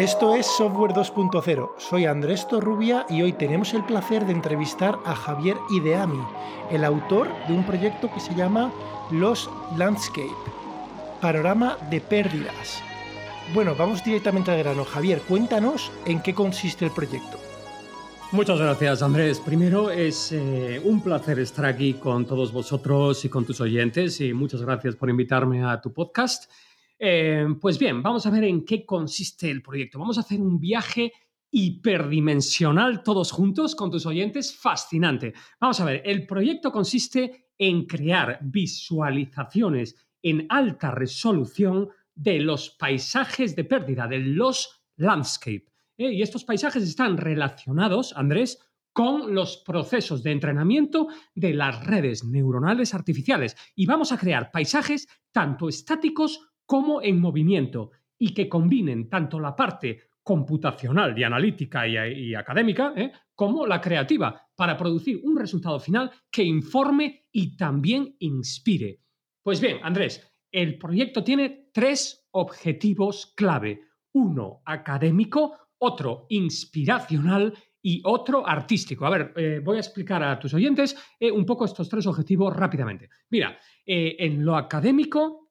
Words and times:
Esto 0.00 0.34
es 0.34 0.46
Software 0.46 0.92
2.0. 0.92 1.72
Soy 1.76 2.06
Andrés 2.06 2.48
Torrubia 2.48 3.04
y 3.10 3.20
hoy 3.20 3.34
tenemos 3.34 3.74
el 3.74 3.84
placer 3.84 4.24
de 4.24 4.32
entrevistar 4.32 4.98
a 5.04 5.14
Javier 5.14 5.58
Ideami, 5.70 6.22
el 6.70 6.84
autor 6.84 7.28
de 7.46 7.52
un 7.52 7.66
proyecto 7.66 8.10
que 8.10 8.18
se 8.18 8.34
llama 8.34 8.72
Los 9.10 9.50
Landscape, 9.76 10.32
panorama 11.20 11.76
de 11.90 12.00
pérdidas. 12.00 12.82
Bueno, 13.52 13.74
vamos 13.76 14.02
directamente 14.02 14.50
al 14.50 14.60
grano. 14.60 14.86
Javier, 14.86 15.20
cuéntanos 15.20 15.92
en 16.06 16.22
qué 16.22 16.32
consiste 16.32 16.86
el 16.86 16.92
proyecto. 16.92 17.38
Muchas 18.32 18.58
gracias, 18.58 19.02
Andrés. 19.02 19.38
Primero, 19.38 19.90
es 19.90 20.32
eh, 20.32 20.80
un 20.82 21.02
placer 21.02 21.40
estar 21.40 21.66
aquí 21.66 21.92
con 21.94 22.24
todos 22.24 22.52
vosotros 22.52 23.22
y 23.26 23.28
con 23.28 23.44
tus 23.44 23.60
oyentes 23.60 24.18
y 24.22 24.32
muchas 24.32 24.62
gracias 24.62 24.96
por 24.96 25.10
invitarme 25.10 25.62
a 25.62 25.78
tu 25.78 25.92
podcast. 25.92 26.50
Eh, 27.02 27.46
pues 27.58 27.78
bien, 27.78 28.02
vamos 28.02 28.26
a 28.26 28.30
ver 28.30 28.44
en 28.44 28.62
qué 28.62 28.84
consiste 28.84 29.50
el 29.50 29.62
proyecto. 29.62 29.98
Vamos 29.98 30.18
a 30.18 30.20
hacer 30.20 30.38
un 30.38 30.60
viaje 30.60 31.10
hiperdimensional 31.50 33.02
todos 33.02 33.32
juntos 33.32 33.74
con 33.74 33.90
tus 33.90 34.04
oyentes, 34.04 34.54
fascinante. 34.54 35.32
Vamos 35.58 35.80
a 35.80 35.86
ver, 35.86 36.02
el 36.04 36.26
proyecto 36.26 36.70
consiste 36.70 37.48
en 37.56 37.86
crear 37.86 38.38
visualizaciones 38.42 39.96
en 40.22 40.46
alta 40.50 40.90
resolución 40.90 41.88
de 42.14 42.38
los 42.40 42.68
paisajes 42.68 43.56
de 43.56 43.64
pérdida, 43.64 44.06
de 44.06 44.18
los 44.18 44.84
landscape. 44.96 45.64
¿eh? 45.96 46.12
Y 46.12 46.20
estos 46.20 46.44
paisajes 46.44 46.82
están 46.82 47.16
relacionados, 47.16 48.12
Andrés, 48.14 48.58
con 48.92 49.34
los 49.34 49.56
procesos 49.56 50.22
de 50.22 50.32
entrenamiento 50.32 51.08
de 51.34 51.54
las 51.54 51.82
redes 51.86 52.24
neuronales 52.24 52.92
artificiales. 52.92 53.56
Y 53.74 53.86
vamos 53.86 54.12
a 54.12 54.18
crear 54.18 54.50
paisajes 54.50 55.08
tanto 55.32 55.66
estáticos 55.70 56.50
como 56.70 57.02
en 57.02 57.20
movimiento 57.20 57.90
y 58.16 58.32
que 58.32 58.48
combinen 58.48 59.08
tanto 59.08 59.40
la 59.40 59.56
parte 59.56 60.02
computacional 60.22 61.18
y 61.18 61.24
analítica 61.24 61.88
y, 61.88 62.32
académica 62.32 62.92
¿eh? 62.96 63.10
como 63.34 63.66
la 63.66 63.80
creativa 63.80 64.40
para 64.54 64.76
producir 64.76 65.18
un 65.24 65.36
resultado 65.36 65.80
final 65.80 66.12
que 66.30 66.44
informe 66.44 67.26
y 67.32 67.56
también 67.56 68.14
inspire. 68.20 69.00
Pues 69.42 69.60
bien, 69.60 69.78
Andrés, 69.82 70.24
el 70.52 70.78
proyecto 70.78 71.24
tiene 71.24 71.70
tres 71.72 72.28
objetivos 72.30 73.32
clave. 73.34 73.80
Uno 74.12 74.62
académico, 74.64 75.58
otro 75.78 76.26
inspiracional 76.28 77.52
y 77.82 78.00
otro 78.04 78.46
artístico. 78.46 79.06
A 79.06 79.10
ver, 79.10 79.32
eh, 79.34 79.60
voy 79.60 79.78
a 79.78 79.80
explicar 79.80 80.22
a 80.22 80.38
tus 80.38 80.54
oyentes 80.54 80.96
eh, 81.18 81.32
un 81.32 81.44
poco 81.44 81.64
estos 81.64 81.88
tres 81.88 82.06
objetivos 82.06 82.54
rápidamente. 82.54 83.08
Mira, 83.28 83.58
en 83.84 84.44
lo 84.44 84.54
académico, 84.54 85.49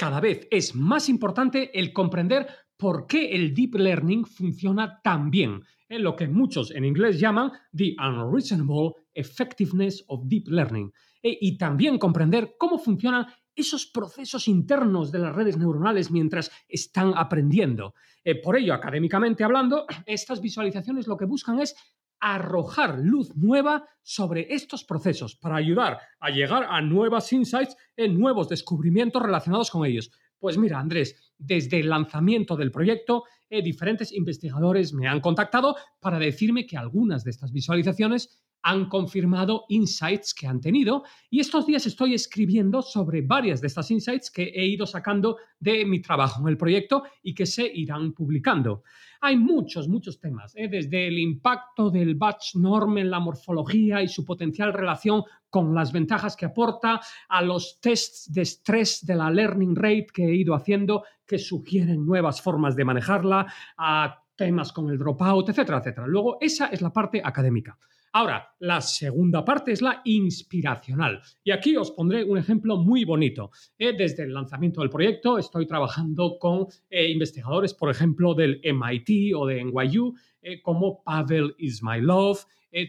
cada 0.00 0.18
vez 0.18 0.48
es 0.50 0.74
más 0.74 1.10
importante 1.10 1.78
el 1.78 1.92
comprender 1.92 2.46
por 2.78 3.06
qué 3.06 3.32
el 3.32 3.52
deep 3.52 3.74
learning 3.74 4.24
funciona 4.24 4.98
tan 5.02 5.30
bien, 5.30 5.62
en 5.90 6.02
lo 6.02 6.16
que 6.16 6.26
muchos 6.26 6.70
en 6.70 6.86
inglés 6.86 7.20
llaman 7.20 7.52
the 7.76 7.94
unreasonable 7.98 8.92
effectiveness 9.12 10.02
of 10.08 10.22
deep 10.24 10.48
learning, 10.48 10.90
y 11.22 11.58
también 11.58 11.98
comprender 11.98 12.54
cómo 12.58 12.78
funcionan 12.78 13.26
esos 13.54 13.84
procesos 13.84 14.48
internos 14.48 15.12
de 15.12 15.18
las 15.18 15.34
redes 15.34 15.58
neuronales 15.58 16.10
mientras 16.10 16.50
están 16.66 17.12
aprendiendo. 17.14 17.92
Eh, 18.24 18.40
por 18.40 18.56
ello, 18.56 18.72
académicamente 18.72 19.44
hablando, 19.44 19.84
estas 20.06 20.40
visualizaciones 20.40 21.08
lo 21.08 21.18
que 21.18 21.26
buscan 21.26 21.60
es 21.60 21.76
arrojar 22.20 22.98
luz 22.98 23.34
nueva 23.34 23.88
sobre 24.02 24.46
estos 24.54 24.84
procesos 24.84 25.36
para 25.36 25.56
ayudar 25.56 25.98
a 26.20 26.30
llegar 26.30 26.66
a 26.68 26.80
nuevas 26.80 27.32
insights, 27.32 27.76
en 27.96 28.18
nuevos 28.18 28.48
descubrimientos 28.48 29.22
relacionados 29.22 29.70
con 29.70 29.86
ellos. 29.86 30.10
Pues 30.38 30.56
mira, 30.56 30.78
Andrés, 30.78 31.34
desde 31.36 31.80
el 31.80 31.90
lanzamiento 31.90 32.56
del 32.56 32.70
proyecto, 32.70 33.24
eh, 33.48 33.62
diferentes 33.62 34.12
investigadores 34.12 34.92
me 34.94 35.06
han 35.06 35.20
contactado 35.20 35.76
para 36.00 36.18
decirme 36.18 36.66
que 36.66 36.76
algunas 36.76 37.24
de 37.24 37.30
estas 37.30 37.52
visualizaciones 37.52 38.42
han 38.62 38.88
confirmado 38.88 39.64
insights 39.68 40.34
que 40.34 40.46
han 40.46 40.60
tenido 40.60 41.04
y 41.30 41.40
estos 41.40 41.66
días 41.66 41.86
estoy 41.86 42.14
escribiendo 42.14 42.82
sobre 42.82 43.22
varias 43.22 43.60
de 43.60 43.66
estas 43.66 43.90
insights 43.90 44.30
que 44.30 44.44
he 44.44 44.66
ido 44.66 44.86
sacando 44.86 45.36
de 45.58 45.84
mi 45.84 46.00
trabajo 46.00 46.42
en 46.42 46.48
el 46.48 46.56
proyecto 46.56 47.04
y 47.22 47.34
que 47.34 47.46
se 47.46 47.66
irán 47.66 48.12
publicando. 48.12 48.82
Hay 49.22 49.36
muchos, 49.36 49.86
muchos 49.86 50.18
temas, 50.18 50.54
¿eh? 50.56 50.68
desde 50.68 51.06
el 51.06 51.18
impacto 51.18 51.90
del 51.90 52.14
batch 52.14 52.54
norm 52.54 52.98
en 52.98 53.10
la 53.10 53.20
morfología 53.20 54.02
y 54.02 54.08
su 54.08 54.24
potencial 54.24 54.72
relación 54.72 55.24
con 55.50 55.74
las 55.74 55.92
ventajas 55.92 56.36
que 56.36 56.46
aporta, 56.46 57.00
a 57.28 57.42
los 57.42 57.80
tests 57.80 58.32
de 58.32 58.42
estrés 58.42 59.04
de 59.04 59.16
la 59.16 59.30
learning 59.30 59.76
rate 59.76 60.06
que 60.14 60.24
he 60.24 60.34
ido 60.34 60.54
haciendo 60.54 61.04
que 61.26 61.38
sugieren 61.38 62.06
nuevas 62.06 62.40
formas 62.40 62.76
de 62.76 62.84
manejarla, 62.84 63.52
a 63.76 64.22
temas 64.36 64.72
con 64.72 64.88
el 64.88 64.96
dropout, 64.96 65.50
etcétera, 65.50 65.78
etcétera. 65.78 66.06
Luego, 66.06 66.38
esa 66.40 66.68
es 66.68 66.80
la 66.80 66.92
parte 66.92 67.20
académica. 67.22 67.76
Ahora, 68.12 68.56
la 68.58 68.80
segunda 68.80 69.44
parte 69.44 69.70
es 69.70 69.80
la 69.82 70.02
inspiracional. 70.04 71.22
Y 71.44 71.52
aquí 71.52 71.76
os 71.76 71.92
pondré 71.92 72.24
un 72.24 72.38
ejemplo 72.38 72.76
muy 72.76 73.04
bonito. 73.04 73.52
Eh, 73.78 73.92
desde 73.96 74.24
el 74.24 74.34
lanzamiento 74.34 74.80
del 74.80 74.90
proyecto 74.90 75.38
estoy 75.38 75.64
trabajando 75.64 76.36
con 76.40 76.66
eh, 76.88 77.08
investigadores, 77.08 77.72
por 77.72 77.88
ejemplo, 77.88 78.34
del 78.34 78.60
MIT 78.64 79.32
o 79.36 79.46
de 79.46 79.64
NYU, 79.64 80.14
eh, 80.42 80.60
como 80.60 81.04
Pavel 81.04 81.54
Ismailov, 81.58 82.38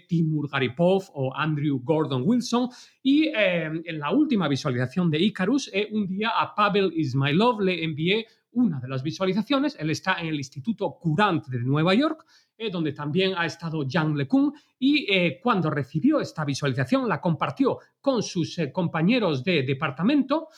Timur 0.08 0.48
Garipov 0.48 1.06
o 1.14 1.36
Andrew 1.36 1.80
Gordon 1.84 2.22
Wilson. 2.24 2.70
Y 3.02 3.30
en 3.34 4.00
la 4.00 4.12
última 4.12 4.48
visualización 4.48 5.10
de 5.10 5.18
Icarus, 5.18 5.72
un 5.92 6.06
día 6.08 6.30
a 6.40 6.54
Pavel 6.54 6.94
Ismailov 6.96 7.62
le 7.62 7.84
envié 7.84 8.28
una 8.54 8.80
de 8.80 8.88
las 8.88 9.04
visualizaciones. 9.04 9.76
Él 9.80 9.90
está 9.90 10.20
en 10.20 10.28
el 10.28 10.36
Instituto 10.36 10.98
Courant 11.00 11.48
de 11.48 11.60
Nueva 11.60 11.94
York 11.94 12.26
eh, 12.62 12.70
donde 12.70 12.94
también 12.94 13.34
ha 13.36 13.48
estado 13.48 13.88
Jean 13.88 14.16
LeCun, 14.16 14.54
y 14.78 15.12
eh, 15.12 15.40
cuando 15.42 15.72
recibió 15.72 16.20
esta 16.22 16.46
visualización 16.46 17.10
la 17.10 17.20
compartió 17.20 17.80
con 18.00 18.22
sus 18.22 18.56
eh, 18.60 18.72
compañeros 18.72 19.44
de 19.44 19.64
departamento. 19.64 20.50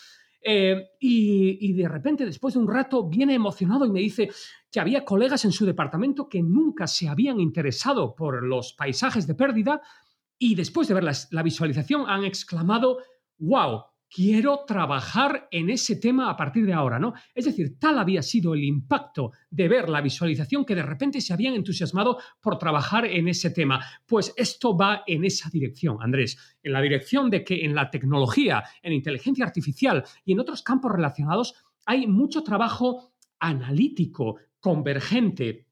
y, 0.99 1.71
de 1.71 1.87
repente, 1.87 2.25
después 2.25 2.55
de 2.55 2.59
un 2.59 2.67
rato, 2.67 3.07
viene 3.07 3.33
emocionado 3.33 3.85
y 3.85 3.89
me 3.89 4.01
dice 4.01 4.29
que 4.69 4.81
había 4.81 5.05
colegas 5.05 5.45
en 5.45 5.53
su 5.53 5.65
departamento 5.65 6.27
que 6.27 6.43
nunca 6.43 6.87
se 6.87 7.07
habían 7.07 7.39
interesado 7.39 8.13
por 8.13 8.43
los 8.43 8.73
paisajes 8.73 9.25
de 9.25 9.35
pérdida 9.35 9.81
y 10.37 10.55
después 10.55 10.89
de 10.89 10.95
ver 10.95 11.05
la 11.05 11.43
visualización 11.43 12.09
han 12.09 12.25
exclamado, 12.25 12.97
wow, 13.37 13.83
quiero 14.13 14.63
trabajar 14.67 15.47
en 15.49 15.71
ese 15.71 15.95
tema 15.95 16.29
a 16.29 16.37
partir 16.37 16.67
de 16.67 16.73
ahora, 16.73 16.99
¿no? 16.99 17.13
Es 17.33 17.45
decir, 17.45 17.79
tal 17.79 17.97
había 17.97 18.21
sido 18.21 18.53
el 18.53 18.63
impacto 18.63 19.31
de 19.49 19.67
ver 19.67 19.89
la 19.89 20.01
visualización 20.01 20.65
que 20.65 20.75
de 20.75 20.83
repente 20.83 21.19
se 21.19 21.33
habían 21.33 21.55
entusiasmado 21.55 22.19
por 22.39 22.59
trabajar 22.59 23.05
en 23.05 23.27
ese 23.27 23.49
tema. 23.49 23.83
Pues 24.05 24.31
esto 24.37 24.77
va 24.77 25.03
en 25.07 25.25
esa 25.25 25.49
dirección, 25.49 25.97
Andrés, 25.99 26.37
en 26.61 26.73
la 26.73 26.81
dirección 26.81 27.31
de 27.31 27.43
que 27.43 27.65
en 27.65 27.73
la 27.73 27.89
tecnología, 27.89 28.63
en 28.83 28.93
inteligencia 28.93 29.45
artificial 29.45 30.03
y 30.23 30.33
en 30.33 30.41
otros 30.41 30.61
campos 30.61 30.91
relacionados 30.91 31.55
hay 31.85 32.05
mucho 32.05 32.43
trabajo 32.43 33.13
analítico, 33.39 34.37
convergente, 34.59 35.65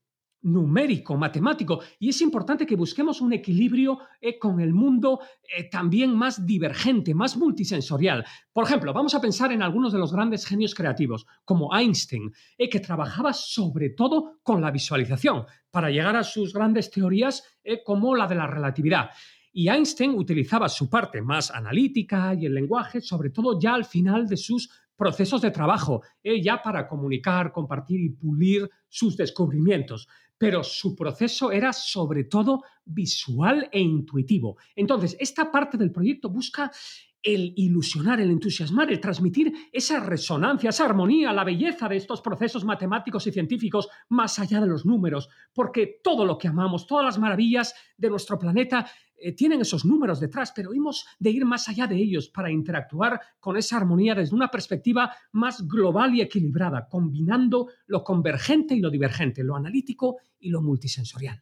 numérico, 0.43 1.15
matemático, 1.17 1.81
y 1.99 2.09
es 2.09 2.21
importante 2.21 2.65
que 2.65 2.75
busquemos 2.75 3.21
un 3.21 3.33
equilibrio 3.33 3.99
eh, 4.19 4.39
con 4.39 4.59
el 4.59 4.73
mundo 4.73 5.19
eh, 5.43 5.69
también 5.69 6.15
más 6.15 6.45
divergente, 6.45 7.13
más 7.13 7.37
multisensorial. 7.37 8.25
Por 8.51 8.65
ejemplo, 8.65 8.93
vamos 8.93 9.13
a 9.15 9.21
pensar 9.21 9.51
en 9.51 9.61
algunos 9.61 9.93
de 9.93 9.99
los 9.99 10.13
grandes 10.13 10.45
genios 10.45 10.73
creativos, 10.73 11.25
como 11.45 11.75
Einstein, 11.75 12.31
eh, 12.57 12.69
que 12.69 12.79
trabajaba 12.79 13.33
sobre 13.33 13.89
todo 13.89 14.39
con 14.43 14.61
la 14.61 14.71
visualización 14.71 15.45
para 15.69 15.89
llegar 15.89 16.15
a 16.15 16.23
sus 16.23 16.53
grandes 16.53 16.89
teorías 16.89 17.43
como 17.85 18.15
la 18.15 18.27
de 18.27 18.35
la 18.35 18.47
relatividad. 18.47 19.09
Y 19.53 19.69
Einstein 19.69 20.11
utilizaba 20.11 20.69
su 20.69 20.89
parte 20.89 21.21
más 21.21 21.51
analítica 21.51 22.33
y 22.33 22.45
el 22.45 22.53
lenguaje, 22.53 23.01
sobre 23.01 23.29
todo 23.29 23.59
ya 23.59 23.73
al 23.73 23.85
final 23.85 24.27
de 24.27 24.37
sus 24.37 24.69
procesos 25.01 25.41
de 25.41 25.49
trabajo, 25.49 26.03
ya 26.23 26.61
para 26.61 26.87
comunicar, 26.87 27.51
compartir 27.51 27.99
y 28.01 28.09
pulir 28.09 28.69
sus 28.87 29.17
descubrimientos 29.17 30.07
pero 30.37 30.63
su 30.63 30.95
proceso 30.95 31.51
era 31.51 31.71
sobre 31.71 32.23
todo 32.23 32.63
visual 32.83 33.69
e 33.71 33.79
intuitivo. 33.79 34.57
Entonces, 34.75 35.15
esta 35.19 35.51
parte 35.51 35.77
del 35.77 35.91
proyecto 35.91 36.29
busca 36.29 36.71
el 37.21 37.53
ilusionar, 37.55 38.19
el 38.19 38.31
entusiasmar, 38.31 38.91
el 38.91 38.99
transmitir 38.99 39.53
esa 39.71 39.99
resonancia, 39.99 40.71
esa 40.71 40.85
armonía, 40.85 41.31
la 41.31 41.43
belleza 41.43 41.87
de 41.87 41.97
estos 41.97 42.21
procesos 42.21 42.65
matemáticos 42.65 43.27
y 43.27 43.31
científicos 43.31 43.87
más 44.09 44.39
allá 44.39 44.59
de 44.59 44.65
los 44.65 44.83
números, 44.83 45.29
porque 45.53 45.99
todo 46.03 46.25
lo 46.25 46.39
que 46.39 46.47
amamos, 46.47 46.87
todas 46.87 47.05
las 47.05 47.19
maravillas 47.19 47.75
de 47.95 48.09
nuestro 48.09 48.39
planeta 48.39 48.89
eh, 49.21 49.33
tienen 49.33 49.61
esos 49.61 49.85
números 49.85 50.19
detrás, 50.19 50.51
pero 50.55 50.73
hemos 50.73 51.05
de 51.19 51.29
ir 51.29 51.45
más 51.45 51.69
allá 51.69 51.87
de 51.87 51.95
ellos 51.95 52.29
para 52.29 52.51
interactuar 52.51 53.19
con 53.39 53.57
esa 53.57 53.77
armonía 53.77 54.15
desde 54.15 54.35
una 54.35 54.49
perspectiva 54.49 55.13
más 55.31 55.67
global 55.67 56.15
y 56.15 56.21
equilibrada, 56.21 56.87
combinando 56.89 57.69
lo 57.87 58.03
convergente 58.03 58.75
y 58.75 58.79
lo 58.79 58.89
divergente, 58.89 59.43
lo 59.43 59.55
analítico 59.55 60.17
y 60.39 60.49
lo 60.49 60.61
multisensorial. 60.61 61.41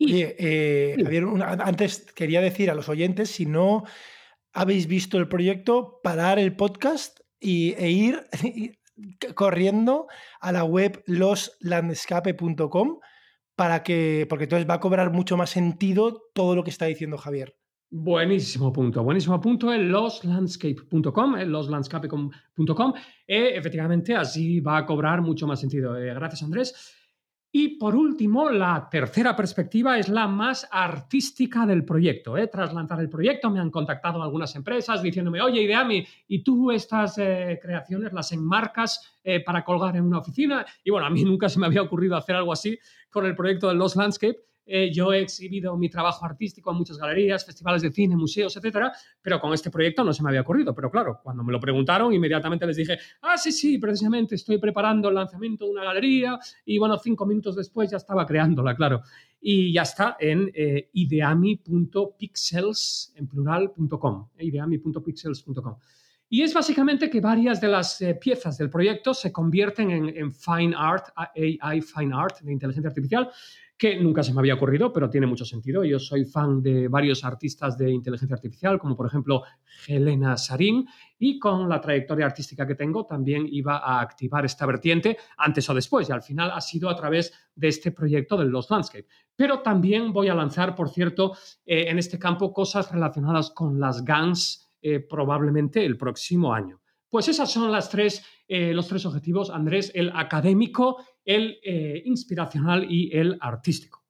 Oye, 0.00 0.36
eh, 0.38 0.96
antes 1.40 2.12
quería 2.14 2.40
decir 2.40 2.70
a 2.70 2.74
los 2.74 2.88
oyentes, 2.88 3.30
si 3.30 3.46
no 3.46 3.84
habéis 4.52 4.86
visto 4.86 5.18
el 5.18 5.28
proyecto, 5.28 6.00
parar 6.02 6.38
el 6.38 6.54
podcast 6.54 7.20
y, 7.40 7.72
e 7.72 7.90
ir 7.90 8.26
corriendo 9.34 10.06
a 10.40 10.52
la 10.52 10.64
web 10.64 11.02
loslandscape.com 11.06 13.00
para 13.56 13.82
que, 13.82 14.26
porque 14.28 14.44
entonces 14.44 14.68
va 14.68 14.74
a 14.74 14.80
cobrar 14.80 15.12
mucho 15.12 15.36
más 15.36 15.50
sentido 15.50 16.22
todo 16.34 16.56
lo 16.56 16.64
que 16.64 16.70
está 16.70 16.86
diciendo 16.86 17.18
Javier. 17.18 17.56
Buenísimo 17.90 18.72
punto, 18.72 19.04
buenísimo 19.04 19.40
punto 19.40 19.72
en 19.72 19.92
loslandscape.com, 19.92 21.36
en 21.36 21.52
loslandscape.com. 21.52 22.92
Eh, 23.26 23.52
efectivamente, 23.54 24.16
así 24.16 24.58
va 24.58 24.78
a 24.78 24.86
cobrar 24.86 25.22
mucho 25.22 25.46
más 25.46 25.60
sentido. 25.60 25.96
Eh, 25.96 26.12
gracias, 26.12 26.42
Andrés. 26.42 27.03
Y 27.56 27.78
por 27.78 27.94
último, 27.94 28.50
la 28.50 28.88
tercera 28.90 29.36
perspectiva 29.36 29.96
es 29.96 30.08
la 30.08 30.26
más 30.26 30.66
artística 30.72 31.64
del 31.64 31.84
proyecto. 31.84 32.36
¿eh? 32.36 32.48
Tras 32.48 32.74
lanzar 32.74 32.98
el 32.98 33.08
proyecto 33.08 33.48
me 33.48 33.60
han 33.60 33.70
contactado 33.70 34.20
algunas 34.20 34.56
empresas 34.56 35.00
diciéndome, 35.00 35.40
oye, 35.40 35.62
Ideami, 35.62 36.04
¿y 36.26 36.42
tú 36.42 36.72
estas 36.72 37.16
eh, 37.18 37.60
creaciones 37.62 38.12
las 38.12 38.32
enmarcas 38.32 39.20
eh, 39.22 39.38
para 39.38 39.62
colgar 39.64 39.94
en 39.94 40.02
una 40.02 40.18
oficina? 40.18 40.66
Y 40.82 40.90
bueno, 40.90 41.06
a 41.06 41.10
mí 41.10 41.22
nunca 41.24 41.48
se 41.48 41.60
me 41.60 41.66
había 41.66 41.82
ocurrido 41.82 42.16
hacer 42.16 42.34
algo 42.34 42.52
así 42.52 42.76
con 43.08 43.24
el 43.24 43.36
proyecto 43.36 43.68
de 43.68 43.74
Los 43.74 43.94
Landscape. 43.94 44.40
Eh, 44.66 44.90
yo 44.92 45.12
he 45.12 45.20
exhibido 45.20 45.76
mi 45.76 45.88
trabajo 45.88 46.24
artístico 46.24 46.70
en 46.70 46.78
muchas 46.78 46.98
galerías, 46.98 47.44
festivales 47.44 47.82
de 47.82 47.90
cine, 47.90 48.16
museos, 48.16 48.56
etcétera, 48.56 48.92
pero 49.20 49.40
con 49.40 49.52
este 49.52 49.70
proyecto 49.70 50.04
no 50.04 50.12
se 50.12 50.22
me 50.22 50.30
había 50.30 50.40
ocurrido. 50.40 50.74
Pero 50.74 50.90
claro, 50.90 51.20
cuando 51.22 51.44
me 51.44 51.52
lo 51.52 51.60
preguntaron, 51.60 52.12
inmediatamente 52.12 52.66
les 52.66 52.76
dije, 52.76 52.98
ah, 53.22 53.36
sí, 53.36 53.52
sí, 53.52 53.78
precisamente 53.78 54.34
estoy 54.36 54.58
preparando 54.58 55.08
el 55.08 55.14
lanzamiento 55.14 55.66
de 55.66 55.72
una 55.72 55.84
galería 55.84 56.38
y 56.64 56.78
bueno, 56.78 56.98
cinco 56.98 57.26
minutos 57.26 57.56
después 57.56 57.90
ya 57.90 57.98
estaba 57.98 58.26
creándola, 58.26 58.74
claro. 58.74 59.02
Y 59.40 59.72
ya 59.72 59.82
está 59.82 60.16
en 60.18 60.50
eh, 60.54 60.88
ideami.pixels, 60.92 63.12
en 63.16 63.28
plural.com, 63.28 64.28
eh, 64.38 64.46
ideami.pixels.com. 64.46 65.76
Y 66.28 66.42
es 66.42 66.54
básicamente 66.54 67.10
que 67.10 67.20
varias 67.20 67.60
de 67.60 67.68
las 67.68 68.02
piezas 68.20 68.58
del 68.58 68.70
proyecto 68.70 69.14
se 69.14 69.30
convierten 69.30 69.90
en, 69.90 70.32
fine 70.32 70.74
art, 70.76 71.08
AI 71.16 71.80
fine 71.80 72.14
art 72.14 72.40
de 72.40 72.52
inteligencia 72.52 72.88
artificial, 72.88 73.30
que 73.76 74.00
nunca 74.00 74.22
se 74.22 74.32
me 74.32 74.40
había 74.40 74.54
ocurrido, 74.54 74.92
pero 74.92 75.10
tiene 75.10 75.26
mucho 75.26 75.44
sentido. 75.44 75.84
Yo 75.84 75.98
soy 75.98 76.24
fan 76.24 76.62
de 76.62 76.88
varios 76.88 77.24
artistas 77.24 77.76
de 77.76 77.90
inteligencia 77.90 78.34
artificial, 78.34 78.78
como 78.78 78.96
por 78.96 79.06
ejemplo 79.06 79.42
Helena 79.86 80.36
Sarin, 80.36 80.86
y 81.18 81.38
con 81.38 81.68
la 81.68 81.80
trayectoria 81.80 82.26
artística 82.26 82.66
que 82.66 82.76
tengo 82.76 83.04
también 83.04 83.46
iba 83.50 83.78
a 83.78 84.00
activar 84.00 84.44
esta 84.44 84.64
vertiente 84.66 85.18
antes 85.36 85.68
o 85.68 85.74
después, 85.74 86.08
y 86.08 86.12
al 86.12 86.22
final 86.22 86.52
ha 86.52 86.60
sido 86.60 86.88
a 86.88 86.96
través 86.96 87.32
de 87.54 87.68
este 87.68 87.90
proyecto 87.90 88.36
de 88.36 88.46
Los 88.46 88.70
Landscape. 88.70 89.06
Pero 89.34 89.60
también 89.60 90.12
voy 90.12 90.28
a 90.28 90.34
lanzar, 90.34 90.74
por 90.74 90.88
cierto, 90.88 91.36
eh, 91.66 91.86
en 91.88 91.98
este 91.98 92.18
campo 92.18 92.52
cosas 92.52 92.90
relacionadas 92.92 93.50
con 93.50 93.80
las 93.80 94.04
GANs 94.04 94.63
eh, 94.86 95.00
probablemente 95.00 95.82
el 95.82 95.96
próximo 95.96 96.52
año. 96.52 96.82
Pues 97.08 97.28
esas 97.28 97.50
son 97.50 97.72
las 97.72 97.88
tres, 97.88 98.22
eh, 98.46 98.74
los 98.74 98.86
tres 98.86 99.06
objetivos, 99.06 99.48
Andrés, 99.48 99.90
el 99.94 100.12
académico, 100.14 101.02
el 101.24 101.58
eh, 101.64 102.02
inspiracional 102.04 102.86
y 102.92 103.10
el 103.16 103.38
artístico. 103.40 104.04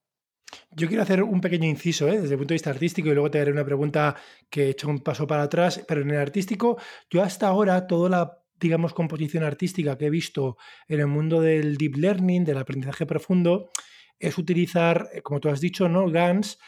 Yo 0.73 0.89
quiero 0.89 1.05
hacer 1.05 1.23
un 1.23 1.41
pequeño 1.41 1.69
inciso 1.69 2.07
desde 2.07 2.33
el 2.33 2.39
punto 2.39 2.49
de 2.49 2.57
vista 2.57 2.71
artístico 2.71 3.09
y 3.09 3.13
luego 3.13 3.31
te 3.31 3.39
haré 3.39 3.53
una 3.53 3.65
pregunta 3.65 4.17
que 4.51 4.65
he 4.65 4.71
hecho 4.71 4.89
un 4.89 4.99
paso 4.99 5.29
para 5.29 5.45
atrás, 5.45 5.85
pero 5.87 6.01
en 6.01 6.11
el 6.11 6.17
artístico, 6.17 6.77
yo 7.09 7.23
hasta 7.23 7.47
ahora 7.47 7.87
toda 7.87 8.11
la 8.11 8.41
digamos, 8.59 8.95
composición 8.95 9.45
artística 9.45 9.97
que 9.97 10.07
he 10.07 10.11
visto 10.11 10.57
en 10.89 10.99
el 10.99 11.07
mundo 11.07 11.41
del 11.41 11.77
deep 11.77 11.99
learning, 11.99 12.45
del 12.45 12.59
aprendizaje 12.59 13.07
profundo, 13.07 13.71
es 14.19 14.39
utilizar, 14.39 15.09
como 15.23 15.39
tú 15.39 15.51
has 15.51 15.61
dicho, 15.61 15.89
¿no? 15.89 16.11
GANs 16.11 16.59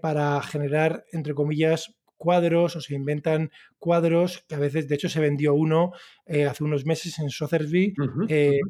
para 0.00 0.40
generar, 0.42 1.04
entre 1.12 1.34
comillas, 1.34 2.01
cuadros 2.22 2.76
o 2.76 2.80
se 2.80 2.94
inventan 2.94 3.50
cuadros 3.80 4.44
que 4.48 4.54
a 4.54 4.60
veces, 4.60 4.86
de 4.86 4.94
hecho, 4.94 5.08
se 5.08 5.18
vendió 5.18 5.54
uno 5.54 5.90
eh, 6.24 6.44
hace 6.44 6.62
unos 6.62 6.86
meses 6.86 7.18
en 7.18 7.30
Sotheby's, 7.30 7.94
eh, 8.28 8.60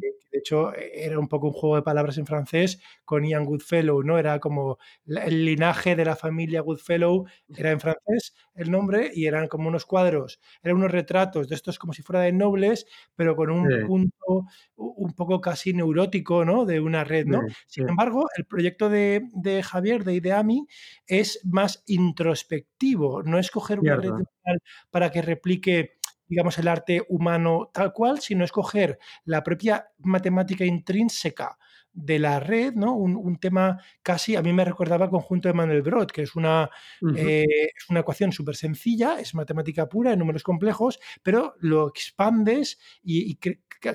hecho 0.42 0.72
era 0.74 1.18
un 1.18 1.28
poco 1.28 1.46
un 1.46 1.52
juego 1.52 1.76
de 1.76 1.82
palabras 1.82 2.18
en 2.18 2.26
francés 2.26 2.80
con 3.04 3.24
Ian 3.24 3.44
Goodfellow, 3.44 4.02
¿no? 4.02 4.18
Era 4.18 4.38
como 4.40 4.78
el 5.06 5.44
linaje 5.44 5.96
de 5.96 6.04
la 6.04 6.16
familia 6.16 6.60
Goodfellow, 6.60 7.26
era 7.56 7.70
en 7.70 7.80
francés 7.80 8.34
el 8.54 8.70
nombre 8.70 9.10
y 9.14 9.26
eran 9.26 9.48
como 9.48 9.68
unos 9.68 9.86
cuadros, 9.86 10.40
eran 10.62 10.76
unos 10.76 10.90
retratos 10.90 11.48
de 11.48 11.54
estos 11.54 11.78
como 11.78 11.92
si 11.92 12.02
fuera 12.02 12.20
de 12.20 12.32
nobles, 12.32 12.86
pero 13.14 13.34
con 13.36 13.50
un 13.50 13.86
punto 13.86 14.46
un 14.76 15.12
poco 15.14 15.40
casi 15.40 15.72
neurótico, 15.72 16.44
¿no? 16.44 16.64
De 16.64 16.80
una 16.80 17.04
red, 17.04 17.26
¿no? 17.26 17.40
Sin 17.66 17.88
embargo, 17.88 18.26
el 18.36 18.44
proyecto 18.44 18.88
de, 18.88 19.28
de, 19.32 19.62
Javier, 19.62 20.04
de 20.04 20.14
Ideami, 20.14 20.66
es 21.06 21.40
más 21.44 21.82
introspectivo, 21.86 23.22
no 23.22 23.38
es 23.38 23.50
coger 23.50 23.80
una 23.80 23.96
red 23.96 24.12
para 24.90 25.10
que 25.10 25.22
replique 25.22 25.98
digamos, 26.32 26.58
el 26.58 26.66
arte 26.66 27.04
humano 27.10 27.70
tal 27.74 27.92
cual, 27.92 28.18
sino 28.20 28.42
escoger 28.42 28.98
la 29.26 29.42
propia 29.42 29.88
matemática 29.98 30.64
intrínseca 30.64 31.58
de 31.92 32.18
la 32.18 32.40
red, 32.40 32.72
¿no? 32.72 32.94
Un, 32.94 33.36
tema 33.36 33.78
casi, 34.02 34.34
a 34.34 34.40
mí 34.40 34.50
me 34.50 34.64
recordaba 34.64 35.04
el 35.04 35.10
conjunto 35.10 35.48
de 35.48 35.52
Mandelbrot, 35.52 36.10
que 36.10 36.22
es 36.22 36.34
una, 36.36 36.70
eh, 37.14 37.44
es 37.44 37.90
una 37.90 38.00
ecuación 38.00 38.32
súper 38.32 38.56
sencilla, 38.56 39.20
es 39.20 39.34
matemática 39.34 39.90
pura 39.90 40.14
en 40.14 40.18
números 40.20 40.42
complejos, 40.42 40.98
pero 41.22 41.54
lo 41.60 41.88
expandes 41.88 42.78
y, 43.02 43.38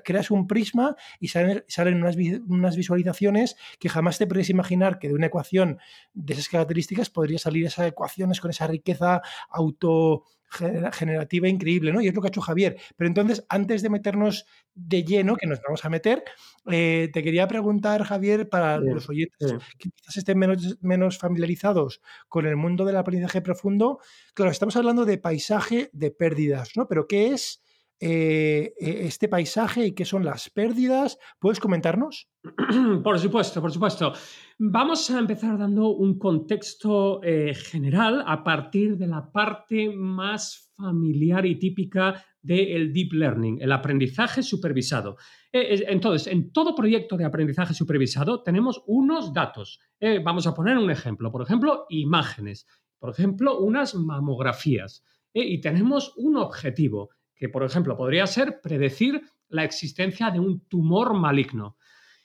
creas 0.03 0.29
un 0.29 0.45
prisma 0.45 0.95
y 1.19 1.29
salen, 1.29 1.63
salen 1.67 1.95
unas, 1.95 2.15
unas, 2.47 2.75
visualizaciones 2.75 3.55
que 3.79 3.89
jamás 3.89 4.19
te 4.19 4.27
podrías 4.27 4.49
imaginar 4.49 4.99
que 4.99 5.07
de 5.07 5.15
una 5.15 5.27
ecuación 5.27 5.79
de 6.13 6.33
esas 6.33 6.49
características 6.49 7.09
podría 7.09 7.39
salir 7.39 7.65
esas 7.65 7.87
ecuaciones 7.87 8.39
con 8.41 8.51
esa 8.51 8.67
riqueza 8.67 9.23
auto 9.49 10.25
generativa 10.49 11.47
increíble, 11.47 11.91
¿no? 11.91 12.01
Y 12.01 12.07
es 12.07 12.15
lo 12.15 12.21
que 12.21 12.27
ha 12.27 12.29
hecho 12.29 12.41
Javier. 12.41 12.77
Pero 12.95 13.07
entonces, 13.07 13.45
antes 13.49 13.81
de 13.81 13.89
meternos 13.89 14.45
de 14.73 15.03
lleno, 15.03 15.35
que 15.35 15.47
nos 15.47 15.61
vamos 15.61 15.83
a 15.83 15.89
meter, 15.89 16.23
eh, 16.71 17.09
te 17.11 17.23
quería 17.23 17.47
preguntar, 17.47 18.03
Javier, 18.03 18.47
para 18.49 18.77
los 18.77 19.09
oyentes 19.09 19.55
que 19.77 19.89
quizás 19.89 20.17
estén 20.17 20.37
menos, 20.37 20.77
menos 20.81 21.17
familiarizados 21.17 22.01
con 22.27 22.45
el 22.45 22.55
mundo 22.55 22.85
del 22.85 22.97
aprendizaje 22.97 23.41
profundo, 23.41 23.99
claro, 24.33 24.51
estamos 24.51 24.75
hablando 24.75 25.05
de 25.05 25.17
paisaje 25.17 25.89
de 25.93 26.11
pérdidas, 26.11 26.71
¿no? 26.75 26.87
Pero 26.87 27.07
¿qué 27.07 27.33
es 27.33 27.61
eh, 27.99 28.73
e, 28.79 29.07
este 29.07 29.27
paisaje 29.27 29.87
y 29.87 29.91
qué 29.93 30.05
son 30.05 30.23
las 30.23 30.49
pérdidas? 30.51 31.17
¿Puedes 31.39 31.59
comentarnos? 31.59 32.29
Por 33.03 33.19
supuesto, 33.19 33.61
por 33.61 33.71
supuesto. 33.71 34.13
Vamos 34.59 35.09
a 35.09 35.19
empezar 35.19 35.57
dando 35.57 35.89
un 35.89 36.17
contexto 36.17 37.21
eh, 37.23 37.53
general 37.55 38.23
a 38.25 38.43
partir 38.43 38.97
de 38.97 39.07
la 39.07 39.31
parte 39.31 39.89
más 39.89 40.71
familiar 40.77 41.45
y 41.45 41.57
típica 41.57 42.23
del 42.41 42.93
deep 42.93 43.13
learning, 43.13 43.57
el 43.61 43.71
aprendizaje 43.71 44.43
supervisado. 44.43 45.17
Eh, 45.51 45.83
entonces, 45.87 46.31
en 46.31 46.51
todo 46.51 46.75
proyecto 46.75 47.17
de 47.17 47.25
aprendizaje 47.25 47.73
supervisado 47.73 48.43
tenemos 48.43 48.83
unos 48.85 49.33
datos. 49.33 49.79
vamos 50.23 50.45
a 50.45 50.53
poner 50.53 50.77
un 50.77 50.91
ejemplo, 50.91 51.31
por 51.31 51.41
ejemplo, 51.41 51.85
imágenes, 51.89 52.67
por 52.99 53.09
ejemplo, 53.09 53.59
unas 53.59 53.95
mamografías. 53.95 55.03
y 55.33 55.59
tenemos 55.61 56.13
un 56.15 56.37
objetivo 56.37 57.09
que 57.37 57.49
por 57.49 57.63
ejemplo 57.63 57.95
podría 57.95 58.27
ser 58.27 58.61
predecir 58.61 59.21
la 59.49 59.63
existencia 59.63 60.29
de 60.31 60.39
un 60.39 60.61
tumor 60.67 61.13
maligno. 61.13 61.77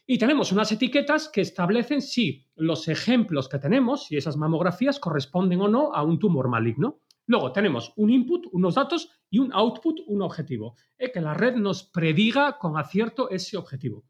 Y 0.06 0.18
tenemos 0.18 0.50
unas 0.50 0.72
etiquetas 0.72 1.28
que 1.28 1.40
establecen 1.40 2.02
si 2.02 2.44
los 2.56 2.88
ejemplos 2.88 3.48
que 3.48 3.58
tenemos, 3.58 4.06
si 4.06 4.16
esas 4.16 4.36
mamografías 4.36 4.98
corresponden 4.98 5.60
o 5.60 5.68
no 5.68 5.94
a 5.94 6.02
un 6.02 6.18
tumor 6.18 6.48
maligno. 6.48 7.00
Luego 7.26 7.52
tenemos 7.52 7.92
un 7.96 8.10
input, 8.10 8.46
unos 8.50 8.74
datos 8.74 9.10
y 9.30 9.38
un 9.38 9.52
output, 9.52 10.00
un 10.06 10.22
objetivo. 10.22 10.76
que 10.98 11.20
la 11.20 11.34
red 11.34 11.54
nos 11.54 11.84
prediga 11.84 12.58
con 12.58 12.76
acierto 12.76 13.30
ese 13.30 13.56
objetivo. 13.56 14.04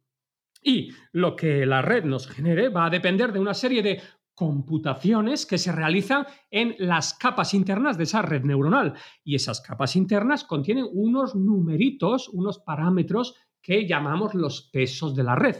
Y 0.63 0.93
lo 1.13 1.37
que 1.37 1.67
la 1.67 1.83
red 1.83 2.05
nos 2.05 2.27
genere 2.27 2.69
va 2.69 2.87
a 2.87 2.91
depender 2.91 3.33
de 3.33 3.41
una 3.41 3.53
serie 3.53 3.83
de 3.83 4.01
computaciones 4.43 5.47
que 5.47 5.57
se 5.57 5.71
realizan 5.71 6.27
en 6.51 6.75
las 6.79 7.15
capas 7.15 7.55
internas 7.55 7.97
de 7.97 8.03
esa 8.03 8.23
red 8.23 8.43
neuronal. 8.43 8.95
Y 9.23 9.37
esas 9.37 9.61
capas 9.61 9.95
internas 9.95 10.43
contienen 10.43 10.89
unos 10.93 11.37
numeritos, 11.37 12.29
unos 12.29 12.59
parámetros 12.59 13.37
que 13.61 13.87
llamamos 13.87 14.35
los 14.35 14.63
pesos 14.73 15.15
de 15.15 15.23
la 15.23 15.37
red. 15.37 15.59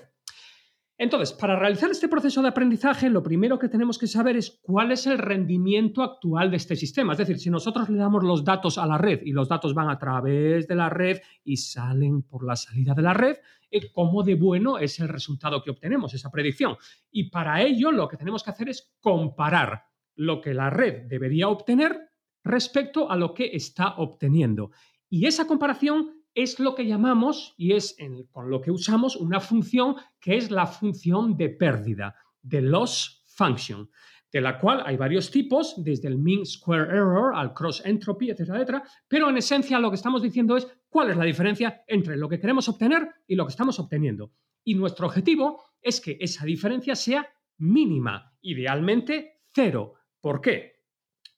Entonces, 0.99 1.33
para 1.33 1.59
realizar 1.59 1.91
este 1.91 2.07
proceso 2.07 2.43
de 2.43 2.49
aprendizaje, 2.49 3.11
lo 3.11 3.23
primero 3.23 3.59
que 3.59 3.69
tenemos 3.69 3.99
que 3.99 4.07
saber 4.07 4.37
es 4.37 4.61
cuál 4.63 4.93
es 4.93 5.07
el 5.07 5.19
rendimiento 5.19 6.03
actual 6.03 6.51
de 6.51 6.59
este 6.59 6.77
sistema. 6.77 7.13
Es 7.13 7.19
decir, 7.19 7.39
si 7.39 7.51
nosotros 7.51 7.89
le 7.89 7.99
damos 7.99 8.23
los 8.23 8.45
datos 8.45 8.79
a 8.79 8.87
la 8.87 8.99
red 8.99 9.21
y 9.25 9.33
los 9.33 9.49
datos 9.49 9.75
van 9.75 9.89
a 9.89 9.99
través 9.99 10.69
de 10.69 10.75
la 10.77 10.89
red 10.91 11.19
y 11.45 11.57
salen 11.57 12.23
por 12.23 12.45
la 12.47 12.57
salida 12.57 12.95
de 12.95 13.03
la 13.03 13.15
red, 13.15 13.37
eh, 13.71 13.91
cómo 13.91 14.23
de 14.23 14.35
bueno 14.35 14.79
es 14.79 15.01
el 15.01 15.09
resultado 15.09 15.63
que 15.63 15.71
obtenemos, 15.71 16.13
esa 16.15 16.31
predicción. 16.31 16.77
Y 17.11 17.31
para 17.31 17.63
ello 17.63 17.91
lo 17.91 18.07
que 18.07 18.19
tenemos 18.19 18.43
que 18.43 18.51
hacer 18.51 18.69
es 18.69 18.93
comparar 19.01 19.87
lo 20.15 20.41
que 20.41 20.53
la 20.53 20.69
red 20.69 21.07
debería 21.09 21.49
obtener 21.49 22.11
respecto 22.45 23.11
a 23.11 23.17
lo 23.17 23.33
que 23.33 23.51
está 23.55 23.95
obteniendo. 23.97 24.71
Y 25.09 25.27
esa 25.27 25.47
comparación 25.47 26.22
es 26.35 26.59
lo 26.59 26.75
que 26.75 26.87
llamamos, 26.87 27.55
y 27.57 27.73
es 27.73 27.97
con 28.31 28.51
lo 28.51 28.61
que 28.61 28.71
usamos, 28.71 29.17
una 29.17 29.41
función 29.41 29.97
que 30.21 30.37
es 30.37 30.51
la 30.51 30.67
función 30.67 31.37
de 31.37 31.51
pérdida, 31.51 32.15
de 32.43 32.63
loss 32.63 33.25
function. 33.27 33.89
de 34.33 34.41
la 34.41 34.59
cual 34.59 34.83
hay 34.87 34.97
varios 34.97 35.31
tipos, 35.31 35.75
desde 35.85 36.09
el 36.09 36.17
mean 36.17 36.47
square 36.47 36.85
error 36.85 37.35
al 37.35 37.53
cross 37.53 37.83
entropy, 37.85 38.31
etcétera, 38.31 38.57
etcétera, 38.57 38.83
pero 39.07 39.29
en 39.29 39.37
esencia 39.37 39.79
lo 39.79 39.91
que 39.91 39.97
estamos 39.97 40.23
diciendo 40.23 40.57
es 40.57 40.67
cuál 40.89 41.11
es 41.11 41.19
la 41.19 41.25
diferencia 41.25 41.85
entre 41.87 42.17
lo 42.17 42.29
que 42.31 42.41
queremos 42.41 42.67
obtener 42.69 43.07
y 43.27 43.35
lo 43.35 43.45
que 43.45 43.51
estamos 43.51 43.79
obteniendo. 43.79 44.33
Y 44.65 44.75
nuestro 44.75 45.07
objetivo 45.07 45.63
es 45.83 46.01
que 46.01 46.17
esa 46.19 46.47
diferencia 46.47 46.97
sea 46.97 47.29
mínima, 47.59 48.33
idealmente 48.41 49.43
cero. 49.53 49.95
¿Por 50.21 50.41
qué? 50.41 50.72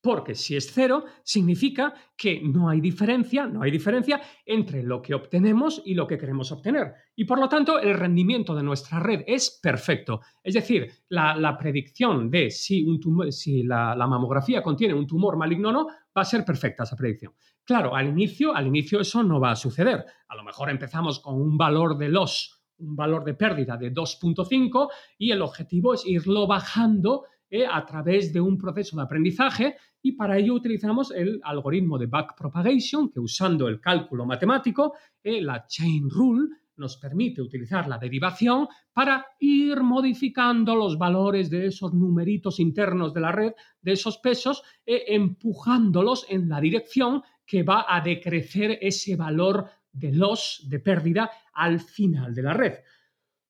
Porque 0.04 0.34
si 0.34 0.54
es 0.54 0.70
cero, 0.70 1.06
significa 1.22 1.94
que 2.14 2.42
no 2.42 2.68
hay 2.68 2.82
diferencia, 2.82 3.46
no 3.46 3.62
hay 3.62 3.70
diferencia 3.70 4.20
entre 4.44 4.82
lo 4.82 5.00
que 5.00 5.14
obtenemos 5.14 5.80
y 5.82 5.94
lo 5.94 6.06
que 6.06 6.18
queremos 6.18 6.52
obtener. 6.52 6.92
Y 7.16 7.24
por 7.24 7.40
lo 7.40 7.48
tanto, 7.48 7.80
el 7.80 7.94
rendimiento 7.94 8.54
de 8.54 8.62
nuestra 8.62 9.00
red 9.00 9.22
es 9.26 9.58
perfecto. 9.62 10.20
Es 10.42 10.52
decir, 10.52 10.92
la, 11.08 11.56
predicción 11.58 12.30
de 12.30 12.50
si, 12.50 12.86
si 13.30 13.62
la, 13.62 13.96
mamografía 13.96 14.62
contiene 14.62 14.92
un 14.92 15.06
tumor 15.06 15.38
maligno 15.38 15.70
o 15.70 15.72
no, 15.72 15.86
va 15.86 16.20
a 16.20 16.26
ser 16.26 16.44
perfecta 16.44 16.82
esa 16.82 16.96
predicción. 16.96 17.32
Claro, 17.64 17.96
al 17.96 18.06
inicio, 18.06 18.54
al 18.54 18.66
inicio 18.66 19.00
eso 19.00 19.22
no 19.22 19.40
va 19.40 19.52
a 19.52 19.56
suceder. 19.56 20.04
A 20.28 20.36
lo 20.36 20.44
mejor 20.44 20.68
empezamos 20.68 21.18
con 21.18 21.40
un 21.40 21.56
valor 21.56 21.96
de 21.96 22.10
los 22.10 22.60
un 22.76 22.96
valor 22.96 23.24
de 23.24 23.34
pérdida 23.34 23.76
de 23.76 23.92
2.5 23.92 24.88
y 25.16 25.30
el 25.30 25.42
objetivo 25.42 25.94
es 25.94 26.04
irlo 26.04 26.48
bajando 26.48 27.24
eh, 27.56 27.64
a 27.70 27.86
través 27.86 28.32
de 28.32 28.40
un 28.40 28.58
proceso 28.58 28.96
de 28.96 29.04
aprendizaje 29.04 29.76
y 30.02 30.10
para 30.16 30.36
ello 30.36 30.54
utilizamos 30.54 31.12
el 31.12 31.40
algoritmo 31.44 31.96
de 31.96 32.06
backpropagation 32.06 33.12
que 33.12 33.20
usando 33.20 33.68
el 33.68 33.80
cálculo 33.80 34.26
matemático, 34.26 34.94
eh, 35.22 35.40
la 35.40 35.64
chain 35.64 36.10
rule, 36.10 36.48
nos 36.76 36.96
permite 36.96 37.40
utilizar 37.40 37.86
la 37.86 37.96
derivación 37.96 38.66
para 38.92 39.24
ir 39.38 39.80
modificando 39.84 40.74
los 40.74 40.98
valores 40.98 41.48
de 41.48 41.66
esos 41.66 41.94
numeritos 41.94 42.58
internos 42.58 43.14
de 43.14 43.20
la 43.20 43.30
red, 43.30 43.52
de 43.80 43.92
esos 43.92 44.18
pesos, 44.18 44.64
eh, 44.84 45.04
empujándolos 45.06 46.26
en 46.28 46.48
la 46.48 46.60
dirección 46.60 47.22
que 47.46 47.62
va 47.62 47.86
a 47.88 48.00
decrecer 48.00 48.80
ese 48.80 49.14
valor 49.14 49.68
de 49.92 50.10
loss, 50.10 50.66
de 50.68 50.80
pérdida, 50.80 51.30
al 51.52 51.78
final 51.78 52.34
de 52.34 52.42
la 52.42 52.52
red. 52.52 52.74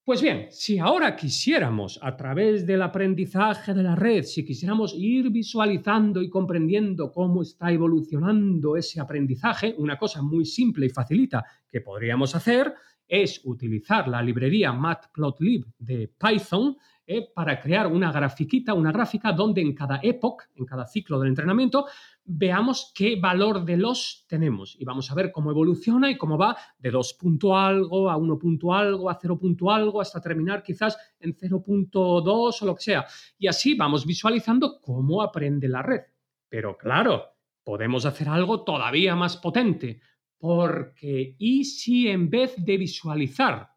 Pues 0.06 0.20
bien, 0.20 0.48
si 0.50 0.78
ahora 0.78 1.16
quisiéramos, 1.16 1.98
a 2.02 2.14
través 2.14 2.66
del 2.66 2.82
aprendizaje 2.82 3.72
de 3.72 3.82
la 3.82 3.96
red, 3.96 4.24
si 4.24 4.44
quisiéramos 4.44 4.94
ir 4.94 5.30
visualizando 5.30 6.20
y 6.20 6.28
comprendiendo 6.28 7.10
cómo 7.10 7.40
está 7.40 7.72
evolucionando 7.72 8.76
ese 8.76 9.00
aprendizaje, 9.00 9.74
una 9.78 9.96
cosa 9.96 10.20
muy 10.20 10.44
simple 10.44 10.84
y 10.84 10.90
facilita 10.90 11.42
que 11.66 11.80
podríamos 11.80 12.34
hacer 12.34 12.74
es 13.08 13.40
utilizar 13.44 14.06
la 14.06 14.20
librería 14.20 14.74
matplotlib 14.74 15.64
de 15.78 16.12
Python 16.18 16.76
eh, 17.06 17.28
para 17.34 17.60
crear 17.60 17.86
una 17.86 18.10
grafiquita, 18.10 18.72
una 18.72 18.90
gráfica 18.90 19.32
donde 19.32 19.60
en 19.60 19.74
cada 19.74 20.00
epoch, 20.02 20.44
en 20.54 20.64
cada 20.64 20.86
ciclo 20.86 21.18
del 21.18 21.28
entrenamiento, 21.28 21.86
veamos 22.24 22.92
qué 22.94 23.16
valor 23.20 23.64
de 23.64 23.76
los 23.76 24.24
tenemos 24.26 24.74
y 24.78 24.84
vamos 24.84 25.10
a 25.10 25.14
ver 25.14 25.30
cómo 25.30 25.50
evoluciona 25.50 26.10
y 26.10 26.16
cómo 26.16 26.38
va 26.38 26.56
de 26.78 26.90
2 26.90 27.14
punto 27.14 27.56
algo 27.56 28.10
a 28.10 28.16
1 28.16 28.38
punto 28.38 28.72
algo 28.72 29.10
a 29.10 29.18
0 29.20 29.38
punto 29.38 29.70
algo 29.70 30.00
hasta 30.00 30.20
terminar 30.20 30.62
quizás 30.62 30.96
en 31.20 31.36
0.2 31.36 32.62
o 32.62 32.66
lo 32.66 32.74
que 32.74 32.82
sea. 32.82 33.04
Y 33.36 33.48
así 33.48 33.74
vamos 33.74 34.06
visualizando 34.06 34.80
cómo 34.80 35.20
aprende 35.20 35.68
la 35.68 35.82
red. 35.82 36.00
Pero 36.48 36.78
claro, 36.78 37.34
podemos 37.62 38.06
hacer 38.06 38.28
algo 38.28 38.64
todavía 38.64 39.14
más 39.14 39.36
potente 39.36 40.00
porque 40.38 41.36
¿y 41.38 41.64
si 41.64 42.08
en 42.08 42.30
vez 42.30 42.54
de 42.56 42.76
visualizar 42.78 43.70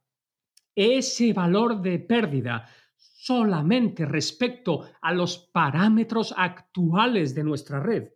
ese 0.76 1.34
valor 1.34 1.82
de 1.82 2.00
pérdida 2.00 2.70
solamente 3.28 4.06
respecto 4.06 4.86
a 5.02 5.14
los 5.14 5.38
parámetros 5.52 6.34
actuales 6.38 7.36
de 7.36 7.44
nuestra 7.44 7.82
red 7.82 8.08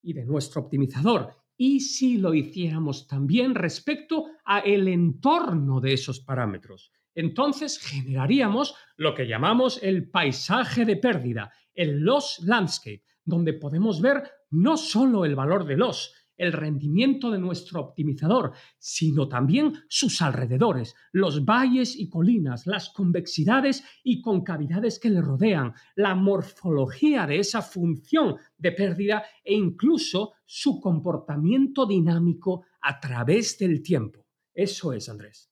y 0.00 0.12
de 0.12 0.24
nuestro 0.24 0.62
optimizador, 0.62 1.34
y 1.56 1.80
si 1.80 2.18
lo 2.18 2.34
hiciéramos 2.34 3.08
también 3.08 3.56
respecto 3.56 4.26
a 4.44 4.60
el 4.60 4.86
entorno 4.86 5.80
de 5.80 5.94
esos 5.94 6.20
parámetros. 6.20 6.92
Entonces 7.16 7.80
generaríamos 7.80 8.76
lo 8.96 9.12
que 9.12 9.26
llamamos 9.26 9.82
el 9.82 10.08
paisaje 10.08 10.84
de 10.84 10.96
pérdida, 10.96 11.52
el 11.74 12.00
loss 12.02 12.38
landscape, 12.44 13.02
donde 13.24 13.54
podemos 13.54 14.00
ver 14.00 14.22
no 14.50 14.76
solo 14.76 15.24
el 15.24 15.34
valor 15.34 15.64
de 15.66 15.76
loss, 15.76 16.14
el 16.40 16.52
rendimiento 16.54 17.30
de 17.30 17.38
nuestro 17.38 17.80
optimizador, 17.82 18.52
sino 18.78 19.28
también 19.28 19.74
sus 19.88 20.22
alrededores, 20.22 20.94
los 21.12 21.44
valles 21.44 21.94
y 21.94 22.08
colinas, 22.08 22.66
las 22.66 22.88
convexidades 22.88 23.84
y 24.02 24.22
concavidades 24.22 24.98
que 24.98 25.10
le 25.10 25.20
rodean, 25.20 25.74
la 25.96 26.14
morfología 26.14 27.26
de 27.26 27.40
esa 27.40 27.60
función 27.60 28.36
de 28.56 28.72
pérdida 28.72 29.22
e 29.44 29.52
incluso 29.52 30.32
su 30.46 30.80
comportamiento 30.80 31.84
dinámico 31.84 32.64
a 32.80 32.98
través 32.98 33.58
del 33.58 33.82
tiempo. 33.82 34.26
Eso 34.54 34.94
es, 34.94 35.10
Andrés. 35.10 35.49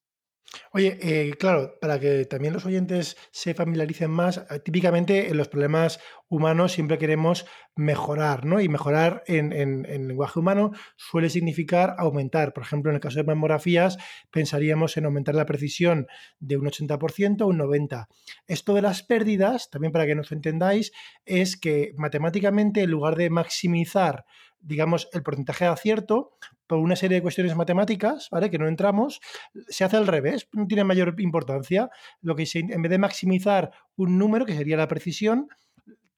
Oye, 0.72 0.98
eh, 1.02 1.34
claro, 1.38 1.78
para 1.80 2.00
que 2.00 2.24
también 2.24 2.54
los 2.54 2.64
oyentes 2.64 3.16
se 3.30 3.54
familiaricen 3.54 4.10
más, 4.10 4.38
eh, 4.50 4.60
típicamente 4.60 5.28
en 5.28 5.36
los 5.36 5.48
problemas 5.48 6.00
humanos 6.28 6.72
siempre 6.72 6.98
queremos 6.98 7.46
mejorar, 7.74 8.44
¿no? 8.44 8.60
Y 8.60 8.68
mejorar 8.68 9.22
en, 9.26 9.52
en, 9.52 10.08
lenguaje 10.08 10.38
humano 10.38 10.72
suele 10.96 11.30
significar 11.30 11.94
aumentar. 11.98 12.52
Por 12.52 12.62
ejemplo, 12.62 12.90
en 12.90 12.96
el 12.96 13.00
caso 13.00 13.18
de 13.18 13.24
mamografías, 13.24 13.98
pensaríamos 14.30 14.96
en 14.96 15.04
aumentar 15.04 15.34
la 15.34 15.46
precisión 15.46 16.06
de 16.38 16.56
un 16.56 16.66
80% 16.66 17.42
a 17.42 17.46
un 17.46 17.58
90%. 17.58 18.08
Esto 18.46 18.74
de 18.74 18.82
las 18.82 19.02
pérdidas, 19.02 19.70
también 19.70 19.92
para 19.92 20.06
que 20.06 20.14
nos 20.14 20.32
entendáis, 20.32 20.92
es 21.24 21.56
que 21.56 21.92
matemáticamente, 21.96 22.82
en 22.82 22.90
lugar 22.90 23.16
de 23.16 23.30
maximizar 23.30 24.24
digamos, 24.60 25.08
el 25.12 25.22
porcentaje 25.22 25.64
de 25.64 25.70
acierto, 25.70 26.32
por 26.66 26.78
una 26.78 26.96
serie 26.96 27.16
de 27.16 27.22
cuestiones 27.22 27.56
matemáticas, 27.56 28.28
¿vale? 28.30 28.50
Que 28.50 28.58
no 28.58 28.68
entramos, 28.68 29.20
se 29.68 29.84
hace 29.84 29.96
al 29.96 30.06
revés, 30.06 30.48
no 30.52 30.66
tiene 30.66 30.84
mayor 30.84 31.14
importancia. 31.18 31.90
Lo 32.20 32.36
que 32.36 32.46
en 32.52 32.82
vez 32.82 32.90
de 32.90 32.98
maximizar 32.98 33.70
un 33.96 34.18
número, 34.18 34.44
que 34.44 34.54
sería 34.54 34.76
la 34.76 34.88
precisión, 34.88 35.48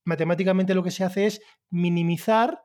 matemáticamente 0.05 0.75
lo 0.75 0.83
que 0.83 0.91
se 0.91 1.05
hace 1.05 1.27
es 1.27 1.41
minimizar 1.71 2.63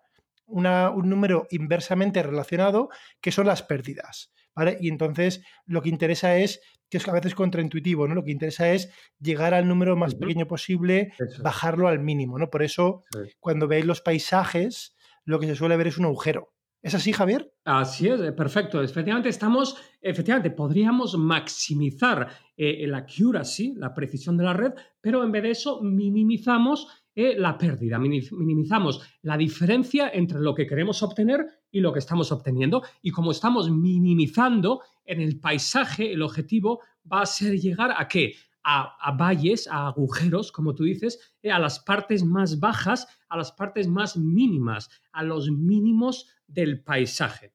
un 0.48 1.10
número 1.10 1.48
inversamente 1.52 2.24
relacionado, 2.24 2.90
que 3.22 3.32
son 3.32 3.48
las 3.48 3.64
pérdidas. 3.64 4.32
¿Vale? 4.56 4.78
Y 4.80 4.88
entonces 4.88 5.44
lo 5.66 5.82
que 5.82 5.90
interesa 5.90 6.38
es, 6.38 6.62
que 6.90 6.98
es 6.98 7.08
a 7.10 7.12
veces 7.12 7.36
contraintuitivo, 7.36 8.08
¿no? 8.08 8.16
Lo 8.16 8.24
que 8.24 8.32
interesa 8.32 8.72
es 8.72 8.90
llegar 9.20 9.54
al 9.54 9.68
número 9.68 9.98
más 9.98 10.16
pequeño 10.16 10.48
posible, 10.48 11.12
bajarlo 11.44 11.90
al 11.90 12.00
mínimo, 12.00 12.40
¿no? 12.40 12.50
Por 12.50 12.64
eso, 12.64 13.04
cuando 13.42 13.68
veis 13.68 13.84
los 13.84 14.00
paisajes, 14.00 14.95
lo 15.26 15.40
que 15.40 15.48
se 15.48 15.56
suele 15.56 15.78
ver 15.78 15.88
es 15.88 15.98
un 15.98 16.06
agujero. 16.06 16.54
¿Es 16.82 16.94
así, 16.94 17.12
Javier? 17.12 17.52
Así 17.64 18.08
es, 18.08 18.22
perfecto. 18.34 18.80
Efectivamente, 18.80 19.30
estamos, 19.30 19.76
efectivamente, 20.02 20.52
podríamos 20.52 21.18
maximizar 21.18 22.30
eh, 22.56 22.86
la 22.86 23.00
accuracy, 23.00 23.74
la 23.76 23.92
precisión 23.92 24.38
de 24.38 24.44
la 24.44 24.54
red, 24.54 24.72
pero 25.02 25.24
en 25.24 25.32
vez 25.32 25.42
de 25.42 25.50
eso 25.50 25.82
minimizamos 25.82 26.88
eh, 27.16 27.34
la 27.40 27.58
pérdida, 27.58 27.98
minimizamos 27.98 29.02
la 29.24 29.36
diferencia 29.36 30.12
entre 30.14 30.40
lo 30.40 30.54
que 30.54 30.68
queremos 30.68 31.02
obtener 31.02 31.48
y 31.72 31.80
lo 31.80 31.92
que 31.92 32.00
estamos 32.00 32.32
obteniendo. 32.32 32.84
Y 33.02 33.10
como 33.10 33.32
estamos 33.32 33.72
minimizando 33.72 34.82
en 35.06 35.22
el 35.22 35.40
paisaje, 35.40 36.14
el 36.14 36.22
objetivo 36.22 36.82
va 37.12 37.22
a 37.22 37.26
ser 37.26 37.58
llegar 37.58 37.96
a 37.98 38.08
qué? 38.08 38.36
A, 38.66 39.12
valles, 39.12 39.68
a 39.68 39.88
agujeros, 39.88 40.52
como 40.52 40.74
tú 40.74 40.84
dices, 40.84 41.36
eh, 41.44 41.52
a 41.52 41.60
las 41.60 41.80
partes 41.80 42.24
más 42.24 42.60
bajas, 42.60 43.08
a 43.30 43.38
las 43.38 43.52
partes 43.52 43.88
más 43.88 44.18
mínimas, 44.18 44.90
a 45.12 45.24
los 45.24 45.52
mínimos 45.52 46.28
del 46.48 46.84
paisaje. 46.84 47.54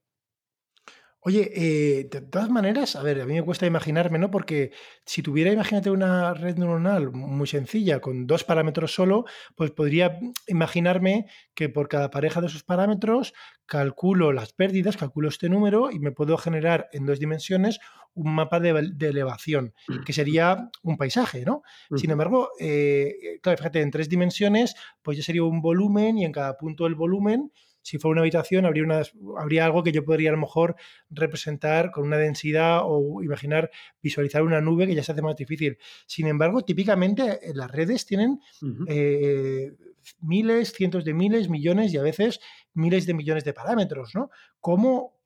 Oye, 1.22 1.50
eh, 1.54 2.08
de 2.10 2.22
todas 2.22 2.48
maneras, 2.48 2.96
a 2.96 3.02
ver, 3.02 3.20
a 3.20 3.26
mí 3.26 3.34
me 3.34 3.42
cuesta 3.42 3.66
imaginarme, 3.66 4.18
¿no? 4.18 4.30
Porque 4.30 4.72
si 5.04 5.20
tuviera, 5.20 5.52
imagínate, 5.52 5.90
una 5.90 6.32
red 6.32 6.56
neuronal 6.56 7.10
muy 7.12 7.46
sencilla, 7.46 8.00
con 8.00 8.26
dos 8.26 8.42
parámetros 8.42 8.94
solo, 8.94 9.26
pues 9.54 9.70
podría 9.70 10.18
imaginarme 10.46 11.26
que 11.52 11.68
por 11.68 11.88
cada 11.88 12.10
pareja 12.10 12.40
de 12.40 12.46
esos 12.46 12.62
parámetros 12.62 13.34
calculo 13.66 14.32
las 14.32 14.54
pérdidas, 14.54 14.96
calculo 14.96 15.28
este 15.28 15.50
número 15.50 15.90
y 15.90 15.98
me 15.98 16.10
puedo 16.10 16.38
generar 16.38 16.88
en 16.92 17.04
dos 17.04 17.18
dimensiones 17.18 17.80
un 18.14 18.34
mapa 18.34 18.60
de, 18.60 18.70
elevación, 19.00 19.72
que 20.04 20.12
sería 20.12 20.70
un 20.82 20.96
paisaje, 20.96 21.44
¿no? 21.44 21.62
Sin 21.96 22.10
embargo, 22.10 22.50
eh, 22.58 23.38
claro, 23.42 23.58
fíjate, 23.58 23.80
en 23.80 23.90
tres 23.90 24.08
dimensiones, 24.08 24.74
pues 25.02 25.16
ya 25.16 25.22
sería 25.22 25.44
un 25.44 25.62
volumen 25.62 26.18
y 26.18 26.24
en 26.24 26.32
cada 26.32 26.56
punto 26.56 26.84
del 26.84 26.94
volumen 26.94 27.50
si 27.82 27.98
fuera 27.98 28.12
una 28.12 28.20
habitación, 28.22 28.66
habría, 28.66 28.84
una, 28.84 29.02
habría 29.38 29.64
algo 29.64 29.82
que 29.82 29.92
yo 29.92 30.04
podría 30.04 30.30
a 30.30 30.32
lo 30.32 30.38
mejor 30.38 30.76
representar 31.08 31.90
con 31.90 32.04
una 32.04 32.18
densidad 32.18 32.80
o 32.84 33.22
imaginar, 33.22 33.70
visualizar 34.02 34.42
una 34.42 34.60
nube 34.60 34.86
que 34.86 34.94
ya 34.94 35.02
se 35.02 35.12
hace 35.12 35.22
más 35.22 35.36
difícil. 35.36 35.78
Sin 36.06 36.26
embargo, 36.26 36.62
típicamente 36.62 37.38
eh, 37.42 37.52
las 37.54 37.70
redes 37.70 38.06
tienen 38.06 38.40
eh, 38.86 39.72
miles, 40.20 40.72
cientos 40.72 41.04
de 41.04 41.14
miles, 41.14 41.48
millones 41.48 41.92
y 41.92 41.96
a 41.96 42.02
veces 42.02 42.40
miles 42.74 43.06
de 43.06 43.14
millones 43.14 43.44
de 43.44 43.54
parámetros, 43.54 44.14
¿no? 44.14 44.30
¿Cómo, 44.60 45.18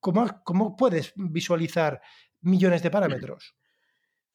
cómo, 0.00 0.26
cómo 0.44 0.76
puedes 0.76 1.12
visualizar 1.16 2.02
millones 2.44 2.82
de 2.82 2.90
parámetros? 2.90 3.54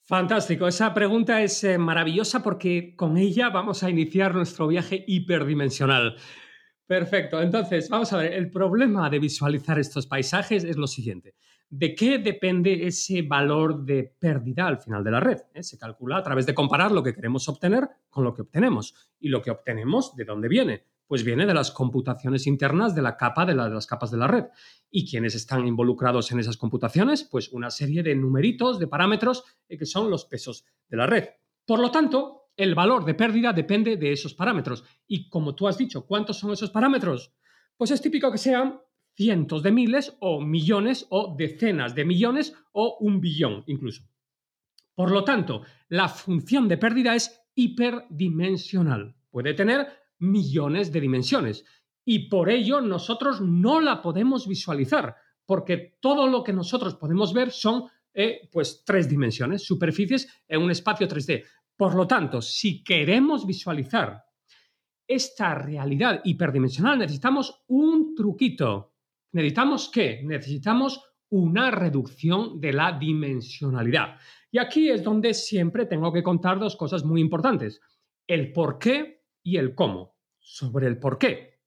Fantástico, 0.04 0.68
esa 0.68 0.94
pregunta 0.94 1.42
es 1.42 1.64
eh, 1.64 1.78
maravillosa 1.78 2.42
porque 2.42 2.96
con 2.96 3.18
ella 3.18 3.50
vamos 3.50 3.84
a 3.84 3.90
iniciar 3.90 4.34
nuestro 4.34 4.68
viaje 4.68 5.04
hiperdimensional. 5.08 6.16
Perfecto, 6.88 7.40
entonces 7.40 7.88
vamos 7.90 8.12
a 8.14 8.18
ver, 8.18 8.34
el 8.34 8.50
problema 8.50 9.08
de 9.12 9.20
visualizar 9.20 9.78
estos 9.78 10.08
paisajes 10.08 10.64
es 10.64 10.78
lo 10.78 10.88
siguiente. 10.88 11.36
¿De 11.70 11.94
qué 11.94 12.18
depende 12.18 12.88
ese 12.88 13.22
valor 13.22 13.86
de 13.86 14.16
pérdida 14.18 14.66
al 14.66 14.80
final 14.80 15.04
de 15.04 15.12
la 15.12 15.20
red? 15.20 15.38
¿Eh? 15.54 15.62
Se 15.62 15.78
calcula 15.78 16.18
a 16.18 16.24
través 16.24 16.48
de 16.48 16.56
comparar 16.56 16.92
lo 16.92 17.04
que 17.04 17.14
queremos 17.14 17.48
obtener 17.48 17.88
con 18.10 18.24
lo 18.24 18.34
que 18.34 18.42
obtenemos. 18.42 19.14
¿Y 19.20 19.30
lo 19.30 19.44
que 19.44 19.52
obtenemos 19.52 20.16
de 20.16 20.26
dónde 20.26 20.48
viene? 20.48 20.86
Pues 21.10 21.24
viene 21.24 21.48
de 21.48 21.56
las 21.56 21.72
computaciones 21.72 22.46
internas 22.46 22.94
de 22.94 23.02
la 23.02 23.18
capa 23.18 23.44
de, 23.44 23.56
las 23.56 23.88
capas 23.88 24.12
de 24.12 24.18
la 24.18 24.28
red. 24.28 24.46
¿Y 24.92 25.10
quiénes 25.10 25.34
están 25.34 25.66
involucrados 25.66 26.32
en 26.32 26.38
esas 26.38 26.56
computaciones? 26.56 27.24
Pues 27.24 27.52
una 27.52 27.72
serie 27.72 28.04
de 28.04 28.14
numeritos, 28.14 28.78
de 28.78 28.86
parámetros, 28.86 29.44
eh, 29.68 29.76
que 29.76 29.88
son 29.88 30.12
los 30.12 30.26
pesos 30.26 30.66
de 30.88 30.98
la 30.98 31.08
red. 31.08 31.30
Por 31.66 31.80
lo 31.80 31.90
tanto, 31.90 32.52
el 32.56 32.76
valor 32.76 33.06
de 33.06 33.16
pérdida 33.16 33.54
depende 33.54 33.98
de 33.98 34.12
esos 34.12 34.36
parámetros. 34.36 34.84
Y 35.08 35.28
como 35.30 35.56
tú 35.56 35.68
has 35.68 35.80
dicho, 35.80 36.06
¿cuántos 36.06 36.38
son 36.38 36.52
esos 36.52 36.70
parámetros? 36.70 37.34
Pues 37.76 37.90
es 37.90 38.04
típico 38.04 38.32
que 38.32 38.38
sean 38.38 38.80
cientos 39.16 39.64
de 39.64 39.72
miles 39.72 40.16
o 40.20 40.40
millones 40.40 41.08
o 41.10 41.36
decenas 41.36 41.96
de 41.96 42.06
millones 42.06 42.54
o 42.72 42.98
un 43.00 43.20
billón 43.20 43.64
incluso. 43.66 44.04
Por 44.94 45.10
lo 45.10 45.24
tanto, 45.24 45.64
la 45.88 46.08
función 46.08 46.68
de 46.68 46.78
pérdida 46.78 47.16
es 47.16 47.42
hiperdimensional. 47.56 49.16
Puede 49.32 49.56
tener 49.56 49.88
millones 50.20 50.92
de 50.92 51.02
dimensiones 51.02 51.66
y 52.06 52.30
por 52.30 52.50
ello 52.50 52.82
nosotros 52.82 53.42
no 53.42 53.82
la 53.82 54.02
podemos 54.02 54.48
visualizar 54.48 55.16
porque 55.46 55.98
todo 56.00 56.28
lo 56.28 56.44
que 56.44 56.54
nosotros 56.54 56.96
podemos 56.96 57.34
ver 57.34 57.52
son 57.52 57.86
eh, 58.14 58.50
pues 58.52 58.84
tres 58.86 59.10
dimensiones, 59.10 59.64
superficies 59.64 60.44
en 60.48 60.62
un 60.62 60.72
espacio 60.72 61.08
3D. 61.08 61.44
Por 61.76 61.96
lo 61.96 62.06
tanto, 62.06 62.42
si 62.42 62.84
queremos 62.84 63.46
visualizar 63.46 64.24
esta 65.08 65.56
realidad 65.56 66.22
hiperdimensional 66.24 67.00
necesitamos 67.00 67.64
un 67.68 68.14
truquito 68.14 68.90
¿Necesitamos 69.32 69.90
qué? 69.94 70.22
Necesitamos 70.24 71.04
una 71.30 71.70
reducción 71.70 72.60
de 72.60 72.74
la 72.74 72.98
dimensionalidad. 72.98 74.18
Y 74.52 74.58
aquí 74.58 74.90
es 74.90 75.04
donde 75.04 75.34
siempre 75.36 75.86
tengo 75.86 76.12
que 76.12 76.24
contar 76.24 76.58
dos 76.60 76.76
cosas 76.76 77.04
muy 77.04 77.22
importantes, 77.22 77.80
el 78.28 78.52
por 78.52 78.80
qué 78.80 79.19
y 79.50 79.58
el 79.58 79.74
cómo. 79.74 80.16
Sobre 80.40 80.88
el 80.88 81.00
por 81.00 81.18
qué. 81.18 81.60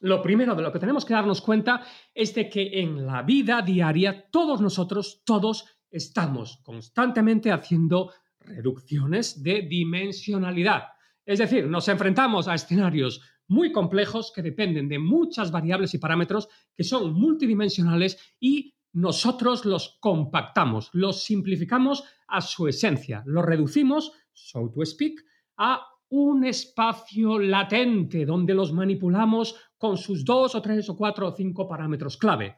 Lo 0.00 0.22
primero 0.22 0.54
de 0.54 0.62
lo 0.62 0.72
que 0.72 0.78
tenemos 0.78 1.04
que 1.04 1.14
darnos 1.14 1.40
cuenta 1.40 1.82
es 2.14 2.34
de 2.34 2.48
que 2.48 2.80
en 2.80 3.06
la 3.06 3.22
vida 3.22 3.62
diaria 3.62 4.28
todos 4.30 4.60
nosotros, 4.60 5.22
todos 5.24 5.64
estamos 5.90 6.60
constantemente 6.62 7.50
haciendo 7.50 8.12
reducciones 8.40 9.42
de 9.42 9.62
dimensionalidad. 9.62 10.84
Es 11.24 11.38
decir, 11.38 11.66
nos 11.66 11.88
enfrentamos 11.88 12.46
a 12.46 12.54
escenarios 12.54 13.20
muy 13.48 13.72
complejos 13.72 14.32
que 14.34 14.42
dependen 14.42 14.88
de 14.88 14.98
muchas 14.98 15.50
variables 15.50 15.94
y 15.94 15.98
parámetros 15.98 16.48
que 16.74 16.84
son 16.84 17.14
multidimensionales 17.14 18.18
y 18.38 18.74
nosotros 18.92 19.64
los 19.64 19.98
compactamos, 20.00 20.90
los 20.92 21.22
simplificamos 21.22 22.04
a 22.28 22.40
su 22.40 22.66
esencia, 22.68 23.22
los 23.26 23.44
reducimos, 23.44 24.12
so 24.32 24.70
to 24.70 24.84
speak, 24.84 25.20
a 25.56 25.86
un 26.08 26.44
espacio 26.44 27.38
latente 27.38 28.24
donde 28.24 28.54
los 28.54 28.72
manipulamos 28.72 29.56
con 29.76 29.96
sus 29.96 30.24
dos 30.24 30.54
o 30.54 30.62
tres 30.62 30.88
o 30.88 30.96
cuatro 30.96 31.28
o 31.28 31.32
cinco 31.32 31.68
parámetros 31.68 32.16
clave. 32.16 32.56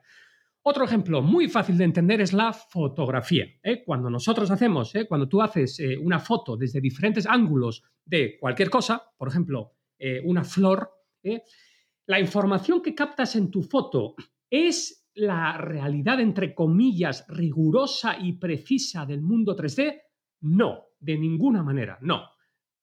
Otro 0.62 0.84
ejemplo 0.84 1.22
muy 1.22 1.48
fácil 1.48 1.78
de 1.78 1.84
entender 1.84 2.20
es 2.20 2.32
la 2.32 2.52
fotografía. 2.52 3.46
¿eh? 3.62 3.82
Cuando 3.84 4.10
nosotros 4.10 4.50
hacemos, 4.50 4.94
¿eh? 4.94 5.06
cuando 5.08 5.28
tú 5.28 5.40
haces 5.40 5.80
eh, 5.80 5.96
una 5.96 6.18
foto 6.18 6.56
desde 6.56 6.80
diferentes 6.80 7.26
ángulos 7.26 7.82
de 8.04 8.36
cualquier 8.38 8.68
cosa, 8.68 9.02
por 9.16 9.28
ejemplo, 9.28 9.72
una 10.24 10.44
flor, 10.44 10.92
la 12.06 12.20
información 12.20 12.80
que 12.80 12.94
captas 12.94 13.34
en 13.34 13.50
tu 13.50 13.62
foto 13.62 14.14
es 14.48 15.08
la 15.14 15.56
realidad, 15.58 16.20
entre 16.20 16.54
comillas, 16.54 17.24
rigurosa 17.28 18.16
y 18.20 18.34
precisa 18.34 19.04
del 19.04 19.22
mundo 19.22 19.56
3D? 19.56 20.02
No, 20.42 20.84
de 21.00 21.18
ninguna 21.18 21.64
manera, 21.64 21.98
no. 22.00 22.30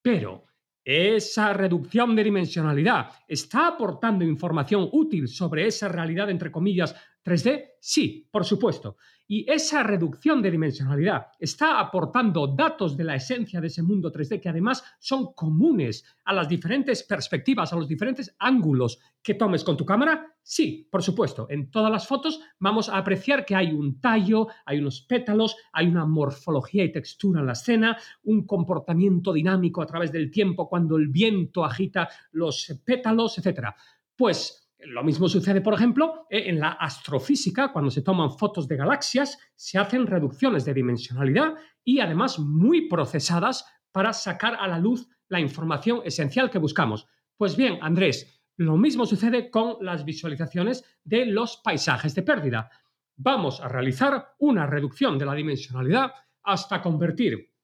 Pero 0.01 0.43
esa 0.85 1.51
reducción 1.51 2.15
de 2.15 2.23
dimensionalidad 2.23 3.09
está 3.27 3.67
aportando 3.67 4.23
información 4.23 4.87
útil 4.91 5.27
sobre 5.27 5.65
esa 5.65 5.89
realidad, 5.89 6.29
entre 6.29 6.51
comillas, 6.51 6.95
3D? 7.25 7.71
Sí, 7.79 8.27
por 8.31 8.45
supuesto. 8.45 8.97
Y 9.27 9.51
esa 9.51 9.81
reducción 9.81 10.39
de 10.43 10.51
dimensionalidad 10.51 11.27
está 11.39 11.79
aportando 11.79 12.45
datos 12.45 12.95
de 12.95 13.03
la 13.03 13.15
esencia 13.15 13.59
de 13.59 13.67
ese 13.67 13.81
mundo 13.81 14.11
3D 14.11 14.39
que 14.39 14.49
además 14.49 14.83
son 14.99 15.33
comunes 15.33 16.05
a 16.25 16.33
las 16.33 16.47
diferentes 16.47 17.01
perspectivas, 17.01 17.73
a 17.73 17.77
los 17.77 17.87
diferentes 17.87 18.35
ángulos 18.37 18.99
que 19.23 19.33
tomes 19.33 19.63
con 19.63 19.75
tu 19.75 19.83
cámara. 19.83 20.35
Sí, 20.43 20.87
por 20.91 21.01
supuesto. 21.01 21.47
En 21.49 21.71
todas 21.71 21.91
las 21.91 22.07
fotos 22.07 22.39
vamos 22.59 22.87
a 22.87 22.97
apreciar 22.97 23.43
que 23.43 23.55
hay 23.55 23.71
un 23.71 23.99
tallo, 23.99 24.47
hay 24.63 24.77
unos 24.77 25.01
pétalos, 25.01 25.55
hay 25.73 25.87
una 25.87 26.05
morfología 26.05 26.83
y 26.83 26.91
textura 26.91 27.39
en 27.39 27.47
la 27.47 27.53
escena, 27.53 27.97
un 28.23 28.45
comportamiento 28.45 29.33
dinámico 29.33 29.81
a 29.81 29.87
través 29.87 30.11
del 30.11 30.29
tiempo 30.29 30.69
cuando 30.69 30.97
el 30.97 31.07
viento 31.07 31.65
agita 31.65 32.07
los 32.31 32.79
pétalos, 32.85 33.39
etc. 33.39 33.69
Pues 34.15 34.64
lo 34.79 35.03
mismo 35.03 35.27
sucede, 35.27 35.61
por 35.61 35.73
ejemplo, 35.73 36.25
eh, 36.29 36.43
en 36.47 36.59
la 36.59 36.71
astrofísica, 36.71 37.71
cuando 37.71 37.91
se 37.91 38.01
toman 38.01 38.31
fotos 38.31 38.67
de 38.67 38.77
galaxias, 38.77 39.37
se 39.55 39.77
hacen 39.77 40.05
reducciones 40.05 40.65
de 40.65 40.73
dimensionalidad 40.73 41.55
y 41.83 41.99
además 41.99 42.39
muy 42.39 42.87
procesadas 42.87 43.65
para 43.91 44.13
sacar 44.13 44.55
a 44.55 44.67
la 44.67 44.79
luz 44.79 45.07
la 45.29 45.39
información 45.39 46.01
esencial 46.03 46.49
que 46.49 46.59
buscamos. 46.59 47.07
Pues 47.37 47.55
bien, 47.55 47.79
Andrés, 47.81 48.43
lo 48.57 48.77
mismo 48.77 49.05
sucede 49.05 49.49
con 49.49 49.77
las 49.81 50.05
visualizaciones 50.05 50.83
de 51.03 51.25
los 51.25 51.57
paisajes 51.57 52.15
de 52.15 52.23
pérdida. 52.23 52.69
Vamos 53.17 53.61
a 53.61 53.67
realizar 53.67 54.35
una 54.39 54.65
reducción 54.65 55.17
de 55.17 55.25
la 55.25 55.33
dimensionalidad 55.33 56.11
hasta 56.43 56.81
convertir 56.81 57.54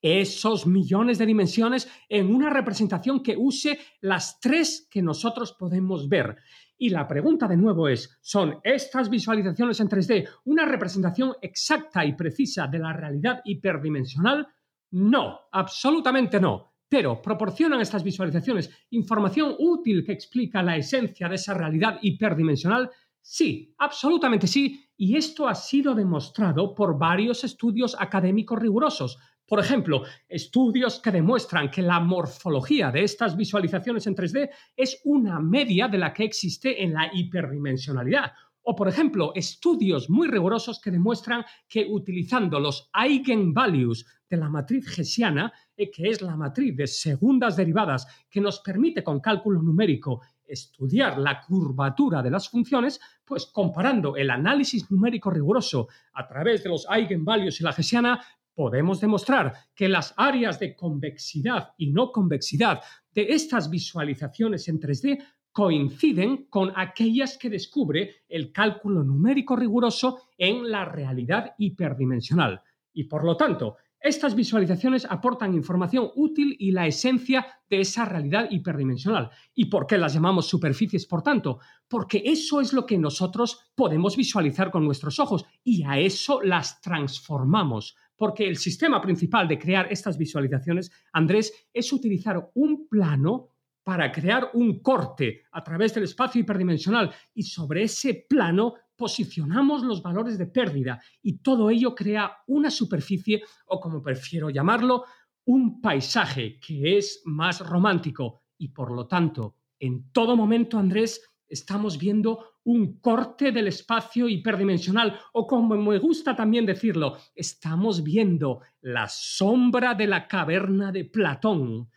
esos 0.00 0.66
millones 0.66 1.18
de 1.18 1.26
dimensiones 1.26 1.90
en 2.08 2.34
una 2.34 2.50
representación 2.50 3.22
que 3.22 3.36
use 3.36 3.78
las 4.00 4.40
tres 4.40 4.86
que 4.90 5.02
nosotros 5.02 5.52
podemos 5.52 6.08
ver. 6.08 6.36
Y 6.76 6.90
la 6.90 7.08
pregunta 7.08 7.48
de 7.48 7.56
nuevo 7.56 7.88
es, 7.88 8.18
¿son 8.20 8.60
estas 8.62 9.10
visualizaciones 9.10 9.80
en 9.80 9.88
3D 9.88 10.28
una 10.44 10.64
representación 10.64 11.34
exacta 11.42 12.04
y 12.04 12.14
precisa 12.14 12.68
de 12.68 12.78
la 12.78 12.92
realidad 12.92 13.40
hiperdimensional? 13.44 14.46
No, 14.92 15.40
absolutamente 15.50 16.40
no. 16.40 16.74
Pero 16.88 17.20
proporcionan 17.20 17.80
estas 17.80 18.02
visualizaciones 18.02 18.70
información 18.90 19.54
útil 19.58 20.04
que 20.04 20.12
explica 20.12 20.62
la 20.62 20.76
esencia 20.76 21.28
de 21.28 21.34
esa 21.34 21.52
realidad 21.52 21.98
hiperdimensional? 22.00 22.90
Sí, 23.20 23.74
absolutamente 23.76 24.46
sí. 24.46 24.88
Y 24.96 25.16
esto 25.16 25.48
ha 25.48 25.54
sido 25.54 25.94
demostrado 25.94 26.74
por 26.74 26.98
varios 26.98 27.44
estudios 27.44 27.94
académicos 27.98 28.58
rigurosos, 28.58 29.18
por 29.48 29.60
ejemplo, 29.60 30.02
estudios 30.28 31.00
que 31.00 31.10
demuestran 31.10 31.70
que 31.70 31.80
la 31.80 32.00
morfología 32.00 32.92
de 32.92 33.02
estas 33.02 33.34
visualizaciones 33.34 34.06
en 34.06 34.14
3D 34.14 34.50
es 34.76 35.00
una 35.04 35.40
media 35.40 35.88
de 35.88 35.96
la 35.96 36.12
que 36.12 36.24
existe 36.24 36.82
en 36.82 36.92
la 36.92 37.10
hiperdimensionalidad. 37.10 38.32
O, 38.60 38.76
por 38.76 38.86
ejemplo, 38.86 39.32
estudios 39.34 40.10
muy 40.10 40.28
rigurosos 40.28 40.78
que 40.78 40.90
demuestran 40.90 41.42
que 41.66 41.86
utilizando 41.88 42.60
los 42.60 42.90
eigenvalues 42.92 44.04
de 44.28 44.36
la 44.36 44.50
matriz 44.50 44.98
hessiana, 44.98 45.50
eh, 45.74 45.90
que 45.90 46.10
es 46.10 46.20
la 46.20 46.36
matriz 46.36 46.76
de 46.76 46.86
segundas 46.86 47.56
derivadas 47.56 48.06
que 48.28 48.42
nos 48.42 48.60
permite 48.60 49.02
con 49.02 49.20
cálculo 49.20 49.62
numérico 49.62 50.20
estudiar 50.48 51.18
la 51.18 51.40
curvatura 51.40 52.22
de 52.22 52.30
las 52.30 52.48
funciones, 52.48 53.00
pues 53.24 53.46
comparando 53.46 54.16
el 54.16 54.30
análisis 54.30 54.90
numérico 54.90 55.30
riguroso 55.30 55.88
a 56.14 56.26
través 56.26 56.62
de 56.62 56.70
los 56.70 56.86
eigenvalues 56.90 57.60
y 57.60 57.64
la 57.64 57.70
hessiana, 57.70 58.20
podemos 58.58 59.00
demostrar 59.00 59.54
que 59.72 59.88
las 59.88 60.14
áreas 60.16 60.58
de 60.58 60.74
convexidad 60.74 61.74
y 61.78 61.92
no 61.92 62.10
convexidad 62.10 62.80
de 63.14 63.28
estas 63.28 63.70
visualizaciones 63.70 64.66
en 64.66 64.80
3D 64.80 65.24
coinciden 65.52 66.48
con 66.50 66.72
aquellas 66.74 67.38
que 67.38 67.50
descubre 67.50 68.24
el 68.28 68.50
cálculo 68.50 69.04
numérico 69.04 69.54
riguroso 69.54 70.22
en 70.36 70.68
la 70.72 70.84
realidad 70.84 71.54
hiperdimensional. 71.56 72.60
Y 72.92 73.04
por 73.04 73.24
lo 73.24 73.36
tanto, 73.36 73.76
estas 74.00 74.34
visualizaciones 74.34 75.06
aportan 75.08 75.54
información 75.54 76.10
útil 76.16 76.56
y 76.58 76.72
la 76.72 76.88
esencia 76.88 77.46
de 77.70 77.82
esa 77.82 78.06
realidad 78.06 78.48
hiperdimensional. 78.50 79.30
¿Y 79.54 79.66
por 79.66 79.86
qué 79.86 79.98
las 79.98 80.14
llamamos 80.14 80.48
superficies, 80.48 81.06
por 81.06 81.22
tanto? 81.22 81.60
Porque 81.86 82.24
eso 82.24 82.60
es 82.60 82.72
lo 82.72 82.86
que 82.86 82.98
nosotros 82.98 83.70
podemos 83.76 84.16
visualizar 84.16 84.72
con 84.72 84.84
nuestros 84.84 85.20
ojos 85.20 85.44
y 85.62 85.84
a 85.84 85.96
eso 86.00 86.42
las 86.42 86.80
transformamos 86.80 87.96
porque 88.18 88.46
el 88.46 88.56
sistema 88.56 89.00
principal 89.00 89.48
de 89.48 89.58
crear 89.58 89.90
estas 89.90 90.18
visualizaciones, 90.18 90.90
Andrés, 91.12 91.68
es 91.72 91.90
utilizar 91.92 92.50
un 92.54 92.88
plano 92.88 93.54
para 93.84 94.12
crear 94.12 94.50
un 94.52 94.80
corte 94.82 95.44
a 95.52 95.64
través 95.64 95.94
del 95.94 96.04
espacio 96.04 96.40
hiperdimensional 96.42 97.10
y 97.32 97.44
sobre 97.44 97.84
ese 97.84 98.26
plano 98.28 98.74
posicionamos 98.94 99.82
los 99.82 100.02
valores 100.02 100.36
de 100.36 100.46
pérdida 100.46 101.00
y 101.22 101.38
todo 101.38 101.70
ello 101.70 101.94
crea 101.94 102.38
una 102.48 102.70
superficie 102.70 103.42
o 103.66 103.80
como 103.80 104.02
prefiero 104.02 104.50
llamarlo, 104.50 105.04
un 105.46 105.80
paisaje 105.80 106.58
que 106.60 106.98
es 106.98 107.22
más 107.24 107.66
romántico. 107.66 108.42
Y 108.58 108.68
por 108.68 108.90
lo 108.90 109.06
tanto 109.06 109.54
en 109.78 110.10
todo 110.10 110.36
momento, 110.36 110.78
Andrés, 110.78 111.22
estamos 111.48 111.98
viendo 111.98 112.58
un 112.64 113.00
corte 113.00 113.50
del 113.52 113.68
espacio 113.68 114.28
hiperdimensional 114.28 115.18
o 115.32 115.46
como 115.46 115.76
me 115.76 115.98
gusta 115.98 116.36
también 116.36 116.66
decirlo, 116.66 117.16
estamos 117.34 118.02
viendo 118.02 118.60
la 118.80 119.08
sombra 119.08 119.94
de 119.94 120.06
la 120.06 120.28
caverna 120.28 120.92
de 120.92 121.04
Platón, 121.04 121.88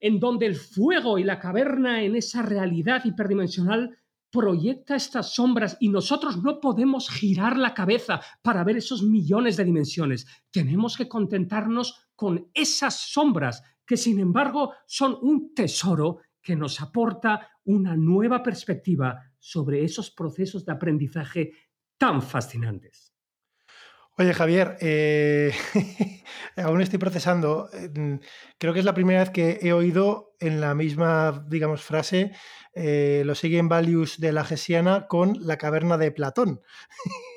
en 0.00 0.18
donde 0.20 0.46
el 0.46 0.56
fuego 0.56 1.18
y 1.18 1.24
la 1.24 1.38
caverna 1.38 2.02
en 2.02 2.16
esa 2.16 2.42
realidad 2.42 3.04
hiperdimensional 3.04 3.98
proyecta 4.30 4.96
estas 4.96 5.34
sombras 5.34 5.76
y 5.80 5.88
nosotros 5.88 6.42
no 6.42 6.60
podemos 6.60 7.08
girar 7.08 7.56
la 7.56 7.74
cabeza 7.74 8.20
para 8.42 8.64
ver 8.64 8.76
esos 8.76 9.02
millones 9.02 9.56
de 9.56 9.64
dimensiones. 9.64 10.26
Tenemos 10.50 10.96
que 10.96 11.08
contentarnos 11.08 12.08
con 12.14 12.50
esas 12.52 12.94
sombras 12.94 13.62
que 13.86 13.96
sin 13.96 14.18
embargo 14.18 14.72
son 14.86 15.16
un 15.22 15.54
tesoro 15.54 16.18
que 16.46 16.54
nos 16.54 16.80
aporta 16.80 17.50
una 17.64 17.96
nueva 17.96 18.40
perspectiva 18.40 19.32
sobre 19.40 19.82
esos 19.82 20.12
procesos 20.12 20.64
de 20.64 20.70
aprendizaje 20.70 21.50
tan 21.98 22.22
fascinantes. 22.22 23.12
Oye, 24.16 24.32
Javier, 24.32 24.76
eh, 24.80 25.52
aún 26.56 26.80
estoy 26.80 27.00
procesando. 27.00 27.68
Eh, 27.72 28.20
creo 28.58 28.72
que 28.72 28.78
es 28.78 28.84
la 28.84 28.94
primera 28.94 29.18
vez 29.18 29.30
que 29.30 29.58
he 29.60 29.72
oído 29.72 30.36
en 30.38 30.60
la 30.60 30.76
misma, 30.76 31.44
digamos, 31.48 31.82
frase 31.82 32.30
eh, 32.74 33.24
los 33.26 33.40
siguen 33.40 33.68
values 33.68 34.20
de 34.20 34.30
la 34.30 34.44
Gesiana 34.44 35.08
con 35.08 35.36
la 35.40 35.58
caverna 35.58 35.98
de 35.98 36.12
Platón. 36.12 36.60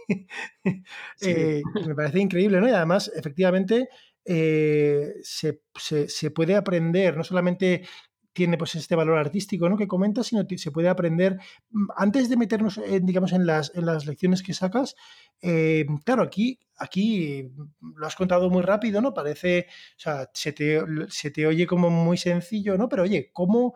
me 1.88 1.96
parece 1.96 2.20
increíble, 2.20 2.62
¿no? 2.62 2.70
Y 2.70 2.74
además, 2.74 3.12
efectivamente, 3.16 3.90
se, 4.24 5.64
se, 6.08 6.32
puede 6.32 6.56
aprender 6.56 7.18
no 7.18 7.24
solamente 7.24 7.88
tiene 8.34 8.58
pues 8.58 8.76
este 8.76 8.96
valor 8.96 9.18
artístico 9.18 9.70
¿no? 9.70 9.78
que 9.78 9.88
comentas, 9.88 10.28
sino 10.28 10.46
que 10.48 10.58
se 10.58 10.72
puede 10.72 10.90
aprender 10.90 11.40
mm, 11.72 11.88
antes 11.96 12.30
de 12.30 12.38
meternos 12.38 12.78
en, 12.78 13.06
digamos 13.06 13.34
en 13.34 13.46
las, 13.46 13.72
en 13.76 13.86
las 13.86 14.06
lecciones 14.06 14.44
que 14.44 14.54
sacas. 14.54 14.96
Eh, 15.42 15.86
claro, 16.06 16.24
aquí, 16.24 16.60
aquí 16.78 17.50
lo 17.96 18.06
has 18.06 18.16
contado 18.16 18.50
muy 18.50 18.62
rápido, 18.62 19.02
¿no? 19.02 19.14
Parece, 19.14 19.68
o 19.70 20.00
sea, 20.00 20.30
se 20.34 20.54
te, 20.54 20.82
se 21.10 21.32
te 21.32 21.48
oye 21.48 21.66
como 21.66 21.90
muy 21.90 22.18
sencillo, 22.18 22.78
¿no? 22.78 22.90
Pero 22.90 23.04
oye, 23.04 23.32
¿cómo, 23.34 23.74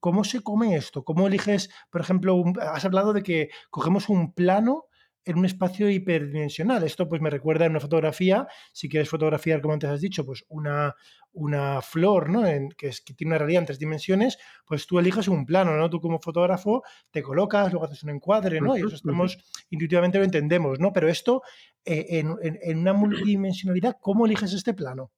¿cómo 0.00 0.24
se 0.24 0.40
come 0.40 0.76
esto? 0.76 1.04
¿Cómo 1.04 1.26
eliges, 1.26 1.70
por 1.90 2.00
ejemplo, 2.00 2.42
has 2.60 2.84
hablado 2.84 3.12
de 3.12 3.22
que 3.22 3.50
cogemos 3.70 4.08
un 4.08 4.32
plano 4.32 4.86
en 5.24 5.38
un 5.38 5.44
espacio 5.44 5.88
hiperdimensional. 5.88 6.82
Esto 6.82 7.08
pues 7.08 7.20
me 7.20 7.30
recuerda 7.30 7.66
en 7.66 7.72
una 7.72 7.80
fotografía, 7.80 8.46
si 8.72 8.88
quieres 8.88 9.08
fotografiar, 9.08 9.60
como 9.60 9.74
antes 9.74 9.90
has 9.90 10.00
dicho, 10.00 10.24
pues 10.24 10.44
una, 10.48 10.94
una 11.32 11.80
flor, 11.80 12.28
¿no? 12.28 12.46
En, 12.46 12.70
que, 12.70 12.88
es, 12.88 13.00
que 13.00 13.14
tiene 13.14 13.30
una 13.30 13.38
realidad 13.38 13.60
en 13.60 13.66
tres 13.66 13.78
dimensiones, 13.78 14.38
pues 14.66 14.86
tú 14.86 14.98
eliges 14.98 15.28
un 15.28 15.46
plano, 15.46 15.76
¿no? 15.76 15.88
Tú 15.88 16.00
como 16.00 16.18
fotógrafo 16.18 16.82
te 17.10 17.22
colocas, 17.22 17.72
luego 17.72 17.86
haces 17.86 18.02
un 18.02 18.10
encuadre, 18.10 18.60
¿no? 18.60 18.76
Y 18.76 18.80
eso 18.80 18.94
estamos, 18.94 19.38
intuitivamente 19.70 20.18
lo 20.18 20.24
entendemos, 20.24 20.80
¿no? 20.80 20.92
Pero 20.92 21.08
esto, 21.08 21.42
eh, 21.84 22.22
en, 22.62 22.78
una 22.78 22.92
multidimensionalidad, 22.92 23.96
¿cómo 24.00 24.26
eliges 24.26 24.52
este 24.52 24.74
plano? 24.74 25.12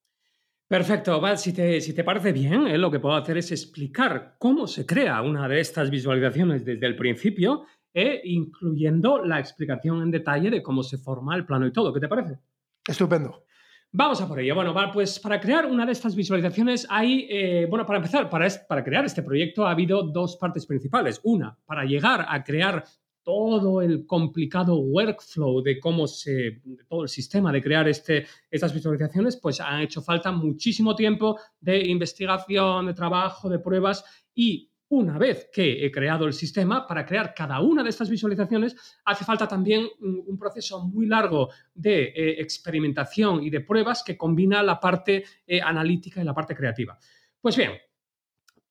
Perfecto, 0.67 1.21
Val, 1.21 1.39
si 1.39 1.53
te, 1.53 1.81
si 1.81 1.93
te 1.93 2.05
parece 2.05 2.33
bien, 2.33 2.67
eh, 2.67 2.79
lo 2.79 2.91
que 2.91 2.99
puedo 2.99 3.15
hacer 3.15 3.37
es 3.37 3.53
explicar 3.53 4.37
cómo 4.39 4.67
se 4.67 4.87
crea 4.87 5.21
una 5.21 5.47
de 5.47 5.61
estas 5.61 5.91
visualizaciones 5.91 6.65
desde 6.65 6.87
el 6.87 6.97
principio 6.97 7.67
e 7.95 8.21
incluyendo 8.25 9.25
la 9.25 9.39
explicación 9.39 10.03
en 10.03 10.11
detalle 10.11 10.51
de 10.51 10.63
cómo 10.63 10.83
se 10.83 10.99
forma 10.99 11.37
el 11.37 11.47
plano 11.47 11.67
y 11.67 11.73
todo. 11.73 11.93
¿Qué 11.93 12.01
te 12.01 12.09
parece? 12.09 12.41
Estupendo. 12.87 13.45
Vamos 13.93 14.21
a 14.21 14.27
por 14.27 14.41
ello. 14.41 14.57
Bueno, 14.57 14.75
pues 14.93 15.21
para 15.21 15.41
crear 15.41 15.67
una 15.67 15.87
de 15.87 15.93
estas 15.93 16.17
visualizaciones 16.17 16.85
hay, 16.91 17.29
eh, 17.31 17.67
bueno, 17.71 17.87
para 17.87 17.99
empezar, 17.99 18.29
para, 18.29 18.49
para 18.69 18.83
crear 18.83 19.05
este 19.05 19.23
proyecto 19.23 19.65
ha 19.65 19.71
habido 19.71 20.03
dos 20.03 20.37
partes 20.37 20.67
principales. 20.67 21.21
Una, 21.23 21.57
para 21.65 21.85
llegar 21.85 22.27
a 22.29 22.43
crear 22.43 22.85
todo 23.23 23.81
el 23.81 24.05
complicado 24.05 24.77
workflow 24.77 25.63
de 25.63 25.79
cómo 25.79 26.09
se, 26.09 26.61
todo 26.89 27.05
el 27.05 27.09
sistema 27.09 27.53
de 27.53 27.63
crear 27.63 27.89
este, 27.89 28.27
estas 28.51 28.75
visualizaciones, 28.75 29.37
pues 29.37 29.61
ha 29.61 29.83
hecho 29.83 30.03
falta 30.03 30.33
muchísimo 30.33 30.97
tiempo 30.97 31.39
de 31.61 31.89
investigación, 31.89 32.87
de 32.87 32.95
trabajo, 32.95 33.49
de 33.49 33.61
pruebas 33.61 34.05
y 34.35 34.71
una 34.95 35.19
vez 35.19 35.49
que 35.53 35.85
he 35.85 35.91
creado 35.91 36.27
el 36.27 36.33
sistema, 36.33 36.87
para 36.87 37.05
crear 37.05 37.35
cada 37.35 37.61
una 37.61 37.83
de 37.83 37.91
estas 37.91 38.09
visualizaciones 38.09 38.77
hace 39.05 39.25
falta 39.25 39.49
también 39.49 39.87
un, 40.01 40.39
proceso 40.39 40.87
muy 40.87 41.07
largo 41.07 41.51
de 41.75 42.05
eh, 42.05 42.41
experimentación 42.41 43.43
y 43.43 43.51
de 43.51 43.61
pruebas 43.61 44.03
que 44.03 44.17
combina 44.17 44.63
la 44.63 44.79
parte 44.79 45.25
eh, 45.47 45.61
analítica 45.61 46.21
y 46.21 46.25
la 46.25 46.35
parte 46.35 46.55
creativa. 46.55 46.99
Pues 47.41 47.57
bien, 47.57 47.73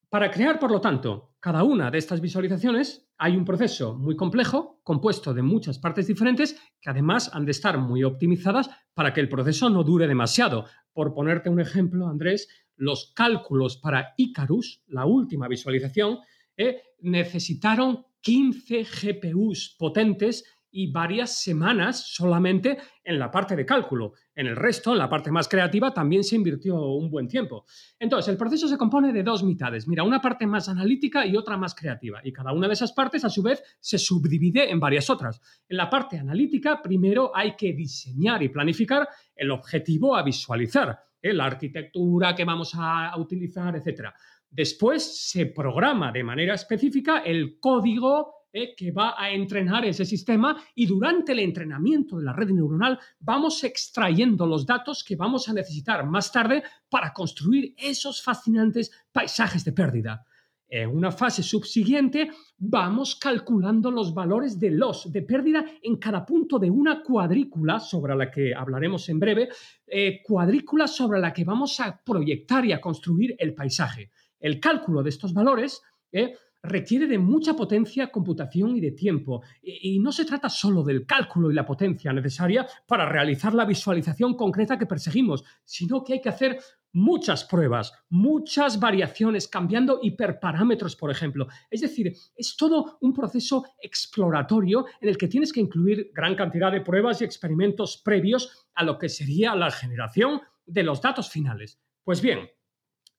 para 0.09 0.29
crear, 0.29 0.59
por 0.59 0.71
lo 0.71 0.79
tanto, 0.79 1.32
cada 1.43 1.65
una 1.65 1.91
de 1.91 1.97
estas 1.97 2.21
visualizaciones 2.21 3.05
hay 3.17 3.35
un 3.35 3.43
proceso 3.43 3.97
muy 3.97 4.15
complejo, 4.15 4.79
compuesto 4.81 5.33
de 5.33 5.41
muchas 5.41 5.77
partes 5.77 6.07
diferentes, 6.07 6.57
que 6.79 6.89
además 6.89 7.29
han 7.33 7.43
de 7.43 7.51
estar 7.51 7.77
muy 7.77 8.05
optimizadas 8.05 8.69
para 8.93 9.13
que 9.13 9.19
el 9.19 9.27
proceso 9.27 9.69
no 9.69 9.83
dure 9.83 10.07
demasiado. 10.07 10.67
Por 10.93 11.13
ponerte 11.13 11.49
un 11.49 11.59
ejemplo, 11.59 12.07
Andrés, 12.07 12.47
los 12.77 13.11
cálculos 13.13 13.75
para 13.75 14.13
Icarus, 14.15 14.83
la 14.87 15.05
última 15.05 15.49
visualización, 15.49 16.19
eh, 16.55 16.81
necesitaron 17.01 18.05
15 18.21 18.85
GPUs 18.85 19.75
potentes 19.77 20.45
y 20.73 20.91
varias 20.91 21.41
semanas 21.41 22.13
solamente 22.13 22.79
en 23.03 23.19
la 23.19 23.29
parte 23.29 23.55
de 23.55 23.65
cálculo. 23.65 24.13
En 24.35 24.47
el 24.47 24.55
resto, 24.55 24.91
en 24.91 24.97
la 24.97 25.07
parte 25.07 25.31
más 25.31 25.47
creativa, 25.47 25.93
también 25.93 26.23
se 26.23 26.35
invirtió 26.35 26.75
un 26.75 27.11
buen 27.11 27.27
tiempo. 27.27 27.65
Entonces, 27.99 28.31
el 28.31 28.37
proceso 28.37 28.67
se 28.67 28.77
compone 28.77 29.13
de 29.13 29.21
dos 29.21 29.43
mitades. 29.43 29.87
Mira, 29.87 30.03
una 30.03 30.19
parte 30.19 30.47
más 30.47 30.67
analítica 30.67 31.25
y 31.27 31.37
otra 31.37 31.57
más 31.57 31.75
creativa. 31.75 32.21
Y 32.23 32.33
cada 32.33 32.53
una 32.53 32.67
de 32.67 32.73
esas 32.73 32.91
partes, 32.91 33.23
a 33.23 33.29
su 33.29 33.43
vez, 33.43 33.63
se 33.79 33.99
subdivide 33.99 34.71
en 34.71 34.79
varias 34.79 35.11
otras. 35.11 35.39
En 35.69 35.77
la 35.77 35.89
parte 35.89 36.17
analítica, 36.17 36.81
primero 36.81 37.31
hay 37.35 37.55
que 37.55 37.73
diseñar 37.73 38.41
y 38.41 38.49
planificar 38.49 39.07
el 39.35 39.51
objetivo 39.51 40.15
a 40.15 40.23
visualizar, 40.23 40.97
¿eh? 41.21 41.33
la 41.33 41.45
arquitectura 41.45 42.33
que 42.33 42.45
vamos 42.45 42.73
a 42.75 43.15
utilizar, 43.17 43.75
etc. 43.75 44.09
Después 44.49 45.29
se 45.29 45.45
programa 45.45 46.11
de 46.11 46.23
manera 46.23 46.55
específica 46.55 47.19
el 47.19 47.59
código 47.59 48.42
que 48.77 48.91
va 48.91 49.15
a 49.17 49.31
entrenar 49.31 49.83
ese 49.85 50.05
sistema 50.05 50.55
y 50.75 50.85
durante 50.85 51.31
el 51.31 51.39
entrenamiento 51.39 52.17
de 52.17 52.25
la 52.25 52.33
red 52.33 52.49
neuronal 52.49 52.99
vamos 53.19 53.63
extrayendo 53.63 54.45
los 54.45 54.65
datos 54.65 55.03
que 55.03 55.15
vamos 55.15 55.49
a 55.49 55.53
necesitar 55.53 56.05
más 56.05 56.31
tarde 56.31 56.63
para 56.87 57.11
construir 57.11 57.73
esos 57.77 58.21
fascinantes 58.21 58.91
paisajes 59.11 59.65
de 59.65 59.71
pérdida. 59.71 60.25
En 60.69 60.89
una 60.89 61.11
fase 61.11 61.43
subsiguiente 61.43 62.31
vamos 62.57 63.15
calculando 63.15 63.91
los 63.91 64.13
valores 64.13 64.59
de 64.59 64.71
los 64.71 65.11
de 65.11 65.21
pérdida 65.23 65.65
en 65.81 65.97
cada 65.97 66.25
punto 66.25 66.57
de 66.59 66.69
una 66.69 67.01
cuadrícula 67.01 67.79
sobre 67.79 68.15
la 68.15 68.29
que 68.29 68.53
hablaremos 68.55 69.07
en 69.09 69.19
breve, 69.19 69.49
eh, 69.87 70.21
cuadrícula 70.23 70.87
sobre 70.87 71.19
la 71.19 71.33
que 71.33 71.43
vamos 71.43 71.79
a 71.79 72.01
proyectar 72.03 72.65
y 72.65 72.71
a 72.71 72.81
construir 72.81 73.35
el 73.37 73.53
paisaje. 73.53 74.11
El 74.39 74.59
cálculo 74.59 75.03
de 75.03 75.09
estos 75.09 75.33
valores 75.33 75.81
eh, 76.11 76.35
requiere 76.63 77.07
de 77.07 77.19
mucha 77.19 77.53
potencia, 77.53 78.09
computación 78.09 78.75
y 78.77 78.79
de 78.79 78.91
tiempo. 78.91 79.43
Y, 79.61 79.99
no 79.99 80.11
se 80.11 80.25
trata 80.25 80.49
solo 80.49 80.81
del 80.81 81.05
cálculo 81.05 81.51
y 81.51 81.53
la 81.53 81.65
potencia 81.65 82.13
necesaria 82.13 82.65
para 82.87 83.07
realizar 83.07 83.53
la 83.53 83.65
visualización 83.65 84.35
concreta 84.35 84.79
que 84.79 84.85
perseguimos, 84.85 85.43
sino 85.65 86.03
que 86.03 86.13
hay 86.13 86.21
que 86.21 86.29
hacer 86.29 86.57
muchas 86.93 87.43
pruebas, 87.43 87.91
muchas 88.09 88.79
variaciones, 88.79 89.47
cambiando 89.47 89.99
hiperparámetros, 90.01 90.95
por 90.95 91.11
ejemplo. 91.11 91.47
Es 91.69 91.81
decir, 91.81 92.13
es 92.35 92.55
todo 92.55 92.97
un 93.01 93.13
proceso 93.13 93.65
exploratorio 93.81 94.85
en 95.01 95.09
el 95.09 95.17
que 95.17 95.27
tienes 95.27 95.51
que 95.51 95.59
incluir 95.59 96.11
gran 96.13 96.35
cantidad 96.35 96.71
de 96.71 96.81
pruebas 96.81 97.21
y 97.21 97.25
experimentos 97.25 98.01
previos 98.03 98.67
a 98.75 98.83
lo 98.83 98.97
que 98.97 99.09
sería 99.09 99.55
la 99.55 99.71
generación 99.71 100.41
de 100.65 100.83
los 100.83 101.01
datos 101.01 101.29
finales. 101.29 101.81
Pues 102.03 102.21
bien, 102.21 102.47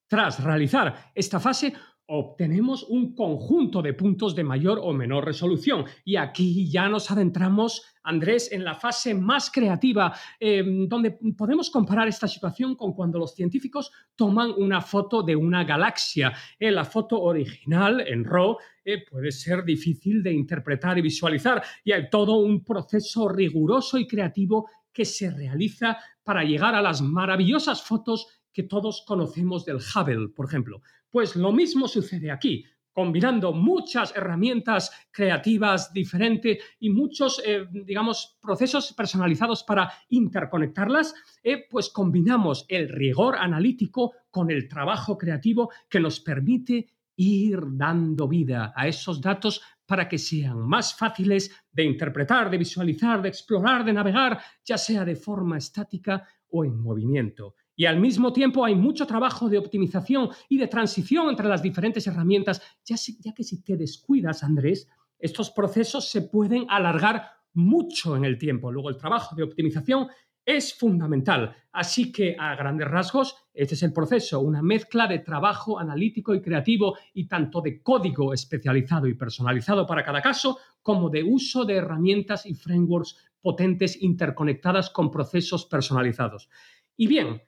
tras 0.07 0.43
realizar 0.43 1.11
esta 1.15 1.41
fase, 1.41 1.75
obtenemos 2.07 2.83
un 2.85 3.15
conjunto 3.15 3.81
de 3.81 3.95
puntos 3.95 4.35
de 4.35 4.45
mayor 4.45 4.79
o 4.83 4.93
menor 4.93 5.25
resolución. 5.25 5.85
Y 6.05 6.17
aquí 6.17 6.71
ya 6.71 6.89
nos 6.89 7.11
adentramos, 7.11 7.83
Andrés, 8.03 8.53
en 8.53 8.65
la 8.65 8.75
fase 8.75 9.15
más 9.15 9.51
creativa, 9.51 10.15
em, 10.39 10.87
donde 10.87 11.13
podemos 11.37 11.71
comparar 11.71 12.07
esta 12.09 12.29
situación 12.29 12.75
con 12.75 12.93
cuando 12.93 13.19
los 13.19 13.35
científicos 13.35 13.91
toman 14.15 14.53
una 14.57 14.81
foto 14.81 15.23
de 15.23 15.35
una 15.35 15.65
galaxia. 15.65 16.33
Eh, 16.59 16.71
la 16.71 16.85
foto 16.85 17.21
original 17.23 18.01
en 18.07 18.25
RAW 18.25 18.59
eh, 18.85 19.05
puede 19.11 19.33
ser 19.33 19.65
difícil 19.65 20.23
de 20.23 20.33
interpretar 20.33 20.99
y 20.99 21.03
visualizar, 21.03 21.63
y 21.85 21.93
hay 21.93 22.11
todo 22.11 22.37
un 22.37 22.63
proceso 22.63 23.29
riguroso 23.29 23.97
y 23.99 24.07
creativo 24.07 24.69
que 24.93 25.07
se 25.07 25.31
realiza 25.31 25.99
para 26.23 26.45
llegar 26.45 26.75
a 26.75 26.83
las 26.83 27.01
maravillosas 27.03 27.83
fotos 27.83 28.44
que 28.55 28.63
todos 28.63 29.05
conocemos 29.07 29.67
del 29.67 29.77
Hubble, 29.77 30.29
por 30.29 30.47
ejemplo. 30.47 30.81
Pues 31.11 31.37
lo 31.37 31.53
mismo 31.53 31.89
sucede 31.89 32.31
aquí. 32.31 32.65
combinando 32.95 33.53
muchas 33.53 34.15
herramientas 34.15 34.89
creativas 35.11 35.93
diferentes 35.93 36.59
y 36.79 36.91
muchos, 36.91 37.43
eh, 37.45 37.67
digamos, 37.73 38.39
procesos 38.41 38.93
personalizados 38.93 39.65
para 39.65 39.93
interconectarlas, 40.11 41.13
eh, 41.43 41.67
pues 41.69 41.91
combinamos 41.91 42.65
el 42.69 42.89
rigor 42.89 43.35
analítico 43.37 44.13
con 44.31 44.49
el 44.49 44.69
trabajo 44.69 45.19
creativo 45.19 45.71
que 45.91 45.99
nos 45.99 46.21
permite 46.21 46.87
ir 47.17 47.59
dando 47.73 48.29
vida 48.29 48.73
a 48.77 48.87
esos 48.87 49.21
datos 49.21 49.61
para 49.87 50.09
que 50.09 50.19
sean 50.19 50.61
más 50.61 50.95
fáciles 50.97 51.51
de 51.73 51.85
interpretar, 51.85 52.49
de 52.49 52.59
visualizar, 52.59 53.21
de 53.21 53.29
explorar, 53.29 53.85
de 53.85 53.93
navegar, 53.93 54.41
ya 54.65 54.79
sea 54.79 55.05
de 55.05 55.17
forma 55.17 55.59
estática 55.59 56.27
o 56.49 56.65
en 56.65 56.81
movimiento. 56.81 57.57
Y 57.77 57.87
al 57.87 58.01
mismo 58.01 58.33
tiempo 58.33 58.65
hay 58.65 58.75
mucho 58.75 59.07
trabajo 59.07 59.49
de 59.49 59.59
optimización 59.59 60.31
y 60.49 60.59
de 60.59 60.69
transición 60.69 61.29
entre 61.29 61.49
las 61.49 61.63
diferentes 61.63 62.07
herramientas, 62.07 62.63
ya, 62.85 62.97
que 63.35 63.45
si 63.45 63.63
te 63.63 63.77
descuidas, 63.77 64.45
Andrés, 64.45 64.89
estos 65.19 65.51
procesos 65.51 66.09
se 66.09 66.23
pueden 66.23 66.67
alargar 66.69 67.31
mucho 67.55 68.17
en 68.17 68.25
el 68.25 68.39
tiempo. 68.39 68.71
Luego 68.71 68.91
el 68.91 68.97
trabajo 68.97 69.35
de 69.35 69.43
optimización 69.43 70.09
es 70.45 70.75
fundamental. 70.75 71.57
Así 71.73 72.13
que, 72.13 72.37
a 72.39 72.55
grandes 72.55 72.89
rasgos, 72.89 73.37
este 73.53 73.75
es 73.75 73.83
el 73.83 73.93
proceso, 73.93 74.41
una 74.41 74.63
mezcla 74.63 75.07
de 75.07 75.21
trabajo 75.21 75.79
analítico 75.79 76.35
y 76.35 76.43
creativo 76.43 76.97
y 77.15 77.27
tanto 77.27 77.61
de 77.61 77.83
código 77.83 78.35
especializado 78.35 79.07
y 79.07 79.15
personalizado 79.15 79.87
para 79.87 80.05
cada 80.05 80.21
caso, 80.21 80.59
como 80.83 81.09
de 81.09 81.23
uso 81.23 81.65
de 81.65 81.77
herramientas 81.77 82.45
y 82.47 82.55
frameworks 82.55 83.17
potentes 83.41 84.01
interconectadas 84.03 84.91
con 84.91 85.11
procesos 85.11 85.65
personalizados. 85.65 86.49
Y 86.97 87.07
bien, 87.07 87.43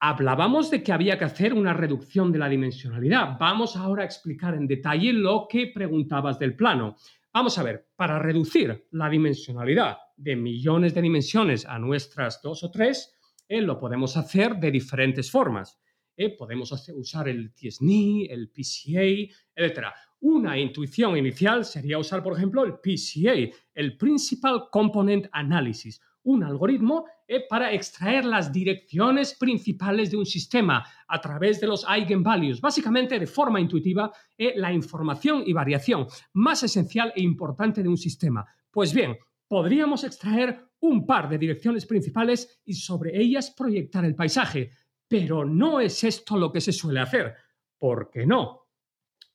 hablábamos 0.00 0.70
de 0.70 0.82
que 0.82 0.92
había 0.92 1.18
que 1.18 1.24
hacer 1.24 1.54
una 1.54 1.72
reducción 1.72 2.30
de 2.32 2.38
la 2.38 2.48
dimensionalidad. 2.48 3.36
Vamos 3.38 3.76
ahora 3.76 4.02
a 4.02 4.06
explicar 4.06 4.54
en 4.54 4.66
detalle 4.66 5.12
lo 5.12 5.46
que 5.48 5.70
preguntabas 5.74 6.38
del 6.38 6.54
plano. 6.54 6.96
Vamos 7.32 7.58
a 7.58 7.62
ver, 7.62 7.88
para 7.96 8.18
reducir 8.18 8.86
la 8.92 9.08
dimensionalidad 9.08 9.98
de 10.16 10.36
millones 10.36 10.94
de 10.94 11.02
dimensiones 11.02 11.66
a 11.66 11.78
nuestras 11.78 12.40
dos 12.42 12.62
o 12.64 12.70
tres, 12.70 13.14
eh, 13.48 13.60
lo 13.60 13.78
podemos 13.78 14.16
hacer 14.16 14.56
de 14.56 14.70
diferentes 14.70 15.30
formas. 15.30 15.80
Eh, 16.16 16.36
podemos 16.36 16.72
usar 16.94 17.28
el 17.28 17.52
TSNI, 17.54 18.26
el 18.26 18.50
PCA, 18.50 19.32
etc. 19.54 19.86
Una 20.20 20.58
intuición 20.58 21.16
inicial 21.16 21.64
sería 21.64 21.98
usar, 21.98 22.22
por 22.22 22.36
ejemplo, 22.36 22.64
el 22.64 22.74
PCA, 22.74 23.34
el 23.74 23.96
Principal 23.96 24.68
Component 24.70 25.28
Analysis, 25.30 26.00
un 26.28 26.44
algoritmo 26.44 27.06
eh, 27.26 27.44
para 27.48 27.72
extraer 27.72 28.24
las 28.24 28.52
direcciones 28.52 29.34
principales 29.34 30.10
de 30.10 30.18
un 30.18 30.26
sistema 30.26 30.84
a 31.06 31.20
través 31.20 31.60
de 31.60 31.66
los 31.66 31.86
eigenvalues, 31.88 32.60
básicamente 32.60 33.18
de 33.18 33.26
forma 33.26 33.60
intuitiva, 33.60 34.12
la 34.36 34.72
información 34.72 35.42
y 35.46 35.52
variación 35.52 36.06
más 36.34 36.62
esencial 36.62 37.12
e 37.16 37.22
importante 37.22 37.82
de 37.82 37.88
un 37.88 37.96
sistema. 37.96 38.46
Pues 38.70 38.92
bien, 38.92 39.16
podríamos 39.48 40.04
extraer 40.04 40.68
un 40.80 41.06
par 41.06 41.28
de 41.28 41.38
direcciones 41.38 41.86
principales 41.86 42.60
y 42.64 42.74
sobre 42.74 43.18
ellas 43.18 43.50
proyectar 43.50 44.04
el 44.04 44.14
paisaje. 44.14 44.70
Pero 45.08 45.44
no 45.44 45.80
es 45.80 46.04
esto 46.04 46.36
lo 46.36 46.52
que 46.52 46.60
se 46.60 46.72
suele 46.72 47.00
hacer. 47.00 47.34
¿Por 47.78 48.10
qué 48.10 48.26
no? 48.26 48.68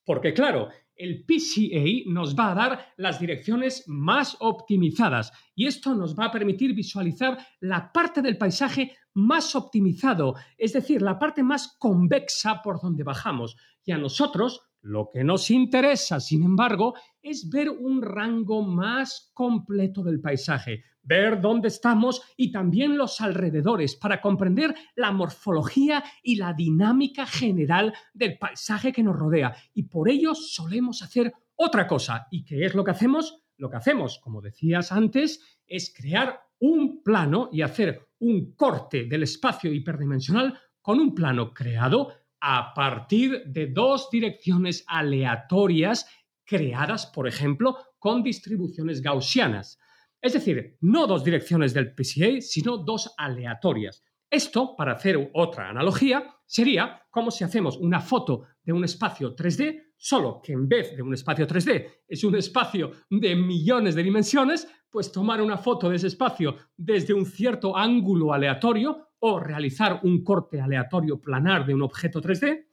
Porque 0.05 0.33
claro, 0.33 0.69
el 0.95 1.25
PCA 1.25 2.09
nos 2.09 2.35
va 2.35 2.51
a 2.51 2.55
dar 2.55 2.93
las 2.97 3.19
direcciones 3.19 3.83
más 3.87 4.37
optimizadas 4.39 5.31
y 5.55 5.67
esto 5.67 5.95
nos 5.95 6.17
va 6.17 6.25
a 6.25 6.31
permitir 6.31 6.73
visualizar 6.73 7.37
la 7.59 7.91
parte 7.91 8.21
del 8.21 8.37
paisaje 8.37 8.95
más 9.13 9.55
optimizado, 9.55 10.35
es 10.57 10.73
decir, 10.73 11.01
la 11.01 11.19
parte 11.19 11.43
más 11.43 11.75
convexa 11.77 12.61
por 12.61 12.81
donde 12.81 13.03
bajamos. 13.03 13.55
Y 13.85 13.91
a 13.91 13.97
nosotros 13.97 14.61
lo 14.83 15.09
que 15.09 15.23
nos 15.23 15.49
interesa, 15.49 16.19
sin 16.19 16.43
embargo, 16.43 16.93
es 17.21 17.49
ver 17.49 17.69
un 17.69 18.01
rango 18.01 18.63
más 18.63 19.31
completo 19.33 20.03
del 20.03 20.19
paisaje, 20.19 20.83
ver 21.01 21.39
dónde 21.39 21.69
estamos 21.69 22.21
y 22.35 22.51
también 22.51 22.97
los 22.97 23.21
alrededores 23.21 23.95
para 23.95 24.19
comprender 24.19 24.75
la 24.95 25.13
morfología 25.13 26.03
y 26.21 26.35
la 26.35 26.53
dinámica 26.53 27.25
general 27.25 27.93
del 28.13 28.37
paisaje 28.37 28.91
que 28.91 29.03
nos 29.03 29.15
rodea. 29.15 29.55
Y 29.73 29.83
por 29.83 30.09
ello 30.09 30.35
solemos 30.35 31.01
hacer 31.01 31.33
otra 31.55 31.87
cosa. 31.87 32.27
¿Y 32.29 32.43
qué 32.43 32.65
es 32.65 32.75
lo 32.75 32.83
que 32.83 32.91
hacemos? 32.91 33.41
Lo 33.55 33.69
que 33.69 33.77
hacemos, 33.77 34.19
como 34.19 34.41
decías 34.41 34.91
antes, 34.91 35.61
es 35.65 35.93
crear 35.95 36.41
un 36.59 37.01
plano 37.01 37.49
y 37.53 37.61
hacer 37.61 38.09
un 38.19 38.53
corte 38.53 39.05
del 39.05 39.23
espacio 39.23 39.71
hiperdimensional 39.71 40.59
con 40.81 40.99
un 40.99 41.15
plano 41.15 41.53
creado 41.53 42.22
a 42.45 42.73
partir 42.73 43.41
de 43.45 43.67
dos 43.67 44.09
direcciones 44.11 44.83
aleatorias 44.87 46.05
creadas, 46.43 47.05
por 47.05 47.25
ejemplo, 47.25 47.77
con 47.97 48.21
distribuciones 48.21 49.01
gaussianas. 49.01 49.79
Es 50.21 50.33
decir, 50.33 50.75
no 50.81 51.07
dos 51.07 51.23
direcciones 51.23 51.73
del 51.73 51.95
PCA, 51.95 52.41
sino 52.41 52.77
dos 52.77 53.13
aleatorias. 53.17 54.03
Esto, 54.29 54.75
para 54.75 54.91
hacer 54.91 55.31
otra 55.33 55.69
analogía, 55.69 56.35
sería 56.45 57.01
como 57.09 57.31
si 57.31 57.45
hacemos 57.45 57.77
una 57.77 58.01
foto 58.01 58.43
de 58.61 58.73
un 58.73 58.83
espacio 58.83 59.33
3D, 59.33 59.93
solo 59.95 60.41
que 60.43 60.51
en 60.51 60.67
vez 60.67 60.97
de 60.97 61.01
un 61.01 61.13
espacio 61.13 61.47
3D 61.47 62.01
es 62.05 62.25
un 62.25 62.35
espacio 62.35 62.91
de 63.09 63.37
millones 63.37 63.95
de 63.95 64.03
dimensiones, 64.03 64.67
pues 64.89 65.13
tomar 65.13 65.41
una 65.41 65.57
foto 65.57 65.89
de 65.89 65.95
ese 65.95 66.07
espacio 66.07 66.57
desde 66.75 67.13
un 67.13 67.25
cierto 67.25 67.77
ángulo 67.77 68.33
aleatorio 68.33 69.12
o 69.25 69.39
realizar 69.39 70.01
un 70.03 70.21
corte 70.21 70.59
aleatorio 70.59 71.17
planar 71.21 71.65
de 71.65 71.73
un 71.73 71.81
objeto 71.81 72.21
3D. 72.21 72.65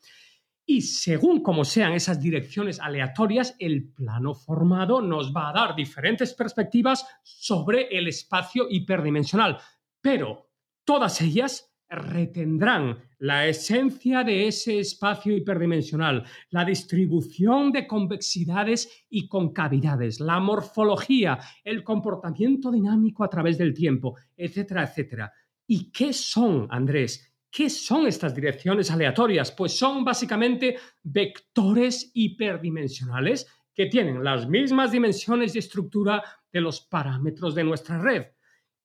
Y 0.67 0.83
según 0.83 1.45
como 1.45 1.65
sean 1.65 1.93
esas 1.93 2.21
direcciones 2.21 2.81
aleatorias, 2.81 3.55
el 3.61 3.93
plano 3.93 4.35
formado 4.35 5.01
nos 5.01 5.33
va 5.33 5.51
a 5.51 5.53
dar 5.53 5.77
diferentes 5.77 6.35
perspectivas 6.35 7.07
sobre 7.23 7.97
el 7.97 8.09
espacio 8.09 8.67
hiperdimensional. 8.69 9.59
Pero 10.01 10.51
todas 10.85 11.21
ellas 11.21 11.73
retendrán 11.89 12.99
la 13.19 13.47
esencia 13.47 14.25
de 14.25 14.49
ese 14.49 14.81
espacio 14.81 15.37
hiperdimensional, 15.37 16.25
la 16.51 16.65
distribución 16.65 17.71
de 17.71 17.87
convexidades 17.87 19.05
y 19.09 19.29
concavidades, 19.29 20.19
la 20.19 20.41
morfología, 20.41 21.39
el 21.63 21.85
comportamiento 21.85 22.73
dinámico 22.73 23.23
a 23.23 23.31
través 23.31 23.57
del 23.57 23.73
tiempo, 23.73 24.17
etcétera, 24.37 24.83
etcétera. 24.83 25.33
¿Y 25.73 25.93
qué 25.93 26.13
son, 26.13 26.67
Andrés? 26.69 27.33
¿Qué 27.49 27.71
son 27.71 28.09
estas 28.09 28.35
direcciones 28.35 28.91
aleatorias? 28.91 29.53
Pues 29.53 29.79
son 29.79 30.05
básicamente 30.05 30.77
vectores 31.05 32.11
hiperdimensionales 32.13 33.47
que 33.73 33.87
tienen 33.87 34.25
las 34.25 34.49
mismas 34.49 34.91
dimensiones 34.91 35.55
y 35.55 35.61
estructura 35.61 36.25
de 36.53 36.61
los 36.61 36.81
parámetros 36.81 37.55
de 37.55 37.63
nuestra 37.63 38.03
red. 38.03 38.27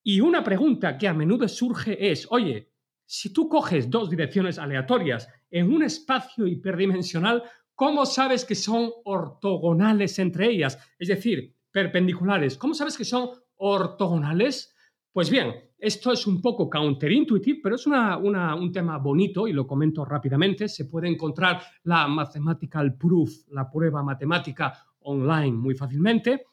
Y 0.04 0.22
una 0.22 0.44
pregunta 0.44 0.96
que 0.96 1.08
a 1.08 1.16
menudo 1.16 1.48
surge 1.48 2.12
es, 2.12 2.28
oye, 2.30 2.72
si 3.04 3.34
tú 3.34 3.50
coges 3.50 3.90
dos 3.90 4.12
direcciones 4.12 4.60
aleatorias 4.60 5.28
en 5.50 5.74
un 5.74 5.82
espacio 5.82 6.46
hiperdimensional, 6.46 7.42
¿cómo 7.74 8.06
sabes 8.06 8.46
que 8.46 8.54
son 8.54 8.92
ortogonales 9.06 10.20
entre 10.20 10.52
ellas? 10.52 10.78
Es 11.00 11.08
decir, 11.08 11.56
perpendiculares. 11.72 12.58
¿Cómo 12.58 12.76
sabes 12.76 12.96
que 12.96 13.06
son 13.06 13.32
ortogonales? 13.56 14.75
Pues 15.16 15.30
bien, 15.30 15.56
esto 15.80 16.12
es 16.12 16.28
un 16.28 16.42
poco 16.42 16.70
counterintuitive, 16.70 17.62
pero 17.64 17.76
es 17.78 17.88
un 17.88 18.72
tema 18.74 18.98
bonito 18.98 19.48
y 19.48 19.54
lo 19.54 19.66
comento 19.66 20.04
rápidamente. 20.04 20.68
Se 20.68 20.84
puede 20.84 21.08
encontrar 21.08 21.62
la 21.84 22.06
mathematical 22.06 22.98
proof, 22.98 23.48
la 23.52 23.72
prueba 23.72 24.04
matemática 24.04 24.74
online 25.04 25.54
muy 25.54 25.74
fácilmente. 25.74 26.48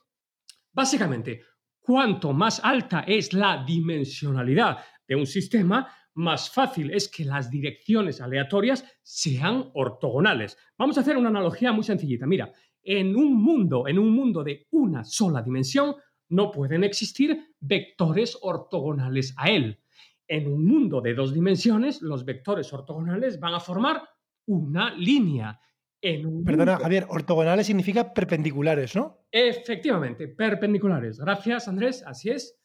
Básicamente, 0.72 1.40
cuanto 1.80 2.32
más 2.32 2.60
alta 2.62 3.00
es 3.00 3.32
la 3.32 3.64
dimensionalidad 3.66 4.78
de 5.08 5.16
un 5.16 5.26
sistema, 5.26 5.88
más 6.14 6.48
fácil 6.48 6.92
es 6.92 7.08
que 7.08 7.24
las 7.24 7.50
direcciones 7.50 8.20
aleatorias 8.20 8.84
sean 9.02 9.72
ortogonales. 9.74 10.56
Vamos 10.78 10.96
a 10.96 11.00
hacer 11.00 11.16
una 11.16 11.30
analogía 11.30 11.72
muy 11.72 11.82
sencillita. 11.82 12.28
Mira, 12.28 12.52
en 12.80 13.16
un 13.16 13.42
mundo, 13.42 13.88
en 13.88 13.98
un 13.98 14.14
mundo 14.14 14.44
de 14.44 14.68
una 14.70 15.02
sola 15.02 15.42
dimensión, 15.42 15.96
no 16.32 16.50
pueden 16.50 16.82
existir 16.82 17.54
vectores 17.60 18.38
ortogonales 18.40 19.34
a 19.36 19.50
él. 19.50 19.78
En 20.26 20.50
un 20.50 20.64
mundo 20.64 21.00
de 21.00 21.14
dos 21.14 21.34
dimensiones, 21.34 22.00
los 22.00 22.24
vectores 22.24 22.72
ortogonales 22.72 23.38
van 23.38 23.54
a 23.54 23.60
formar 23.60 24.02
una 24.46 24.94
línea. 24.94 25.60
En 26.00 26.42
Perdona, 26.42 26.78
Javier, 26.78 27.06
ortogonales 27.10 27.66
significa 27.66 28.12
perpendiculares, 28.14 28.96
¿no? 28.96 29.26
Efectivamente, 29.30 30.26
perpendiculares. 30.26 31.20
Gracias, 31.20 31.68
Andrés, 31.68 32.02
así 32.06 32.30
es. 32.30 32.58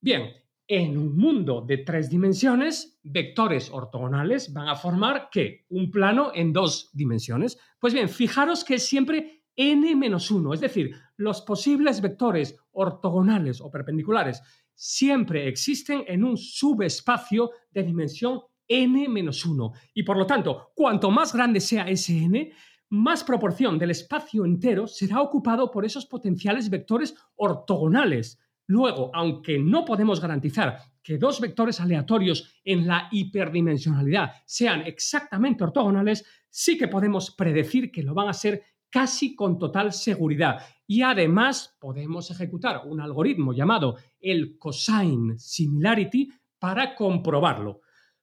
Bien, 0.00 0.30
en 0.68 0.96
un 0.96 1.16
mundo 1.16 1.64
de 1.66 1.78
tres 1.78 2.10
dimensiones, 2.10 3.00
vectores 3.02 3.70
ortogonales 3.70 4.52
van 4.52 4.68
a 4.68 4.76
formar 4.76 5.28
¿qué? 5.32 5.64
Un 5.70 5.90
plano 5.90 6.30
en 6.34 6.52
dos 6.52 6.90
dimensiones. 6.92 7.58
Pues 7.78 7.94
bien, 7.94 8.08
fijaros 8.08 8.64
que 8.64 8.78
siempre 8.78 9.43
n-1, 9.56 10.54
es 10.54 10.60
decir, 10.60 10.94
los 11.16 11.42
posibles 11.42 12.00
vectores 12.00 12.56
ortogonales 12.72 13.60
o 13.60 13.70
perpendiculares 13.70 14.42
siempre 14.74 15.48
existen 15.48 16.04
en 16.06 16.24
un 16.24 16.36
subespacio 16.36 17.50
de 17.70 17.82
dimensión 17.82 18.40
n-1. 18.68 19.72
Y 19.94 20.02
por 20.02 20.16
lo 20.16 20.26
tanto, 20.26 20.72
cuanto 20.74 21.10
más 21.10 21.32
grande 21.32 21.60
sea 21.60 21.88
ese 21.88 22.18
n, 22.18 22.52
más 22.90 23.24
proporción 23.24 23.78
del 23.78 23.90
espacio 23.90 24.44
entero 24.44 24.86
será 24.86 25.20
ocupado 25.20 25.70
por 25.70 25.84
esos 25.84 26.06
potenciales 26.06 26.70
vectores 26.70 27.14
ortogonales. 27.36 28.40
Luego, 28.66 29.10
aunque 29.14 29.58
no 29.58 29.84
podemos 29.84 30.20
garantizar 30.20 30.78
que 31.02 31.18
dos 31.18 31.40
vectores 31.40 31.80
aleatorios 31.80 32.60
en 32.64 32.86
la 32.86 33.08
hiperdimensionalidad 33.10 34.32
sean 34.46 34.82
exactamente 34.82 35.64
ortogonales, 35.64 36.24
sí 36.48 36.78
que 36.78 36.88
podemos 36.88 37.32
predecir 37.32 37.90
que 37.90 38.02
lo 38.02 38.14
van 38.14 38.28
a 38.28 38.32
ser 38.32 38.62
casi 38.94 39.34
con 39.34 39.58
total 39.58 39.92
seguridad. 39.92 40.64
Y 40.86 41.02
además 41.02 41.76
podemos 41.80 42.30
ejecutar 42.30 42.82
un 42.86 43.00
algoritmo 43.00 43.52
llamado 43.52 43.96
el 44.20 44.56
cosine 44.56 45.36
similarity 45.36 46.30
para 46.60 46.94
comprobarlo. 46.94 47.80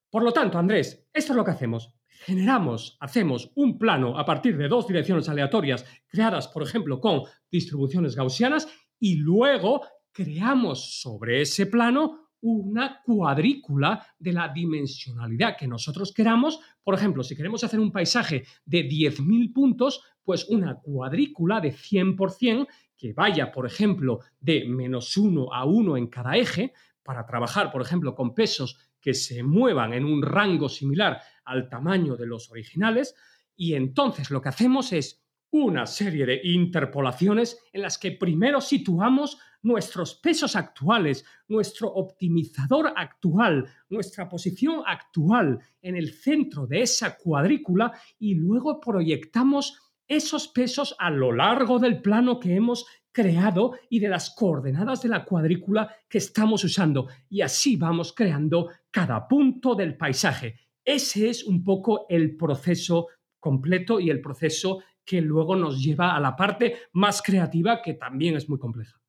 Por 0.10 0.24
lo 0.24 0.32
tanto, 0.32 0.58
Andrés, 0.58 1.10
esto 1.12 1.34
es 1.34 1.36
lo 1.36 1.44
que 1.44 1.52
hacemos. 1.52 1.94
Generamos, 2.08 2.96
hacemos 3.02 3.52
un 3.56 3.78
plano 3.78 4.18
a 4.18 4.24
partir 4.24 4.56
de 4.56 4.70
dos 4.70 4.88
direcciones 4.88 5.28
aleatorias 5.28 5.84
creadas, 6.08 6.48
por 6.48 6.64
ejemplo, 6.64 7.02
con 7.02 7.24
distribuciones 7.52 8.16
gaussianas 8.16 8.70
y 8.98 9.16
luego 9.16 9.82
creamos 10.14 11.02
sobre 11.02 11.42
ese 11.42 11.66
plano 11.66 12.30
una 12.42 13.02
cuadrícula 13.04 14.06
de 14.18 14.34
la 14.34 14.48
dimensionalidad 14.50 15.56
que 15.58 15.68
nosotros 15.68 16.14
queramos. 16.14 16.60
Por 16.84 16.96
ejemplo, 16.96 17.24
si 17.24 17.36
queremos 17.36 17.64
hacer 17.64 17.80
un 17.80 17.92
paisaje 17.92 18.46
de 18.66 18.88
10.000 18.88 19.54
puntos, 19.54 20.04
pues 20.24 20.48
una 20.50 20.80
cuadrícula 20.80 21.60
de 21.60 21.74
100% 21.74 22.68
que 22.96 23.14
vaya, 23.14 23.52
por 23.52 23.66
ejemplo, 23.66 24.20
de 24.40 24.66
menos 24.66 25.18
1 25.18 25.54
a 25.54 25.66
1 25.66 25.98
en 25.98 26.08
cada 26.08 26.38
eje, 26.38 26.74
para 27.04 27.26
trabajar, 27.26 27.72
por 27.72 27.82
ejemplo, 27.82 28.14
con 28.14 28.34
pesos 28.34 28.78
que 29.00 29.14
se 29.14 29.44
muevan 29.44 29.94
en 29.94 30.06
un 30.06 30.22
rango 30.22 30.70
similar 30.70 31.20
al 31.44 31.68
tamaño 31.68 32.16
de 32.16 32.28
los 32.28 32.52
originales. 32.52 33.16
Y 33.56 33.74
entonces 33.74 34.30
lo 34.30 34.42
que 34.42 34.50
hacemos 34.50 34.94
es 34.94 35.24
una 35.50 35.86
serie 35.86 36.26
de 36.26 36.40
interpolaciones 36.44 37.60
en 37.74 37.82
las 37.82 37.98
que 37.98 38.12
primero 38.12 38.62
situamos 38.62 39.38
nuestros 39.64 40.16
pesos 40.16 40.56
actuales, 40.56 41.26
nuestro 41.48 41.90
optimizador 41.90 42.94
actual, 42.96 43.68
nuestra 43.90 44.30
posición 44.30 44.82
actual 44.86 45.60
en 45.82 45.98
el 45.98 46.14
centro 46.14 46.66
de 46.66 46.84
esa 46.84 47.18
cuadrícula 47.18 47.92
y 48.18 48.36
luego 48.36 48.80
proyectamos 48.80 49.91
esos 50.12 50.50
pesos 50.50 50.94
a 51.00 51.10
lo 51.10 51.32
largo 51.32 51.80
del 51.80 52.02
plano 52.02 52.38
que 52.40 52.54
hemos 52.54 52.86
creado 53.14 53.76
y 53.90 54.00
de 54.00 54.10
las 54.10 54.36
coordenadas 54.36 55.02
de 55.02 55.10
la 55.10 55.24
cuadrícula 55.24 55.96
que 56.10 56.18
estamos 56.18 56.64
usando. 56.66 57.08
Y 57.30 57.42
así 57.42 57.78
vamos 57.78 58.14
creando 58.14 58.70
cada 58.92 59.28
punto 59.28 59.74
del 59.74 59.96
paisaje. 59.96 60.60
Ese 60.84 61.30
es 61.30 61.46
un 61.46 61.64
poco 61.64 62.06
el 62.10 62.36
proceso 62.36 63.08
completo 63.40 64.02
y 64.02 64.10
el 64.10 64.22
proceso 64.22 64.84
que 65.06 65.22
luego 65.22 65.56
nos 65.56 65.82
lleva 65.82 66.16
a 66.16 66.20
la 66.20 66.36
parte 66.36 66.76
más 66.92 67.22
creativa 67.22 67.82
que 67.82 67.94
también 67.94 68.36
es 68.36 68.50
muy 68.50 68.60
compleja. 68.60 69.01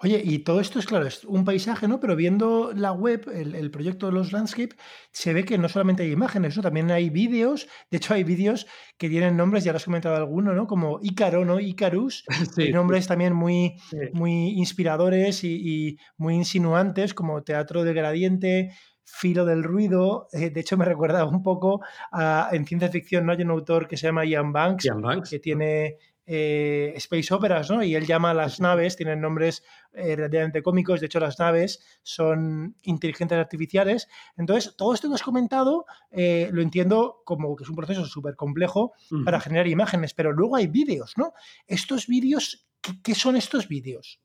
Oye, 0.00 0.20
y 0.24 0.40
todo 0.40 0.60
esto 0.60 0.78
es 0.78 0.86
claro, 0.86 1.06
es 1.06 1.24
un 1.24 1.44
paisaje, 1.44 1.88
¿no? 1.88 2.00
Pero 2.00 2.16
viendo 2.16 2.72
la 2.74 2.92
web, 2.92 3.30
el, 3.32 3.70
proyecto 3.70 4.06
de 4.06 4.12
los 4.12 4.32
landscape, 4.32 4.76
se 5.12 5.32
ve 5.32 5.44
que 5.44 5.58
no 5.58 5.68
solamente 5.68 6.02
hay 6.02 6.12
imágenes, 6.12 6.56
¿no? 6.56 6.62
También 6.62 6.90
hay 6.90 7.10
vídeos. 7.10 7.68
De 7.90 7.98
hecho, 7.98 8.14
hay 8.14 8.24
vídeos 8.24 8.66
que 8.98 9.08
tienen 9.08 9.36
nombres, 9.36 9.64
ya 9.64 9.72
lo 9.72 9.76
has 9.76 9.84
comentado 9.84 10.16
alguno, 10.16 10.52
¿no? 10.52 10.66
Como 10.66 10.98
Ícaro, 11.02 11.44
¿no? 11.44 11.60
Icarus. 11.60 12.24
Sí. 12.60 12.72
nombres 12.72 13.06
también 13.06 13.32
muy, 13.32 13.76
muy 14.12 14.50
inspiradores 14.50 15.44
y, 15.44 15.96
muy 16.16 16.34
insinuantes, 16.34 17.14
como 17.14 17.42
Teatro 17.42 17.84
del 17.84 17.94
Gradiente, 17.94 18.72
Filo 19.04 19.44
del 19.44 19.62
Ruido. 19.62 20.28
Eh, 20.32 20.50
de 20.50 20.60
hecho, 20.60 20.76
me 20.76 20.84
recuerda 20.86 21.24
un 21.24 21.42
poco 21.42 21.80
a, 22.12 22.48
en 22.52 22.66
ciencia 22.66 22.88
ficción, 22.88 23.26
¿no? 23.26 23.32
Hay 23.32 23.42
un 23.42 23.50
autor 23.50 23.86
que 23.86 23.96
se 23.96 24.06
llama 24.08 24.24
Ian 24.24 24.52
Banks, 24.52 24.84
Ian 24.84 25.00
Banks. 25.00 25.30
que 25.30 25.38
tiene 25.38 25.96
eh, 26.32 26.92
space 26.94 27.34
operas, 27.34 27.68
¿no? 27.72 27.82
Y 27.82 27.96
él 27.96 28.06
llama 28.06 28.30
a 28.30 28.34
las 28.34 28.60
naves, 28.60 28.94
tienen 28.94 29.20
nombres 29.20 29.64
eh, 29.92 30.14
relativamente 30.14 30.62
cómicos, 30.62 31.00
de 31.00 31.06
hecho 31.06 31.18
las 31.18 31.40
naves 31.40 31.84
son 32.04 32.76
inteligentes 32.82 33.36
artificiales. 33.36 34.06
Entonces, 34.36 34.76
todo 34.76 34.94
esto 34.94 35.08
que 35.08 35.16
has 35.16 35.24
comentado 35.24 35.86
eh, 36.12 36.48
lo 36.52 36.62
entiendo 36.62 37.22
como 37.24 37.56
que 37.56 37.64
es 37.64 37.68
un 37.68 37.74
proceso 37.74 38.04
súper 38.06 38.36
complejo 38.36 38.92
para 39.24 39.40
generar 39.40 39.66
imágenes, 39.66 40.14
pero 40.14 40.32
luego 40.32 40.54
hay 40.54 40.68
vídeos, 40.68 41.14
¿no? 41.16 41.32
Estos 41.66 42.06
vídeos, 42.06 42.68
¿qué, 43.02 43.16
son 43.16 43.34
estos 43.34 43.66
vídeos? 43.66 44.20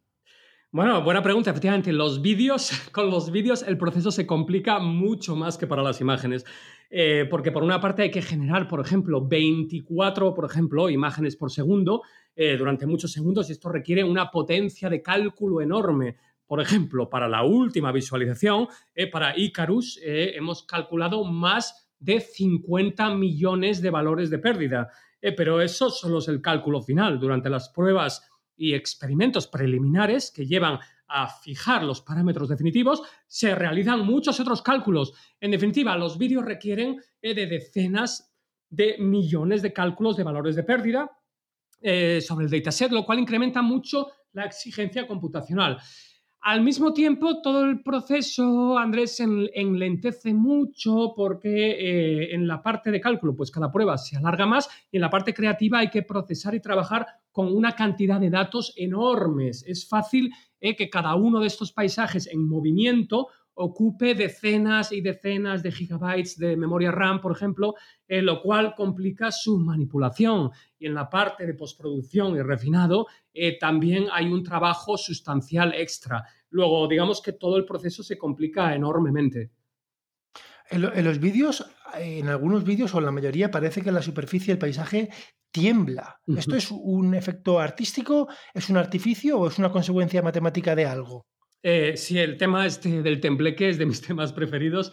Bueno, 0.75 1.01
buena 1.01 1.23
pregunta. 1.23 1.51
Efectivamente, 1.51 1.93
los 1.93 2.21
vídeos, 2.21 2.69
con 2.91 3.09
los 3.09 3.31
vídeos 3.31 3.63
el 3.63 3.77
proceso 3.77 4.11
se 4.11 4.27
complica 4.27 4.77
mucho 4.77 5.33
más 5.33 5.57
que 5.57 5.67
para 5.67 5.81
las 5.81 6.01
imágenes. 6.01 6.43
Eh, 6.89 7.25
porque 7.29 7.53
por 7.53 7.63
una 7.63 7.79
parte 7.79 8.01
hay 8.01 8.11
que 8.11 8.21
generar, 8.21 8.67
por 8.67 8.81
ejemplo, 8.81 9.25
24, 9.25 10.33
por 10.33 10.43
ejemplo, 10.43 10.89
imágenes 10.89 11.37
por 11.37 11.49
segundo 11.49 12.01
eh, 12.35 12.57
durante 12.57 12.87
muchos 12.87 13.13
segundos 13.13 13.47
y 13.47 13.53
esto 13.53 13.69
requiere 13.69 14.03
una 14.03 14.29
potencia 14.29 14.89
de 14.89 15.01
cálculo 15.01 15.61
enorme. 15.61 16.17
Por 16.45 16.59
ejemplo, 16.59 17.09
para 17.09 17.29
la 17.29 17.43
última 17.43 17.93
visualización, 17.93 18.67
eh, 18.93 19.09
para 19.09 19.33
Icarus, 19.37 19.97
hemos 20.03 20.63
calculado 20.63 21.23
más 21.23 21.87
de 21.99 22.19
50 22.19 23.15
millones 23.15 23.81
de 23.81 23.91
valores 23.91 24.29
de 24.29 24.39
pérdida. 24.39 24.89
pero 25.37 25.61
eso 25.61 25.89
solo 25.89 26.19
es 26.19 26.27
el 26.27 26.41
cálculo 26.41 26.81
final. 26.81 27.17
Durante 27.17 27.49
las 27.49 27.69
pruebas 27.69 28.29
y 28.55 28.73
experimentos 28.73 29.47
preliminares 29.47 30.31
que 30.31 30.45
llevan 30.45 30.79
a 31.07 31.27
fijar 31.27 31.83
los 31.83 32.01
parámetros 32.01 32.49
definitivos, 32.49 33.03
se 33.27 33.53
realizan 33.53 34.05
muchos 34.05 34.39
otros 34.39 34.61
cálculos. 34.61 35.13
En 35.39 35.51
definitiva, 35.51 35.95
los 35.97 36.17
vídeos 36.17 36.45
requieren 36.45 36.99
eh, 37.21 37.33
de 37.33 37.45
decenas 37.47 38.33
de 38.69 38.97
millones 38.99 39.61
de 39.61 39.73
cálculos 39.73 40.17
de 40.17 40.23
valores 40.23 40.55
de 40.55 40.63
pérdida 40.63 41.11
eh, 41.81 42.19
sobre 42.21 42.45
el 42.45 42.51
dataset, 42.51 42.91
lo 42.91 43.05
cual 43.05 43.19
incrementa 43.19 43.61
mucho 43.61 44.07
la 44.33 44.45
exigencia 44.45 45.07
computacional. 45.07 45.77
Al 46.45 46.61
mismo 46.61 46.93
tiempo, 46.93 47.41
todo 47.41 47.65
el 47.65 47.81
proceso, 47.81 48.77
Andrés, 48.77 49.19
enlentece 49.19 50.31
mucho 50.31 51.13
porque 51.15 51.71
eh, 51.71 52.35
en 52.35 52.47
la 52.47 52.61
parte 52.61 52.91
de 52.91 53.01
cálculo, 53.01 53.35
pues 53.35 53.49
cada 53.49 53.71
prueba 53.71 53.97
se 53.97 54.15
alarga 54.15 54.45
más 54.45 54.69
y 54.91 54.97
en 54.97 55.01
la 55.01 55.09
parte 55.09 55.33
creativa 55.33 55.79
hay 55.79 55.89
que 55.89 56.03
procesar 56.03 56.53
y 56.53 56.59
trabajar 56.59 57.07
con 57.31 57.51
una 57.51 57.71
cantidad 57.71 58.19
de 58.19 58.29
datos 58.29 58.75
enormes. 58.77 59.65
Es 59.65 59.89
fácil 59.89 60.31
eh, 60.61 60.75
que 60.75 60.87
cada 60.87 61.15
uno 61.15 61.39
de 61.39 61.47
estos 61.47 61.71
paisajes 61.71 62.27
en 62.27 62.47
movimiento 62.47 63.29
ocupe 63.55 64.13
decenas 64.13 64.91
y 64.91 65.01
decenas 65.01 65.63
de 65.63 65.71
gigabytes 65.71 66.37
de 66.37 66.57
memoria 66.57 66.91
RAM, 66.91 67.21
por 67.21 67.31
ejemplo, 67.31 67.73
eh, 68.07 68.21
lo 68.21 68.41
cual 68.41 68.75
complica 68.75 69.31
su 69.31 69.57
manipulación. 69.57 70.51
Y 70.77 70.85
en 70.85 70.93
la 70.93 71.09
parte 71.09 71.45
de 71.45 71.53
postproducción 71.53 72.35
y 72.35 72.41
refinado 72.41 73.07
eh, 73.33 73.57
también 73.57 74.07
hay 74.11 74.27
un 74.27 74.43
trabajo 74.43 74.97
sustancial 74.97 75.73
extra. 75.73 76.25
Luego, 76.49 76.87
digamos 76.87 77.21
que 77.21 77.33
todo 77.33 77.57
el 77.57 77.65
proceso 77.65 78.03
se 78.03 78.17
complica 78.17 78.73
enormemente. 78.75 79.51
En, 80.69 81.03
los 81.03 81.19
vídeos, 81.19 81.65
en 81.95 82.27
algunos 82.27 82.63
vídeos 82.63 82.93
o 82.95 82.99
en 82.99 83.05
la 83.05 83.11
mayoría, 83.11 83.51
parece 83.51 83.81
que 83.81 83.91
la 83.91 84.01
superficie 84.01 84.53
del 84.53 84.59
paisaje 84.59 85.09
tiembla. 85.51 86.19
¿Esto 86.27 86.55
es 86.55 86.71
un 86.71 87.13
efecto 87.13 87.59
artístico, 87.59 88.27
es 88.53 88.69
un 88.69 88.77
artificio 88.77 89.39
o 89.39 89.47
es 89.47 89.59
una 89.59 89.71
consecuencia 89.71 90.21
matemática 90.21 90.75
de 90.75 90.85
algo? 90.85 91.27
Eh, 91.61 91.97
sí, 91.97 92.17
el 92.17 92.37
tema 92.37 92.65
este 92.65 93.01
del 93.01 93.19
tembleque 93.19 93.69
es 93.69 93.77
de 93.77 93.85
mis 93.85 94.01
temas 94.05 94.33
preferidos. 94.33 94.91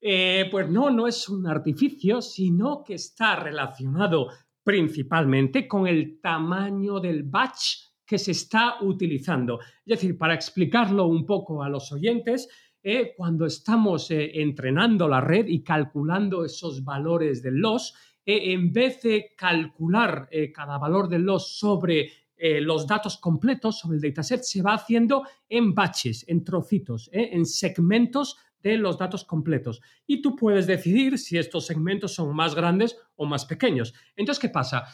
Eh, 0.00 0.48
pues 0.50 0.68
no, 0.68 0.90
no 0.90 1.06
es 1.06 1.28
un 1.28 1.46
artificio, 1.46 2.20
sino 2.20 2.84
que 2.84 2.94
está 2.94 3.36
relacionado 3.36 4.28
principalmente 4.62 5.66
con 5.66 5.86
el 5.86 6.20
tamaño 6.20 7.00
del 7.00 7.22
batch 7.22 7.93
que 8.06 8.18
se 8.18 8.32
está 8.32 8.76
utilizando. 8.82 9.60
Es 9.60 10.00
decir, 10.00 10.18
para 10.18 10.34
explicarlo 10.34 11.06
un 11.06 11.24
poco 11.24 11.62
a 11.62 11.68
los 11.68 11.92
oyentes, 11.92 12.48
eh, 12.82 13.14
cuando 13.16 13.46
estamos 13.46 14.08
entrenando 14.10 15.08
la 15.08 15.20
red 15.20 15.46
y 15.46 15.62
calculando 15.62 16.44
esos 16.44 16.84
valores 16.84 17.42
del 17.42 17.56
loss, 17.56 17.94
en 18.26 18.72
vez 18.72 19.02
de 19.02 19.34
calcular 19.36 20.28
cada 20.54 20.78
valor 20.78 21.08
del 21.08 21.22
loss 21.22 21.58
sobre 21.58 22.10
eh, 22.36 22.60
los 22.60 22.86
datos 22.86 23.16
completos 23.16 23.78
sobre 23.78 23.96
el 23.96 24.02
dataset 24.02 24.42
se 24.42 24.60
va 24.60 24.74
haciendo 24.74 25.22
en 25.48 25.72
batches, 25.72 26.28
en 26.28 26.42
trocitos, 26.42 27.08
eh, 27.12 27.30
en 27.32 27.46
segmentos 27.46 28.36
de 28.60 28.76
los 28.76 28.98
datos 28.98 29.24
completos. 29.24 29.80
Y 30.06 30.20
tú 30.20 30.34
puedes 30.34 30.66
decidir 30.66 31.18
si 31.18 31.38
estos 31.38 31.66
segmentos 31.66 32.14
son 32.14 32.34
más 32.34 32.54
grandes 32.54 32.98
o 33.16 33.24
más 33.24 33.44
pequeños. 33.44 33.94
Entonces, 34.16 34.40
¿qué 34.40 34.48
pasa? 34.48 34.84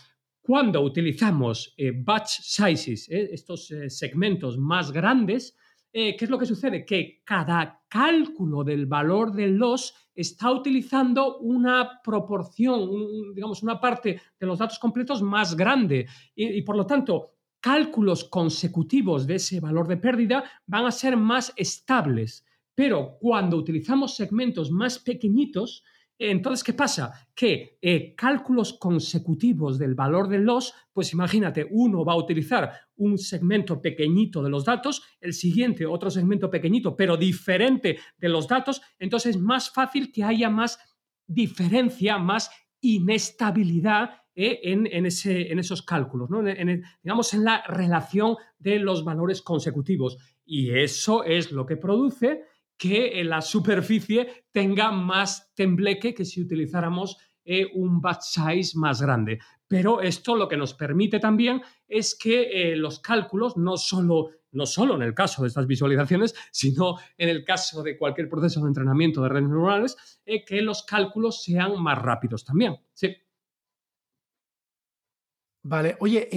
Cuando 0.51 0.81
utilizamos 0.81 1.73
eh, 1.77 1.93
batch 1.95 2.41
sizes, 2.41 3.09
estos 3.09 3.73
segmentos 3.87 4.59
más 4.59 4.91
grandes, 4.91 5.57
¿qué 5.93 6.17
es 6.19 6.29
lo 6.29 6.41
que 6.41 6.45
sucede? 6.45 6.85
Que 6.85 7.23
cada 7.25 7.85
cálculo 7.89 8.65
del 8.65 8.87
valor 8.87 9.31
del 9.31 9.55
loss 9.55 9.95
está 10.13 10.51
utilizando 10.51 11.39
una 11.39 12.01
proporción, 12.03 13.33
digamos, 13.33 13.63
una 13.63 13.81
parte 13.81 14.21
de 14.41 14.47
los 14.49 14.59
datos 14.59 14.81
completos 14.81 15.23
más 15.23 15.57
grande. 15.57 16.09
y, 16.35 16.63
por 16.63 16.77
lo 16.77 16.85
tanto, 16.85 17.37
cálculos 17.61 18.25
consecutivos 18.25 19.29
de 19.29 19.37
ese 19.37 19.61
valor 19.61 19.87
de 19.87 19.99
pérdida 19.99 20.43
van 20.67 20.85
a 20.85 20.91
ser 20.91 21.17
más 21.17 21.53
estables. 21.55 22.45
Pero 22.75 23.19
cuando 23.21 23.57
utilizamos 23.57 24.17
segmentos 24.17 24.73
más 24.73 24.99
pequeñitos, 24.99 25.85
Entonces, 26.23 26.63
¿qué 26.63 26.75
pasa? 26.75 27.29
Que 27.35 27.79
eh, 27.81 28.15
cálculos 28.15 28.75
consecutivos 28.75 29.79
del 29.79 29.95
valor 29.95 30.29
del 30.29 30.43
loss, 30.43 30.75
pues 30.93 31.15
imagínate, 31.15 31.67
uno 31.71 32.05
va 32.05 32.13
a 32.13 32.19
utilizar 32.19 32.71
un 32.97 33.17
segmento 33.17 33.81
pequeñito 33.81 34.43
de 34.43 34.51
los 34.51 34.67
datos, 34.67 35.03
el 35.19 35.33
siguiente 35.33 35.87
otro 35.87 36.11
segmento 36.11 36.51
pequeñito, 36.51 36.95
pero 36.95 37.17
diferente 37.17 37.99
de 38.19 38.29
los 38.29 38.47
datos, 38.47 38.83
entonces 38.99 39.37
es 39.37 39.41
más 39.41 39.71
fácil 39.71 40.13
que 40.13 40.23
haya 40.23 40.51
más 40.51 40.79
diferencia, 41.27 42.19
más 42.19 42.51
inestabilidad 42.83 44.11
eh, 44.35 44.61
en, 44.63 45.07
esos 45.07 45.81
cálculos, 45.81 46.29
¿no? 46.29 46.43
digamos, 47.03 47.33
en 47.33 47.45
la 47.45 47.63
relación 47.67 48.37
de 48.59 48.79
los 48.79 49.05
valores 49.05 49.41
consecutivos. 49.41 50.19
Y 50.45 50.79
eso 50.79 51.25
es 51.25 51.51
lo 51.51 51.65
que 51.65 51.79
produce 51.79 52.43
que 52.81 53.23
la 53.25 53.43
superficie 53.43 54.47
tenga 54.51 54.91
más 54.91 55.53
tembleque 55.55 56.15
que 56.15 56.25
si 56.25 56.41
utilizáramos 56.41 57.19
eh, 57.45 57.67
un 57.75 58.01
batch 58.01 58.23
size 58.23 58.79
más 58.79 59.03
grande. 59.03 59.39
Pero 59.69 60.01
esto 60.01 60.35
lo 60.35 60.49
que 60.49 60.57
nos 60.57 60.73
permite 60.73 61.21
también 61.21 61.61
es 61.87 62.17
que 62.19 62.73
eh, 62.73 62.77
los 62.77 63.01
cálculos, 63.01 63.59
no 63.59 63.77
solo, 63.77 64.31
no 64.53 64.65
solo 64.65 64.95
en 64.95 65.03
el 65.03 65.13
caso 65.13 65.43
de 65.43 65.49
estas 65.49 65.67
visualizaciones, 65.67 66.35
sino 66.51 66.97
en 67.19 67.29
el 67.29 67.45
caso 67.45 67.83
de 67.83 67.99
cualquier 67.99 68.31
proceso 68.31 68.63
de 68.63 68.69
entrenamiento 68.69 69.21
de 69.21 69.29
redes 69.29 69.49
neuronales, 69.51 70.23
eh, 70.25 70.43
que 70.43 70.63
los 70.63 70.83
cálculos 70.83 71.43
sean 71.43 71.83
más 71.83 71.99
rápidos 72.01 72.47
también. 72.47 72.79
Sí. 72.95 73.15
Vale, 75.65 75.99
oye, 76.01 76.31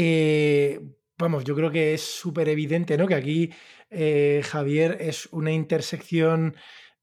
vamos, 1.17 1.43
yo 1.43 1.55
creo 1.55 1.71
que 1.71 1.93
es 1.93 2.01
súper 2.01 2.49
evidente, 2.49 2.97
¿no? 2.97 3.07
Que 3.07 3.15
aquí 3.15 3.51
eh, 3.89 4.41
Javier, 4.43 4.97
es 4.99 5.27
una 5.31 5.51
intersección 5.51 6.55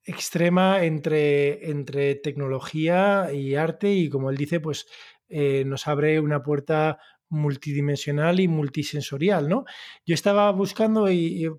extrema 0.04 0.82
entre, 0.84 1.70
entre 1.70 2.16
tecnología 2.16 3.30
y 3.32 3.54
arte 3.54 3.92
y 3.92 4.08
como 4.08 4.30
él 4.30 4.36
dice, 4.36 4.60
pues 4.60 4.86
eh, 5.28 5.64
nos 5.64 5.86
abre 5.86 6.18
una 6.18 6.42
puerta 6.42 6.98
multidimensional 7.28 8.40
y 8.40 8.48
multisensorial, 8.48 9.48
¿no? 9.48 9.64
Yo 10.04 10.14
estaba 10.14 10.50
buscando 10.50 11.06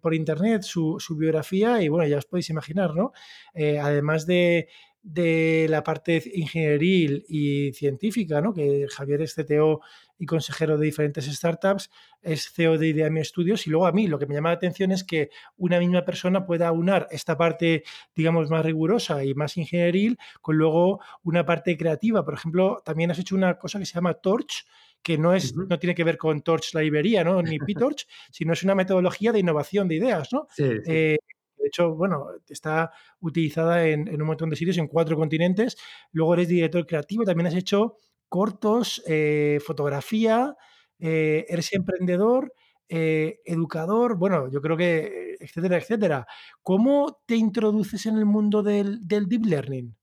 por 0.02 0.14
internet 0.14 0.64
su, 0.64 0.98
biografía 1.18 1.82
y 1.82 1.88
bueno, 1.88 2.06
ya 2.08 2.18
os 2.18 2.26
podéis 2.26 2.50
imaginar, 2.50 2.94
¿no? 2.94 3.14
Eh, 3.54 3.80
además 3.80 4.26
de, 4.26 4.68
de 5.04 5.66
la 5.70 5.84
parte 5.84 6.22
ingenieril 6.34 7.26
y 7.28 7.74
científica, 7.74 8.40
¿no? 8.40 8.54
que 8.54 8.88
Javier 8.90 9.22
es 9.22 9.34
CTO 9.34 9.82
y 10.20 10.28
consejero 10.28 10.78
de 10.78 10.86
diferentes 10.86 11.26
startups, 11.26 11.90
es 12.22 12.52
CEO 12.52 12.78
de 12.78 12.90
Ideami 12.90 13.24
Studios 13.24 13.66
y 13.66 13.72
luego 13.72 13.88
a 13.88 13.92
mí 13.92 14.08
lo 14.08 14.20
que 14.20 14.28
me 14.28 14.36
llama 14.36 14.50
la 14.50 14.56
atención 14.56 14.92
es 14.92 15.04
que 15.04 15.32
una 15.58 15.80
misma 15.80 16.06
persona 16.06 16.46
pueda 16.46 16.68
aunar 16.68 17.08
esta 17.10 17.36
parte, 17.36 17.84
digamos, 18.16 18.52
más 18.52 18.64
rigurosa 18.64 19.24
y 19.24 19.34
más 19.34 19.58
ingenieril 19.58 20.20
con 20.42 20.58
luego 20.58 21.00
una 21.24 21.46
parte 21.46 21.76
creativa. 21.78 22.24
Por 22.24 22.36
ejemplo, 22.36 22.84
también 22.86 23.10
has 23.10 23.18
hecho 23.18 23.36
una 23.36 23.58
cosa 23.58 23.80
que 23.80 23.88
se 23.88 23.96
llama 23.96 24.14
Torch, 24.14 24.68
que 25.02 25.18
no, 25.18 25.34
es, 25.34 25.56
no 25.56 25.80
tiene 25.80 25.96
que 25.96 26.04
ver 26.04 26.20
con 26.20 26.42
Torch 26.42 26.76
la 26.76 26.82
librería, 26.82 27.24
¿no? 27.24 27.42
ni 27.42 27.58
PyTorch, 27.58 28.08
sino 28.30 28.54
es 28.54 28.62
una 28.62 28.76
metodología 28.76 29.32
de 29.32 29.40
innovación 29.40 29.88
de 29.88 29.96
ideas. 29.96 30.32
¿no? 30.32 30.48
Eh, 30.60 31.18
de 31.62 31.68
hecho, 31.68 31.96
bueno, 31.96 32.28
está 32.50 32.92
utilizada 33.20 33.88
en, 33.88 34.10
un 34.22 34.28
montón 34.28 34.50
de 34.50 34.56
sitios, 34.56 34.78
en 34.78 34.88
cuatro 34.88 35.16
continentes. 35.16 35.78
Luego 36.12 36.34
eres 36.34 36.48
director 36.48 36.86
creativo, 36.86 37.24
también 37.24 37.48
has 37.48 37.56
hecho 37.56 37.96
cortos, 38.28 39.04
eh, 39.08 39.60
fotografía, 39.66 40.56
eh, 41.00 41.46
eres 41.50 41.74
emprendedor, 41.74 42.54
eh, 42.88 43.40
educador, 43.46 44.18
bueno, 44.18 44.50
yo 44.52 44.62
creo 44.62 44.78
que, 44.78 45.38
etcétera, 45.40 45.78
etcétera. 45.78 46.28
¿Cómo 46.62 47.22
te 47.26 47.36
introduces 47.36 48.06
en 48.06 48.18
el 48.18 48.26
mundo 48.26 48.64
del, 48.64 49.00
deep 49.08 49.46
learning? 49.46 49.96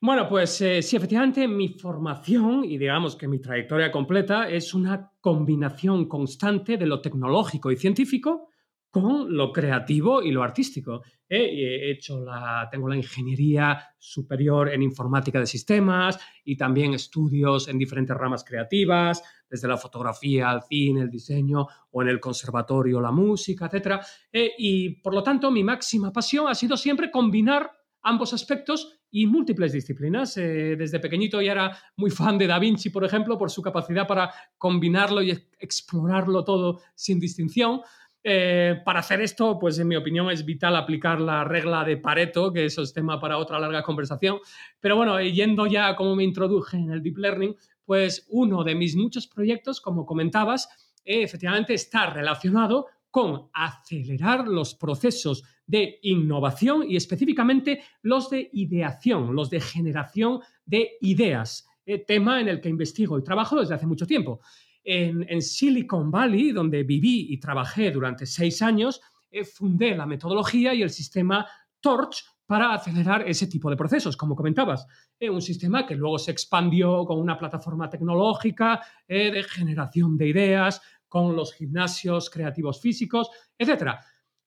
Bueno, 0.00 0.28
pues 0.28 0.50
sí, 0.50 0.96
efectivamente 0.96 1.48
mi 1.48 1.70
formación 1.70 2.64
y 2.64 2.76
digamos 2.78 3.16
que 3.16 3.26
mi 3.26 3.40
trayectoria 3.40 3.90
completa 3.90 4.48
es 4.48 4.74
una 4.74 5.10
combinación 5.20 6.06
constante 6.06 6.76
de 6.76 6.86
lo 6.86 7.00
tecnológico 7.00 7.72
y 7.72 7.76
científico 7.76 8.48
con 8.94 9.36
lo 9.36 9.52
creativo 9.52 10.22
y 10.22 10.30
lo 10.30 10.44
artístico. 10.44 11.02
¿eh? 11.28 11.50
He 11.50 11.90
hecho 11.90 12.24
la, 12.24 12.68
tengo 12.70 12.88
la 12.88 12.94
ingeniería 12.94 13.88
superior 13.98 14.68
en 14.68 14.84
informática 14.84 15.40
de 15.40 15.48
sistemas 15.48 16.16
y 16.44 16.56
también 16.56 16.94
estudios 16.94 17.66
en 17.66 17.76
diferentes 17.76 18.16
ramas 18.16 18.44
creativas, 18.44 19.20
desde 19.50 19.66
la 19.66 19.78
fotografía 19.78 20.48
al 20.48 20.62
cine, 20.62 21.00
el 21.00 21.10
diseño 21.10 21.66
o 21.90 22.02
en 22.02 22.08
el 22.08 22.20
conservatorio 22.20 23.00
la 23.00 23.10
música, 23.10 23.66
etc. 23.66 24.00
¿eh? 24.32 24.52
y 24.58 24.90
por 25.00 25.12
lo 25.12 25.24
tanto 25.24 25.50
mi 25.50 25.64
máxima 25.64 26.12
pasión 26.12 26.46
ha 26.46 26.54
sido 26.54 26.76
siempre 26.76 27.10
combinar 27.10 27.72
ambos 28.00 28.32
aspectos 28.32 29.00
y 29.10 29.26
múltiples 29.26 29.72
disciplinas. 29.72 30.36
Eh, 30.36 30.76
desde 30.76 31.00
pequeñito 31.00 31.42
ya 31.42 31.52
era 31.52 31.78
muy 31.96 32.10
fan 32.10 32.38
de 32.38 32.46
Da 32.46 32.58
Vinci, 32.60 32.90
por 32.90 33.04
ejemplo, 33.04 33.36
por 33.36 33.50
su 33.50 33.62
capacidad 33.62 34.06
para 34.06 34.32
combinarlo 34.56 35.22
y 35.22 35.30
explorarlo 35.58 36.44
todo 36.44 36.80
sin 36.94 37.18
distinción. 37.18 37.80
Eh, 38.26 38.80
para 38.86 39.00
hacer 39.00 39.20
esto, 39.20 39.58
pues 39.58 39.78
en 39.78 39.86
mi 39.86 39.96
opinión 39.96 40.30
es 40.30 40.46
vital 40.46 40.74
aplicar 40.76 41.20
la 41.20 41.44
regla 41.44 41.84
de 41.84 41.98
Pareto, 41.98 42.50
que 42.50 42.64
eso 42.64 42.80
es 42.80 42.94
tema 42.94 43.20
para 43.20 43.36
otra 43.36 43.60
larga 43.60 43.82
conversación. 43.82 44.38
Pero 44.80 44.96
bueno, 44.96 45.20
yendo 45.20 45.66
ya 45.66 45.88
a 45.88 45.96
cómo 45.96 46.16
me 46.16 46.24
introduje 46.24 46.78
en 46.78 46.90
el 46.90 47.02
Deep 47.02 47.18
Learning, 47.18 47.54
pues 47.84 48.26
uno 48.30 48.64
de 48.64 48.74
mis 48.74 48.96
muchos 48.96 49.26
proyectos, 49.26 49.78
como 49.78 50.06
comentabas, 50.06 50.66
eh, 51.04 51.22
efectivamente 51.22 51.74
está 51.74 52.06
relacionado 52.06 52.86
con 53.10 53.50
acelerar 53.52 54.48
los 54.48 54.74
procesos 54.74 55.44
de 55.66 55.98
innovación 56.02 56.90
y 56.90 56.96
específicamente 56.96 57.82
los 58.00 58.30
de 58.30 58.48
ideación, 58.54 59.36
los 59.36 59.50
de 59.50 59.60
generación 59.60 60.40
de 60.64 60.92
ideas, 61.02 61.68
eh, 61.84 61.98
tema 61.98 62.40
en 62.40 62.48
el 62.48 62.62
que 62.62 62.70
investigo 62.70 63.18
y 63.18 63.22
trabajo 63.22 63.60
desde 63.60 63.74
hace 63.74 63.86
mucho 63.86 64.06
tiempo 64.06 64.40
en, 64.84 65.42
Silicon 65.42 66.10
Valley, 66.10 66.52
donde 66.52 66.82
viví 66.82 67.26
y 67.30 67.38
trabajé 67.38 67.90
durante 67.90 68.26
seis 68.26 68.60
años, 68.62 69.00
eh, 69.30 69.44
fundé 69.44 69.96
la 69.96 70.06
metodología 70.06 70.74
y 70.74 70.82
el 70.82 70.90
sistema 70.90 71.46
Torch 71.80 72.24
para 72.46 72.74
acelerar 72.74 73.26
ese 73.26 73.46
tipo 73.46 73.70
de 73.70 73.76
procesos, 73.76 74.16
como 74.16 74.36
comentabas. 74.36 74.86
Eh, 75.18 75.30
un 75.30 75.40
sistema 75.40 75.86
que 75.86 75.96
luego 75.96 76.18
se 76.18 76.30
expandió 76.30 77.04
con 77.04 77.18
una 77.18 77.38
plataforma 77.38 77.88
tecnológica 77.88 78.82
eh, 79.08 79.30
de 79.30 79.42
generación 79.42 80.16
de 80.16 80.28
ideas, 80.28 80.82
con 81.08 81.34
los 81.34 81.54
gimnasios 81.54 82.28
creativos 82.28 82.80
físicos, 82.80 83.30
etc. 83.56 83.92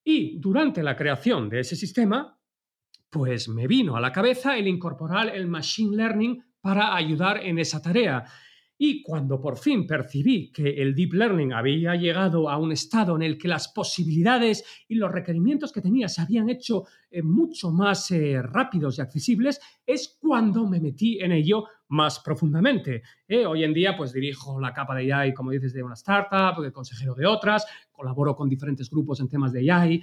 Y 0.04 0.38
durante 0.38 0.84
la 0.84 0.96
creación 0.96 1.50
de 1.50 1.62
ese 1.62 1.76
sistema, 1.76 2.38
pues 3.10 3.48
me 3.48 3.68
vino 3.68 3.96
a 3.96 4.02
la 4.02 4.12
cabeza 4.12 4.58
el 4.58 4.68
incorporar 4.68 5.34
el 5.34 5.48
Machine 5.48 5.96
Learning 5.96 6.44
para 6.62 6.94
ayudar 6.96 7.38
en 7.46 7.58
esa 7.60 7.82
tarea. 7.82 8.26
Y 8.78 9.02
cuando 9.02 9.42
por 9.42 9.58
fin 9.58 9.88
percibí 9.88 10.52
que 10.52 10.70
el 10.70 10.94
deep 10.94 11.14
learning 11.14 11.54
había 11.54 11.96
llegado 11.96 12.50
a 12.50 12.58
un 12.58 12.72
estado 12.72 13.16
en 13.16 13.24
el 13.24 13.38
que 13.38 13.48
las 13.48 13.70
posibilidades 13.70 14.64
y 14.88 14.96
los 14.96 15.12
requerimientos 15.12 15.72
que 15.72 15.82
tenía 15.82 16.08
se 16.08 16.22
habían 16.22 16.50
hecho 16.50 16.86
eh, 17.10 17.24
mucho 17.24 17.72
más 17.72 18.12
eh, 18.12 18.42
rápidos 18.42 18.98
y 18.98 19.02
accesibles, 19.02 19.60
es 19.86 20.18
cuando 20.20 20.68
me 20.68 20.80
metí 20.80 21.20
en 21.20 21.32
ello 21.32 21.66
más 21.90 22.20
profundamente. 22.20 23.04
¿eh? 23.28 23.46
hoy 23.46 23.64
en 23.64 23.74
día, 23.74 23.96
pues 23.96 24.14
dirijo 24.14 24.60
la 24.60 24.74
capa 24.74 24.96
de 24.96 25.12
AI, 25.12 25.34
como 25.34 25.52
dices, 25.52 25.74
de 25.74 25.84
una 25.84 25.94
startup, 25.94 26.62
de 26.62 26.72
consejero 26.72 27.14
de 27.14 27.26
otras, 27.26 27.66
colaboro 27.92 28.36
con 28.36 28.50
diferentes 28.50 28.90
grupos 28.90 29.20
en 29.20 29.30
temas 29.30 29.52
de 29.54 29.72
AI, 29.72 30.02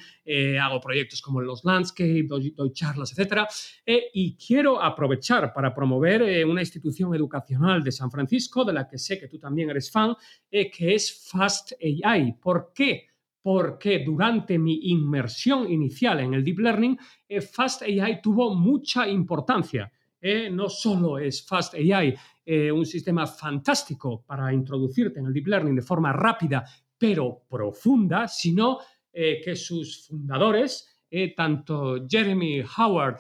hago 0.61 0.81
proyectos 0.81 1.23
como 1.23 1.41
los 1.41 1.65
Landscape, 1.65 2.25
doy, 2.27 2.55
charlas, 2.73 3.17
etc. 3.17 3.43
y 3.87 4.37
quiero 4.37 4.83
aprovechar 4.83 5.53
para 5.53 5.73
promover 5.73 6.45
una 6.45 6.61
institución 6.61 7.15
educacional 7.15 7.83
de 7.85 7.93
San 7.93 8.11
Francisco, 8.11 8.65
de 8.65 8.73
la 8.73 8.89
que 8.89 8.99
sé 8.99 9.19
que 9.19 9.29
tú 9.29 9.39
también 9.39 9.71
eres 9.71 9.91
fan, 9.91 10.15
que 10.51 10.95
es 10.95 11.29
Fast 11.31 11.73
AI. 11.81 12.33
¿Por 12.41 12.73
qué? 12.75 13.07
porque 13.45 13.99
durante 13.99 14.59
mi 14.59 14.89
inmersión 14.89 15.71
inicial 15.71 16.19
en 16.21 16.33
el 16.33 16.43
Deep 16.43 16.61
Learning, 16.61 16.99
eh, 17.29 17.43
Fast 17.43 17.83
AI 17.83 18.23
tuvo 18.23 18.55
mucha 18.55 19.07
importancia. 19.07 19.93
Eh, 20.27 20.49
no 20.49 20.71
solo 20.71 21.19
es 21.19 21.47
Fast 21.47 21.75
AI 21.75 22.15
eh, 22.47 22.73
un 22.73 22.87
sistema 22.87 23.27
fantástico 23.27 24.25
para 24.27 24.53
introducirte 24.55 25.21
en 25.21 25.27
el 25.27 25.35
Deep 25.35 25.49
Learning 25.49 25.77
de 25.77 25.83
forma 25.83 26.13
rápida 26.15 26.65
pero 26.97 27.43
profunda, 27.49 28.27
sino 28.27 28.79
que 29.13 29.55
sus 29.55 30.07
fundadores, 30.09 31.03
tanto 31.37 32.07
Jeremy 32.09 32.63
Howard 32.79 33.19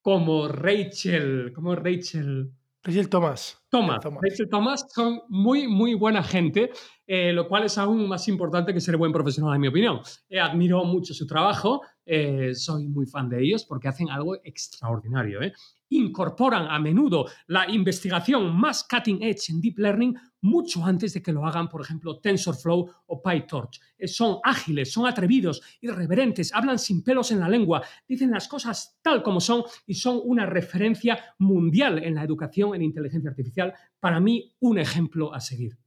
como 0.00 0.48
Rachel, 0.48 1.52
como 1.54 1.76
Rachel 1.76 2.50
Rachel 2.86 3.08
Thomas. 3.08 3.60
Thomas. 3.68 4.00
Thomas 4.48 4.86
son 4.94 5.20
muy, 5.28 5.66
muy 5.66 5.94
buena 5.94 6.22
gente, 6.22 6.70
eh, 7.06 7.32
lo 7.32 7.46
cual 7.46 7.64
es 7.64 7.78
aún 7.78 8.08
más 8.08 8.26
importante 8.28 8.74
que 8.74 8.80
ser 8.80 8.96
buen 8.96 9.12
profesional, 9.12 9.54
en 9.54 9.60
mi 9.60 9.68
opinión. 9.68 10.00
Eh, 10.28 10.40
admiro 10.40 10.84
mucho 10.84 11.14
su 11.14 11.26
trabajo, 11.26 11.82
eh, 12.04 12.54
soy 12.54 12.88
muy 12.88 13.06
fan 13.06 13.28
de 13.28 13.42
ellos 13.42 13.64
porque 13.64 13.88
hacen 13.88 14.10
algo 14.10 14.36
extraordinario. 14.42 15.40
Incorporan 15.88 16.66
a 16.68 16.80
menudo 16.80 17.26
la 17.46 17.70
investigación 17.70 18.56
más 18.56 18.84
cutting 18.88 19.22
edge 19.22 19.50
en 19.50 19.60
Deep 19.60 19.78
Learning 19.78 20.16
mucho 20.40 20.84
antes 20.84 21.14
de 21.14 21.22
que 21.22 21.32
lo 21.32 21.46
hagan, 21.46 21.68
por 21.68 21.80
ejemplo, 21.80 22.18
TensorFlow 22.18 22.90
o 23.06 23.22
PyTorch. 23.22 23.80
Son 24.06 24.38
ágiles, 24.42 24.92
son 24.92 25.06
atrevidos, 25.06 25.62
irreverentes, 25.80 26.52
hablan 26.52 26.78
sin 26.78 27.04
pelos 27.04 27.30
en 27.30 27.40
la 27.40 27.48
lengua, 27.48 27.82
dicen 28.08 28.32
las 28.32 28.48
cosas 28.48 28.98
tal 29.02 29.22
como 29.22 29.40
son 29.40 29.62
y 29.86 29.94
son 29.94 30.20
una 30.24 30.46
referencia 30.46 31.18
mundial 31.38 32.02
en 32.02 32.16
la 32.16 32.24
educación 32.24 32.74
en 32.74 32.82
inteligencia 32.82 33.30
artificial. 33.30 33.72
Para 34.00 34.18
mí, 34.18 34.54
un 34.60 34.78
ejemplo 34.78 35.32
a 35.32 35.40
seguir. 35.40 35.85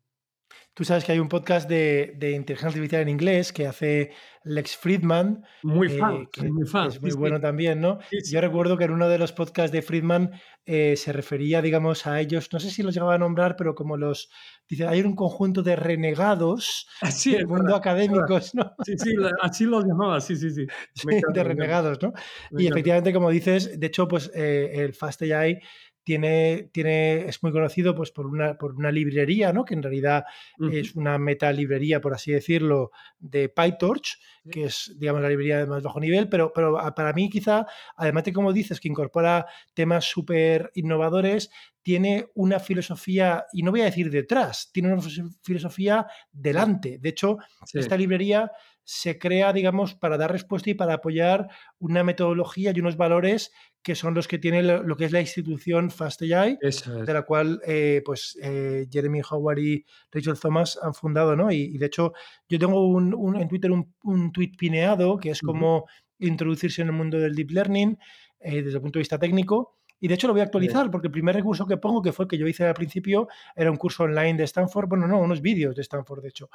Tú 0.80 0.86
sabes 0.86 1.04
que 1.04 1.12
hay 1.12 1.20
un 1.20 1.28
podcast 1.28 1.68
de, 1.68 2.14
inteligencia 2.34 2.70
artificial 2.70 3.02
en 3.02 3.10
inglés 3.10 3.52
que 3.52 3.68
hace 3.68 4.12
Lex 4.46 4.78
Friedman. 4.78 5.44
Muy 5.62 5.88
eh, 5.88 5.98
fan, 6.00 6.26
muy 6.54 6.66
fan. 6.66 6.88
Es 6.88 7.02
muy 7.02 7.12
bueno 7.12 7.42
también, 7.42 7.82
¿no? 7.82 8.00
Yo 8.32 8.40
recuerdo 8.40 8.78
que 8.78 8.86
en 8.86 8.92
uno 8.92 9.10
de 9.10 9.18
los 9.18 9.34
podcasts 9.34 9.74
de 9.74 9.82
Friedman 9.82 10.32
eh, 10.66 10.96
se 10.96 11.12
refería, 11.12 11.62
digamos, 11.62 12.08
a 12.08 12.22
ellos, 12.22 12.48
no 12.54 12.62
sé 12.62 12.72
si 12.72 12.82
los 12.82 12.94
llegaba 12.94 13.16
a 13.16 13.18
nombrar, 13.18 13.58
pero 13.58 13.76
como 13.76 13.98
los. 13.98 14.30
Dice, 14.70 14.88
hay 14.88 15.02
un 15.02 15.18
conjunto 15.18 15.64
de 15.64 15.76
renegados 15.76 16.88
así 17.02 17.34
del 17.34 17.46
mundo 17.46 17.76
académico, 17.76 18.40
¿no? 18.54 18.72
Sí, 18.86 18.98
sí, 18.98 19.16
así 19.42 19.66
los 19.66 19.84
llamaba, 19.84 20.22
sí, 20.22 20.38
sí, 20.38 20.50
sí. 20.50 20.66
de 21.34 21.44
renegados, 21.44 22.02
¿no? 22.02 22.14
y 22.58 22.68
efectivamente, 22.68 23.12
como 23.12 23.32
dices, 23.32 23.78
de 23.78 23.88
hecho, 23.88 24.08
pues 24.08 24.32
eh, 24.34 24.72
el 24.76 24.94
Fast 24.94 25.24
AI 25.24 25.60
tiene, 26.10 26.72
tiene, 26.72 27.28
es 27.28 27.43
muy 27.43 27.51
conocido 27.51 27.93
pues, 27.93 28.10
por, 28.10 28.26
una, 28.26 28.57
por 28.57 28.74
una 28.74 28.91
librería, 28.91 29.53
¿no? 29.53 29.64
que 29.64 29.76
en 29.76 29.84
realidad 29.84 30.24
es 30.72 30.95
una 30.95 31.20
meta 31.20 31.51
librería, 31.51 32.01
por 32.01 32.16
así 32.16 32.32
decirlo, 32.32 32.89
de 33.20 33.47
PyTorch, 33.47 34.18
que 34.49 34.64
es, 34.64 34.95
digamos, 34.97 35.22
la 35.22 35.30
librería 35.30 35.60
de 35.60 35.68
más 35.68 35.84
bajo 35.84 35.99
nivel, 35.99 36.28
pero, 36.28 36.51
pero 36.51 36.80
para 36.95 37.14
mí 37.14 37.30
quizá, 37.30 37.68
además 37.95 38.24
de 38.24 38.34
como 38.34 38.51
dices, 38.51 38.80
que 38.80 38.88
incorpora 38.88 39.45
temas 39.76 40.05
súper 40.05 40.72
innovadores, 40.74 41.51
tiene 41.84 42.32
una 42.34 42.60
filosofía, 42.60 43.45
y 43.53 43.62
no 43.62 43.70
voy 43.70 43.82
a 43.82 43.86
decir 43.86 44.10
detrás, 44.10 44.72
tiene 44.74 44.91
una 44.91 45.03
filosofía 45.43 46.07
delante. 46.32 46.97
De 46.97 47.10
hecho, 47.10 47.38
esta 47.72 47.95
librería 47.95 48.51
se 48.91 49.20
crea, 49.20 49.53
digamos, 49.53 49.93
para 49.93 50.18
dar 50.18 50.32
respuesta 50.32 50.72
y 50.72 50.74
para 50.74 50.95
apoyar 50.95 51.47
una 51.78 52.03
metodología 52.03 52.74
y 52.76 52.80
unos 52.80 52.97
valores 52.97 53.51
que 53.82 53.96
son 53.96 54.14
los 54.14 54.28
que 54.28 54.38
tiene 54.38 54.62
lo, 54.62 54.96
que 54.98 55.06
es 55.06 55.12
la 55.12 55.22
institución 55.22 55.90
FastAI, 55.90 56.58
de 56.60 57.14
la 57.14 57.22
cual 57.24 57.62
eh, 57.66 58.02
pues 58.06 58.38
eh, 58.42 58.88
Jeremy 58.92 59.22
Howard 59.30 59.60
y 59.60 59.86
Rachel 60.12 60.40
Thomas 60.40 60.78
han 60.82 60.94
fundado, 60.94 61.36
¿no? 61.36 61.52
Y, 61.52 61.78
de 61.78 61.86
hecho, 61.86 62.14
yo 62.50 62.60
tengo 62.60 62.86
un, 62.88 63.36
en 63.38 63.48
Twitter 63.48 63.72
un, 63.72 63.94
un, 64.04 64.32
tweet 64.32 64.52
pineado 64.58 65.18
que 65.18 65.32
es 65.32 65.42
como 65.42 65.86
introducirse 66.20 66.82
en 66.82 66.90
el 66.90 66.94
mundo 66.94 67.18
del 67.20 67.36
deep 67.36 67.52
learning 67.52 67.98
eh, 68.42 68.62
desde 68.62 68.78
el 68.78 68.82
punto 68.82 69.00
de 69.00 69.02
vista 69.02 69.18
técnico 69.18 69.79
y 70.00 70.08
de 70.08 70.14
hecho 70.14 70.28
lo 70.28 70.34
voy 70.34 70.41
a 70.41 70.45
actualizar 70.45 70.89
porque 70.89 71.08
el 71.08 71.12
primer 71.12 71.36
recurso 71.36 71.66
que 71.66 71.78
pongo, 71.78 72.02
que 72.02 72.12
fue 72.12 72.26
el 72.26 72.30
que 72.30 72.38
yo 72.38 72.47
hice 72.47 72.66
al 72.66 72.74
principio, 72.74 73.28
era 73.56 73.70
un 73.70 73.78
curso 73.78 74.04
online 74.04 74.36
de 74.36 74.43
Stanford. 74.45 74.88
Bueno, 74.88 75.08
no, 75.08 75.20
unos 75.20 75.41
vídeos 75.41 75.76
de 75.76 75.82
Stanford, 75.82 76.22
de 76.22 76.30
hecho. 76.30 76.50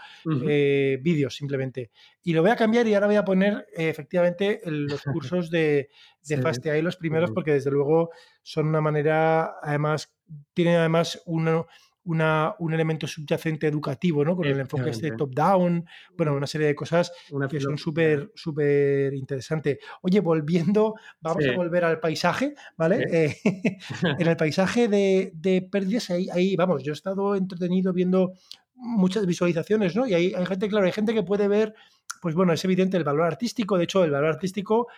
Eh, 0.47 0.99
vídeos 1.03 1.37
simplemente. 1.37 1.91
Y 2.23 2.33
lo 2.33 2.43
voy 2.43 2.51
a 2.51 2.57
cambiar 2.57 2.87
y 2.87 2.95
ahora 2.95 3.07
voy 3.07 3.17
a 3.17 3.25
poner 3.25 3.67
eh, 3.77 3.89
efectivamente 3.89 4.61
los 4.65 5.03
cursos 5.13 5.51
de, 5.51 5.91
de 6.27 6.37
FastAI, 6.39 6.83
los 6.83 6.97
primeros, 6.97 7.31
porque 7.31 7.53
desde 7.53 7.71
luego 7.71 8.11
son 8.43 8.69
una 8.69 8.81
manera, 8.81 9.57
además, 9.63 10.15
tienen 10.55 10.77
además 10.77 11.23
uno 11.27 11.67
un 12.05 12.75
elemento 12.75 13.07
subyacente 13.07 13.67
educativo, 13.67 14.25
¿no? 14.25 14.37
Con 14.37 14.47
el 14.47 14.61
enfoque 14.61 14.91
este 14.91 15.13
top-down, 15.13 15.87
bueno, 16.17 16.35
una 16.35 16.47
serie 16.47 16.67
de 16.67 16.75
cosas 16.75 17.13
que 17.49 17.61
son 17.61 17.79
súper, 17.79 18.31
súper 18.35 19.15
interesantes. 19.15 19.79
Oye, 20.03 20.21
volviendo, 20.21 20.95
vamos 21.21 21.45
a 21.47 21.57
volver 21.57 21.85
al 21.85 22.01
paisaje, 22.01 22.55
¿vale? 22.77 23.07
Eh, 23.11 23.37
en 24.19 24.27
el 24.27 24.37
paisaje 24.37 24.89
de, 24.89 25.33
de 25.35 25.63
pérdidas, 25.63 26.11
ahí, 26.11 26.29
ahí, 26.31 26.57
vamos, 26.57 26.83
yo 26.83 26.93
he 26.93 26.95
estado 26.95 27.35
entretenido 27.37 27.93
viendo 27.93 28.35
muchas 28.75 29.25
visualizaciones, 29.27 29.97
¿no? 29.97 30.07
Y 30.07 30.15
hay, 30.15 30.35
hay 30.35 30.47
gente, 30.47 30.69
claro, 30.69 30.87
hay 30.87 30.93
gente 30.93 31.15
que 31.15 31.23
puede 31.23 31.49
ver, 31.49 31.75
pues 32.21 32.35
bueno, 32.35 32.53
es 32.53 32.65
evidente 32.65 32.97
el 32.97 33.05
valor 33.05 33.27
artístico, 33.27 33.79
de 33.79 33.85
hecho, 33.85 34.05
el 34.05 34.11
valor 34.11 34.31
artístico 34.31 34.89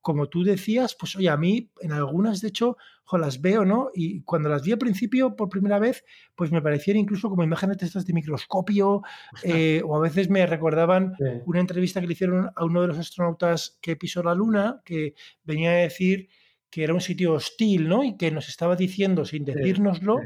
como 0.00 0.28
tú 0.28 0.44
decías, 0.44 0.96
pues 0.98 1.16
oye, 1.16 1.28
a 1.28 1.36
mí 1.36 1.70
en 1.80 1.92
algunas, 1.92 2.40
de 2.40 2.48
hecho, 2.48 2.76
las 3.18 3.40
veo, 3.40 3.64
¿no? 3.64 3.90
Y 3.94 4.22
cuando 4.22 4.48
las 4.48 4.62
vi 4.62 4.72
al 4.72 4.78
principio 4.78 5.36
por 5.36 5.48
primera 5.48 5.78
vez, 5.78 6.04
pues 6.34 6.50
me 6.52 6.62
parecían 6.62 6.96
incluso 6.96 7.28
como 7.28 7.44
imágenes 7.44 7.78
de 7.78 7.86
estas 7.86 8.06
de 8.06 8.12
microscopio, 8.12 9.02
eh, 9.42 9.82
o 9.84 9.96
a 9.96 10.00
veces 10.00 10.28
me 10.28 10.46
recordaban 10.46 11.14
una 11.46 11.60
entrevista 11.60 12.00
que 12.00 12.06
le 12.06 12.12
hicieron 12.12 12.50
a 12.54 12.64
uno 12.64 12.82
de 12.82 12.88
los 12.88 12.98
astronautas 12.98 13.78
que 13.80 13.96
pisó 13.96 14.22
la 14.22 14.34
Luna, 14.34 14.80
que 14.84 15.14
venía 15.44 15.70
a 15.70 15.74
decir 15.74 16.28
que 16.74 16.82
era 16.82 16.92
un 16.92 17.00
sitio 17.00 17.34
hostil, 17.34 17.88
¿no? 17.88 18.02
Y 18.02 18.16
que 18.16 18.32
nos 18.32 18.48
estaba 18.48 18.74
diciendo, 18.74 19.24
sin 19.24 19.44
decírnoslo, 19.44 20.16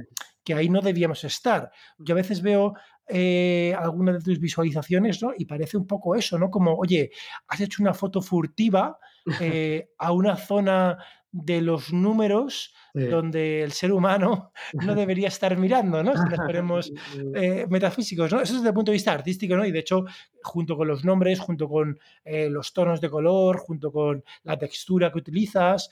que 0.43 0.55
ahí 0.55 0.71
no 0.71 0.81
debíamos 0.81 1.23
estar. 1.25 1.71
Yo 1.99 2.15
a 2.15 2.17
veces 2.17 2.41
veo 2.41 2.73
eh, 3.07 3.75
algunas 3.79 4.15
de 4.15 4.23
tus 4.23 4.41
visualizaciones, 4.41 5.23
¿no? 5.23 5.33
Y 5.37 5.45
parece 5.45 5.77
un 5.77 5.87
poco 5.87 6.15
eso, 6.15 6.39
¿no? 6.39 6.51
Como, 6.51 6.75
oye, 6.75 7.11
has 7.49 7.61
hecho 7.61 7.83
una 7.83 7.93
foto 7.93 8.23
furtiva 8.23 8.99
eh, 9.43 9.91
a 9.99 10.13
una 10.13 10.37
zona 10.37 10.97
de 11.33 11.61
los 11.61 11.93
números 11.93 12.75
donde 12.95 13.63
el 13.63 13.73
ser 13.73 13.93
humano 13.93 14.53
no 14.73 14.95
debería 14.95 15.29
estar 15.29 15.57
mirando, 15.57 16.03
¿no? 16.03 16.17
Si 16.17 16.25
nos 16.29 16.39
ponemos 16.39 16.93
eh, 17.35 17.67
metafísicos, 17.69 18.33
¿no? 18.33 18.41
Eso 18.41 18.55
es 18.55 18.59
desde 18.61 18.69
el 18.69 18.75
punto 18.75 18.91
de 18.91 18.97
vista 18.97 19.13
artístico, 19.13 19.57
¿no? 19.57 19.65
Y 19.65 19.71
de 19.71 19.79
hecho, 19.81 20.05
junto 20.43 20.77
con 20.77 20.89
los 20.89 21.05
nombres, 21.05 21.39
junto 21.39 21.69
con 21.69 21.99
eh, 22.25 22.49
los 22.49 22.73
tonos 22.73 23.01
de 23.01 23.11
color, 23.11 23.59
junto 23.59 23.93
con 23.93 24.25
la 24.43 24.59
textura 24.59 25.13
que 25.13 25.19
utilizas, 25.19 25.91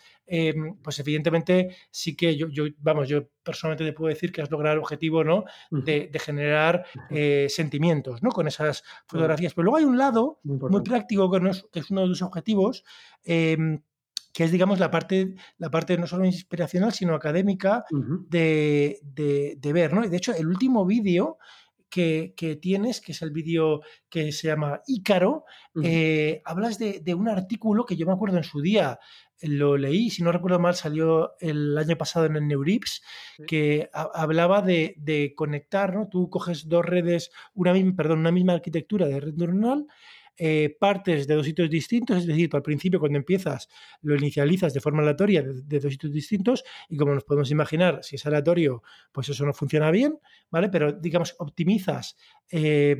pues 0.82 0.98
evidentemente 0.98 1.76
sí 1.88 2.16
que 2.16 2.36
yo, 2.36 2.48
yo, 2.48 2.64
vamos, 2.78 3.08
yo 3.08 3.28
personalmente 3.44 3.84
te 3.84 3.92
puedo 3.92 4.08
decir 4.08 4.32
que 4.32 4.42
has 4.42 4.50
logrado 4.50 4.74
el 4.74 4.80
objetivo, 4.80 5.22
¿no? 5.22 5.44
De, 5.70 6.10
generar 6.18 6.84
sentimientos, 7.48 8.22
¿no? 8.22 8.30
Con 8.30 8.48
esas 8.48 8.82
fotografías. 9.06 9.54
Pero 9.54 9.64
luego 9.64 9.76
hay 9.76 9.84
un 9.84 9.98
lado 9.98 10.40
muy, 10.42 10.82
práctico 10.82 11.30
que, 11.30 11.40
que, 11.70 11.80
es 11.80 11.90
uno 11.90 12.00
de 12.00 12.08
los 12.08 12.22
objetivos 12.22 12.84
em, 13.24 13.80
que 14.36 14.44
es, 14.44 14.52
digamos, 14.52 14.78
la 14.78 14.90
parte, 14.90 15.34
la 15.56 15.70
parte 15.70 15.96
no 15.96 16.06
solo 16.06 16.26
inspiracional, 16.26 16.92
sino 16.92 17.14
académica 17.14 17.86
de, 18.28 19.00
ver, 19.72 19.94
¿no? 19.94 20.04
Y 20.04 20.10
de 20.10 20.16
hecho, 20.18 20.34
el 20.34 20.46
último 20.46 20.84
vídeo 20.84 21.38
que, 21.88 22.34
tienes, 22.60 23.00
que 23.00 23.12
es 23.12 23.22
el 23.22 23.30
vídeo 23.30 23.80
que 24.10 24.32
se 24.32 24.48
llama 24.48 24.82
Ícaro, 24.86 25.46
eh, 25.82 26.42
hablas 26.44 26.78
de, 26.78 27.14
un 27.14 27.30
artículo 27.30 27.86
que 27.86 27.96
yo 27.96 28.04
me 28.04 28.12
acuerdo 28.12 28.36
en 28.36 28.44
su 28.44 28.60
día, 28.60 28.98
lo 29.40 29.78
leí, 29.78 30.10
si 30.10 30.22
no 30.22 30.32
recuerdo 30.32 30.58
mal, 30.58 30.74
salió 30.74 31.32
el 31.40 31.78
año 31.78 31.96
pasado 31.96 32.26
en 32.26 32.36
el 32.36 32.46
Neurips, 32.46 33.02
que 33.46 33.88
hablaba 33.94 34.60
de, 34.60 35.32
conectar, 35.34 35.94
¿no? 35.94 36.08
Tú 36.08 36.28
coges 36.28 36.68
dos 36.68 36.84
redes, 36.84 37.30
una 37.54 37.72
misma, 37.72 37.96
perdón, 37.96 38.18
una 38.18 38.32
misma 38.32 38.52
arquitectura 38.52 39.06
de 39.06 39.18
red 39.18 39.34
neuronal, 39.34 39.86
eh, 40.38 40.76
partes 40.78 41.26
de 41.26 41.34
dos 41.34 41.46
sitios 41.46 41.70
distintos, 41.70 42.18
es 42.18 42.26
decir, 42.26 42.50
al 42.52 42.62
principio 42.62 43.00
cuando 43.00 43.18
empiezas 43.18 43.68
lo 44.02 44.14
inicializas 44.16 44.74
de 44.74 44.80
forma 44.80 45.02
aleatoria 45.02 45.42
de, 45.42 45.80
dos 45.80 45.92
sitios 45.92 46.12
distintos 46.12 46.64
y 46.88 46.96
como 46.96 47.14
nos 47.14 47.24
podemos 47.24 47.50
imaginar, 47.50 48.00
si 48.02 48.16
es 48.16 48.26
aleatorio, 48.26 48.82
pues 49.12 49.28
eso 49.28 49.46
no 49.46 49.52
funciona 49.52 49.90
bien, 49.90 50.18
¿vale? 50.50 50.68
Pero 50.68 50.92
digamos, 50.92 51.34
optimizas 51.38 52.16
eh, 52.50 52.96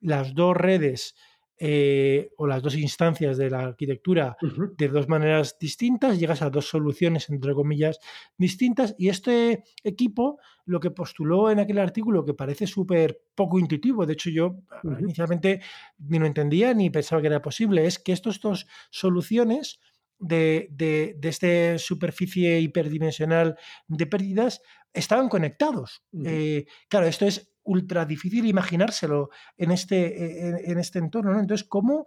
las 0.00 0.34
dos 0.34 0.56
redes 0.56 1.14
eh, 1.60 2.32
o 2.38 2.46
las 2.46 2.62
dos 2.62 2.74
instancias 2.74 3.36
de 3.36 3.50
la 3.50 3.60
arquitectura 3.60 4.36
de 4.78 4.88
dos 4.88 5.08
maneras 5.08 5.58
distintas, 5.60 6.18
llegas 6.18 6.40
a 6.40 6.48
dos 6.48 6.68
soluciones, 6.68 7.28
entre 7.28 7.52
comillas, 7.52 8.00
distintas, 8.38 8.94
y 8.98 9.10
este 9.10 9.64
equipo 9.84 10.38
lo 10.64 10.80
que 10.80 10.90
postuló 10.90 11.50
en 11.50 11.58
aquel 11.58 11.78
artículo, 11.78 12.24
que 12.24 12.32
parece 12.32 12.66
súper 12.66 13.20
poco 13.34 13.58
intuitivo, 13.58 14.06
de 14.06 14.14
hecho 14.14 14.30
yo 14.30 14.62
inicialmente 15.00 15.60
ni 15.98 16.18
lo 16.18 16.26
entendía 16.26 16.72
ni 16.72 16.88
pensaba 16.88 17.20
que 17.20 17.28
era 17.28 17.42
posible, 17.42 17.84
es 17.84 17.98
que 17.98 18.12
estas 18.12 18.40
dos 18.40 18.66
soluciones 18.90 19.80
de, 20.18 20.68
de, 20.70 21.16
de 21.18 21.28
esta 21.28 21.78
superficie 21.78 22.60
hiperdimensional 22.60 23.56
de 23.88 24.06
pérdidas 24.06 24.62
estaban 24.92 25.28
conectados. 25.28 26.02
Eh, 26.24 26.66
claro, 26.88 27.06
esto 27.06 27.26
es 27.26 27.49
ultra 27.62 28.04
difícil 28.04 28.46
imaginárselo 28.46 29.30
en 29.56 29.70
este, 29.70 30.70
en, 30.70 30.78
este 30.78 30.98
entorno, 30.98 31.32
¿no? 31.32 31.40
Entonces, 31.40 31.66
¿cómo, 31.68 32.06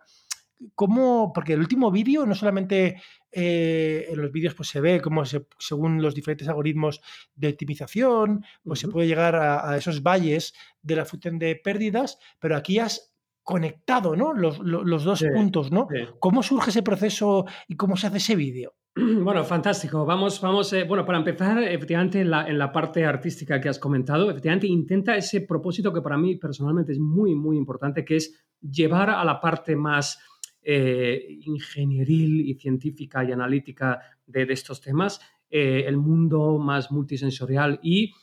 cómo 0.76 1.32
porque 1.34 1.54
el 1.54 1.60
último 1.60 1.92
vídeo 1.92 2.26
no 2.26 2.36
solamente 2.36 3.02
eh, 3.32 4.08
en 4.10 4.22
los 4.22 4.32
vídeos 4.32 4.54
pues 4.54 4.70
se 4.70 4.82
ve 4.82 5.02
cómo 5.02 5.24
según 5.26 6.02
los 6.02 6.16
diferentes 6.16 6.48
algoritmos 6.48 7.02
de 7.36 7.50
optimización, 7.50 8.46
pues 8.64 8.80
se 8.80 8.88
puede 8.88 9.08
llegar 9.08 9.36
a, 9.36 9.76
esos 9.78 10.04
valles 10.04 10.54
de 10.82 10.96
la 10.96 11.06
función 11.06 11.40
de 11.40 11.56
pérdidas, 11.56 12.20
pero 12.40 12.56
aquí 12.56 12.80
has 12.80 13.14
conectado 13.44 14.16
¿no? 14.16 14.34
los, 14.34 14.58
dos 15.04 15.24
puntos, 15.34 15.72
¿no? 15.72 15.88
¿Cómo 16.20 16.44
surge 16.44 16.70
ese 16.70 16.84
proceso 16.84 17.46
y 17.68 17.76
cómo 17.76 17.98
se 17.98 18.08
hace 18.08 18.18
ese 18.18 18.36
vídeo? 18.36 18.76
Bueno, 19.24 19.44
fantástico. 19.44 20.06
Vamos, 20.06 20.40
vamos, 20.40 20.72
eh, 20.74 20.84
bueno, 20.84 21.06
para 21.06 21.18
empezar, 21.18 21.64
efectivamente, 21.64 22.22
en 22.22 22.30
la, 22.30 22.48
en 22.48 22.58
la, 22.58 22.72
parte 22.72 23.04
artística 23.06 23.60
que 23.60 23.70
has 23.70 23.80
comentado, 23.80 24.30
efectivamente, 24.30 24.68
intenta 24.68 25.16
ese 25.16 25.42
propósito 25.42 25.92
que 25.92 26.02
para 26.02 26.18
mí 26.18 26.36
personalmente 26.36 26.92
es 26.92 27.00
muy, 27.00 27.34
muy 27.34 27.58
importante, 27.58 28.06
que 28.06 28.18
es 28.18 28.46
llevar 28.62 29.10
a 29.10 29.24
la 29.26 29.40
parte 29.42 29.76
más 29.76 30.20
eh, 30.62 31.40
ingenieril 31.42 32.42
y 32.42 32.54
científica 32.54 33.24
y 33.24 33.32
analítica 33.32 34.00
de, 34.28 34.44
estos 34.50 34.80
temas, 34.80 35.20
eh, 35.50 35.86
el 35.88 35.98
mundo 35.98 36.58
más 36.60 36.92
multisensorial 36.92 37.80
y, 37.82 38.14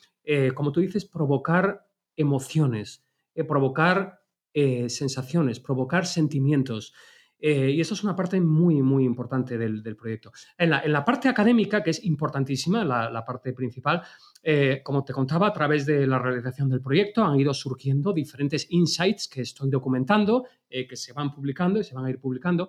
como 0.55 0.71
tú 0.71 0.81
dices, 0.81 1.05
provocar 1.05 1.85
emociones, 2.17 3.05
provocar 3.49 4.21
sensaciones, 4.55 5.59
provocar 5.59 6.07
sentimientos. 6.07 6.93
Eh, 7.41 7.71
y 7.71 7.81
eso 7.81 7.95
es 7.95 8.05
una 8.05 8.15
parte 8.15 8.41
muy, 8.41 8.83
muy 8.83 9.05
importante 9.05 9.57
del, 9.57 9.97
proyecto. 9.97 10.31
En 10.59 10.71
la, 10.71 11.05
parte 11.05 11.29
académica, 11.29 11.83
que 11.83 11.91
es 11.91 12.05
importantísima, 12.05 12.85
la, 12.85 13.25
parte 13.25 13.53
principal, 13.53 14.03
eh, 14.43 14.83
como 14.85 15.03
te 15.05 15.13
contaba, 15.13 15.49
a 15.49 15.53
través 15.53 15.87
de 15.87 16.07
la 16.07 16.19
realización 16.19 16.69
del 16.69 16.83
proyecto 16.83 17.25
han 17.25 17.41
ido 17.41 17.55
surgiendo 17.55 18.13
diferentes 18.13 18.67
insights 18.71 19.27
que 19.29 19.41
estoy 19.43 19.71
documentando, 19.71 20.45
eh, 20.69 20.87
que 20.87 20.97
se 20.97 21.13
van 21.13 21.33
publicando 21.33 21.81
y 21.81 21.85
se 21.85 21.95
van 21.95 22.05
a 22.05 22.11
ir 22.11 22.21
publicando. 22.21 22.69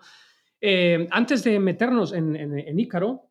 antes 1.09 1.43
de 1.43 1.59
meternos 1.59 2.13
en, 2.13 2.35
en, 2.35 2.79
Ícaro, 2.79 3.29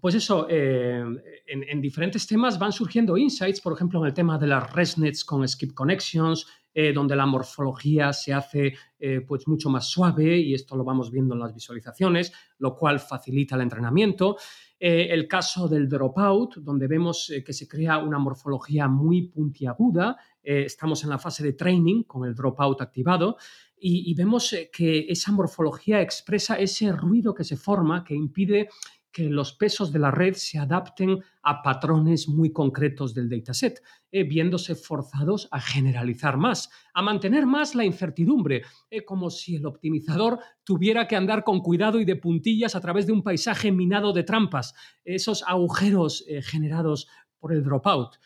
pues 0.00 0.14
eso, 0.14 0.48
en, 0.48 1.20
en, 1.46 1.80
diferentes 1.80 2.26
temas 2.28 2.60
van 2.60 2.72
surgiendo 2.72 3.16
insights, 3.16 3.60
por 3.60 3.72
ejemplo, 3.72 4.00
en 4.00 4.06
el 4.06 4.14
tema 4.14 4.38
de 4.38 4.46
las 4.46 4.72
ResNets 4.72 5.24
con 5.24 5.46
Skip 5.46 5.74
Connections, 5.74 6.46
eh, 6.72 6.92
donde 6.92 7.16
la 7.16 7.26
morfología 7.26 8.12
se 8.12 8.32
hace 8.32 8.74
eh, 8.98 9.22
pues 9.26 9.48
mucho 9.48 9.68
más 9.70 9.88
suave 9.88 10.38
y 10.38 10.54
esto 10.54 10.76
lo 10.76 10.84
vamos 10.84 11.10
viendo 11.10 11.34
en 11.34 11.40
las 11.40 11.52
visualizaciones, 11.52 12.32
lo 12.58 12.76
cual 12.76 13.00
facilita 13.00 13.56
el 13.56 13.62
entrenamiento. 13.62 14.36
Eh, 14.78 15.08
el 15.10 15.26
caso 15.26 15.68
del 15.68 15.88
dropout, 15.88 16.58
donde 16.58 16.86
vemos 16.86 17.32
que 17.44 17.52
se 17.52 17.66
crea 17.66 17.98
una 17.98 18.18
morfología 18.18 18.86
muy 18.86 19.28
puntiaguda. 19.28 20.16
estamos 20.42 21.02
en 21.04 21.10
la 21.10 21.18
fase 21.18 21.42
de 21.42 21.52
training 21.52 22.04
con 22.04 22.24
el 22.26 22.34
dropout 22.34 22.80
activado 22.80 23.36
y 23.82 24.14
vemos 24.14 24.54
que 24.72 25.06
esa 25.08 25.32
morfología 25.32 26.00
expresa 26.00 26.54
ese 26.56 26.92
ruido 26.92 27.34
que 27.34 27.44
se 27.44 27.56
forma 27.56 28.04
que 28.04 28.14
impide 28.14 28.68
que 29.12 29.28
los 29.28 29.52
pesos 29.52 29.92
de 29.92 29.98
la 29.98 30.10
red 30.10 30.34
se 30.34 30.58
adapten 30.58 31.18
a 31.42 31.62
patrones 31.62 32.28
muy 32.28 32.52
concretos 32.52 33.14
del 33.14 33.28
dataset, 33.28 33.82
eh, 34.12 34.24
viéndose 34.24 34.74
forzados 34.74 35.48
a 35.50 35.60
generalizar 35.60 36.36
más, 36.36 36.70
a 36.94 37.02
mantener 37.02 37.46
más 37.46 37.74
la 37.74 37.84
incertidumbre, 37.84 38.62
eh, 38.90 39.04
como 39.04 39.30
si 39.30 39.56
el 39.56 39.66
optimizador 39.66 40.38
tuviera 40.64 41.08
que 41.08 41.16
andar 41.16 41.44
con 41.44 41.60
cuidado 41.60 42.00
y 42.00 42.04
de 42.04 42.16
puntillas 42.16 42.76
a 42.76 42.80
través 42.80 43.06
de 43.06 43.12
un 43.12 43.22
paisaje 43.22 43.72
minado 43.72 44.12
de 44.12 44.22
trampas, 44.22 44.74
esos 45.04 45.42
agujeros 45.46 46.24
eh, 46.28 46.42
generados 46.42 47.08
por 47.38 47.52
el 47.52 47.64
dropout. 47.64 48.16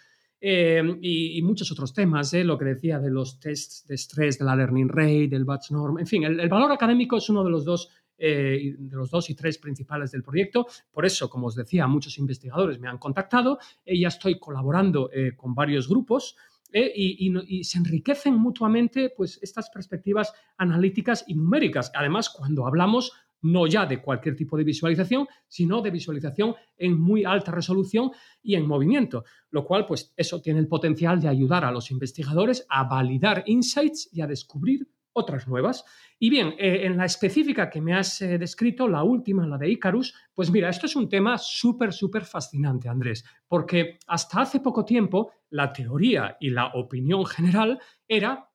y, 0.41 1.41
muchos 1.43 1.73
otros 1.73 1.95
temas, 1.95 2.35
lo 2.35 2.59
que 2.59 2.67
decía 2.67 2.99
de 2.99 3.11
los 3.11 3.41
tests 3.41 3.87
de 3.87 3.95
estrés, 3.95 4.39
de 4.39 4.45
la 4.45 4.55
learning 4.55 4.91
rate, 4.91 5.29
del 5.29 5.47
batch 5.47 5.71
norm, 5.71 5.99
en 5.99 6.07
fin, 6.07 6.25
el 6.25 6.49
valor 6.51 6.71
académico 6.71 7.17
es 7.17 7.31
uno 7.31 7.43
de 7.43 7.51
los 7.51 7.65
dos 7.65 7.89
eh, 8.19 8.75
de 8.79 8.97
los 8.97 9.11
dos 9.11 9.29
y 9.31 9.35
tres 9.35 9.59
principales 9.59 10.13
del 10.13 10.23
proyecto. 10.23 10.67
Por 10.93 11.05
eso, 11.05 11.29
como 11.29 11.49
os 11.49 11.55
decía, 11.55 11.87
muchos 11.87 12.19
investigadores 12.19 12.79
me 12.79 12.89
han 12.89 12.99
contactado. 12.99 13.59
y 13.85 14.01
ya 14.01 14.09
estoy 14.09 14.39
colaborando 14.39 15.11
eh, 15.13 15.33
con 15.37 15.55
varios 15.55 15.89
grupos. 15.89 16.37
Eh, 16.73 16.93
y, 16.97 17.63
se 17.63 17.79
enriquecen 17.79 18.35
mutuamente 18.35 19.13
pues, 19.17 19.39
estas 19.41 19.71
perspectivas 19.71 20.33
analíticas 20.57 21.25
y 21.29 21.35
numéricas. 21.35 21.93
Además, 21.95 22.29
cuando 22.29 22.67
hablamos 22.67 23.13
no 23.43 23.67
ya 23.67 23.87
de 23.87 24.03
cualquier 24.03 24.35
tipo 24.35 24.57
de 24.57 24.65
visualización, 24.65 25.29
sino 25.47 25.83
de 25.83 25.91
visualización 25.91 26.55
en 26.77 26.99
muy 26.99 27.25
alta 27.25 27.53
resolución 27.53 28.11
y 28.43 28.57
en 28.57 28.67
movimiento, 28.67 29.25
lo 29.51 29.65
cual, 29.65 29.87
pues 29.87 30.13
eso 30.17 30.41
tiene 30.41 30.61
el 30.61 30.67
potencial 30.67 31.21
de 31.21 31.29
ayudar 31.29 31.65
a 31.65 31.71
los 31.71 31.91
investigadores 31.91 32.67
a 32.69 32.85
validar 32.85 33.45
insights 33.47 34.09
y 34.13 34.23
a 34.23 34.27
descubrir 34.27 34.89
otras 35.15 35.49
nuevas. 35.49 35.85
Y 36.19 36.29
bien, 36.29 36.55
eh, 36.59 36.85
en 36.85 36.97
la 36.97 37.07
específica 37.07 37.71
que 37.71 37.81
me 37.81 37.95
has 37.95 38.21
eh, 38.21 38.39
descrito, 38.39 38.87
la 38.87 39.03
última, 39.03 39.47
la 39.47 39.57
de 39.57 39.71
Icarus, 39.71 40.15
pues 40.35 40.51
mira, 40.51 40.69
esto 40.69 40.87
es 40.87 40.95
un 40.95 41.09
tema 41.09 41.39
súper, 41.39 41.93
súper 41.93 42.25
fascinante, 42.25 42.89
Andrés, 42.89 43.25
porque 43.49 43.99
hasta 44.07 44.43
hace 44.43 44.61
poco 44.61 44.85
tiempo 44.85 45.33
la 45.51 45.73
teoría 45.73 46.37
y 46.39 46.51
la 46.51 46.67
opinión 46.75 47.25
general 47.25 47.81
era 48.07 48.51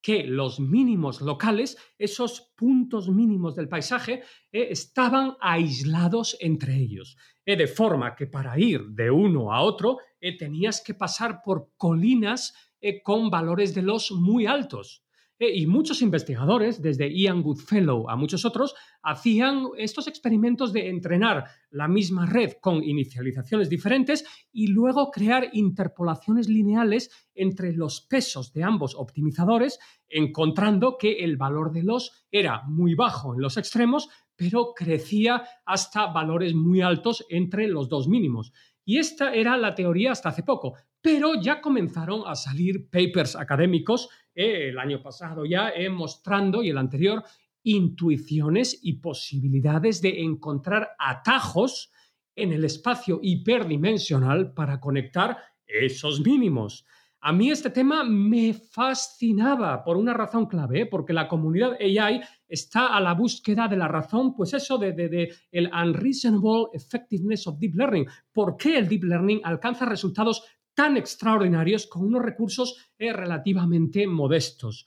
que 0.00 0.24
los 0.24 0.60
mínimos 0.60 1.20
locales, 1.20 1.76
esos 1.98 2.52
puntos 2.56 3.08
mínimos 3.08 3.56
del 3.56 3.68
paisaje, 3.68 4.22
eh, 4.52 4.68
estaban 4.70 5.36
aislados 5.40 6.36
entre 6.40 6.76
ellos, 6.76 7.16
de 7.44 7.66
forma 7.66 8.14
que 8.14 8.26
para 8.26 8.58
ir 8.58 8.82
de 8.90 9.10
uno 9.10 9.52
a 9.52 9.62
otro 9.62 9.98
tenías 10.38 10.82
que 10.82 10.92
pasar 10.92 11.40
por 11.42 11.70
colinas 11.78 12.54
con 13.02 13.30
valores 13.30 13.74
de 13.74 13.80
los 13.80 14.12
muy 14.12 14.44
altos. 14.46 15.02
Eh, 15.38 15.52
y 15.54 15.66
muchos 15.66 16.02
investigadores, 16.02 16.82
desde 16.82 17.12
Ian 17.14 17.42
Goodfellow 17.42 18.10
a 18.10 18.16
muchos 18.16 18.44
otros, 18.44 18.74
hacían 19.02 19.68
estos 19.76 20.08
experimentos 20.08 20.72
de 20.72 20.88
entrenar 20.88 21.44
la 21.70 21.86
misma 21.86 22.26
red 22.26 22.54
con 22.60 22.82
inicializaciones 22.82 23.68
diferentes 23.68 24.24
y 24.52 24.68
luego 24.68 25.10
crear 25.10 25.48
interpolaciones 25.52 26.48
lineales 26.48 27.28
entre 27.34 27.72
los 27.72 28.00
pesos 28.00 28.52
de 28.52 28.64
ambos 28.64 28.96
optimizadores, 28.96 29.78
encontrando 30.08 30.96
que 30.98 31.24
el 31.24 31.36
valor 31.36 31.72
de 31.72 31.84
los 31.84 32.26
era 32.32 32.62
muy 32.66 32.94
bajo 32.94 33.34
en 33.34 33.40
los 33.40 33.56
extremos, 33.56 34.08
pero 34.34 34.72
crecía 34.74 35.44
hasta 35.64 36.06
valores 36.06 36.54
muy 36.54 36.80
altos 36.80 37.26
entre 37.28 37.68
los 37.68 37.88
dos 37.88 38.08
mínimos. 38.08 38.52
Y 38.88 38.96
esta 38.96 39.34
era 39.34 39.58
la 39.58 39.74
teoría 39.74 40.12
hasta 40.12 40.30
hace 40.30 40.42
poco, 40.42 40.72
pero 41.02 41.38
ya 41.42 41.60
comenzaron 41.60 42.22
a 42.26 42.34
salir 42.34 42.88
papers 42.88 43.36
académicos 43.36 44.08
eh, 44.34 44.70
el 44.70 44.78
año 44.78 45.02
pasado 45.02 45.44
ya, 45.44 45.68
eh, 45.68 45.90
mostrando, 45.90 46.62
y 46.62 46.70
el 46.70 46.78
anterior, 46.78 47.22
intuiciones 47.62 48.80
y 48.82 48.94
posibilidades 48.94 50.00
de 50.00 50.22
encontrar 50.22 50.92
atajos 50.98 51.92
en 52.34 52.54
el 52.54 52.64
espacio 52.64 53.20
hiperdimensional 53.22 54.54
para 54.54 54.80
conectar 54.80 55.36
esos 55.66 56.22
mínimos. 56.22 56.86
A 57.20 57.32
mí 57.32 57.50
este 57.50 57.70
tema 57.70 58.04
me 58.04 58.54
fascinaba 58.54 59.82
por 59.82 59.96
una 59.96 60.14
razón 60.14 60.46
clave, 60.46 60.82
¿eh? 60.82 60.86
porque 60.86 61.12
la 61.12 61.26
comunidad 61.26 61.72
AI 61.80 62.20
está 62.46 62.96
a 62.96 63.00
la 63.00 63.14
búsqueda 63.14 63.66
de 63.66 63.76
la 63.76 63.88
razón, 63.88 64.34
pues 64.36 64.54
eso 64.54 64.78
de, 64.78 64.92
de, 64.92 65.34
el 65.50 65.70
unreasonable 65.72 66.66
effectiveness 66.72 67.46
of 67.46 67.58
deep 67.58 67.74
learning. 67.74 68.06
¿Por 68.32 68.56
qué 68.56 68.78
el 68.78 68.88
deep 68.88 69.04
learning 69.04 69.40
alcanza 69.42 69.84
resultados 69.84 70.44
tan 70.78 70.96
extraordinarios 70.96 71.88
con 71.88 72.04
unos 72.04 72.22
recursos 72.22 72.92
eh, 73.00 73.12
relativamente 73.12 74.06
modestos. 74.06 74.86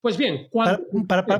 Pues 0.00 0.16
bien, 0.16 0.48
para, 0.50 0.80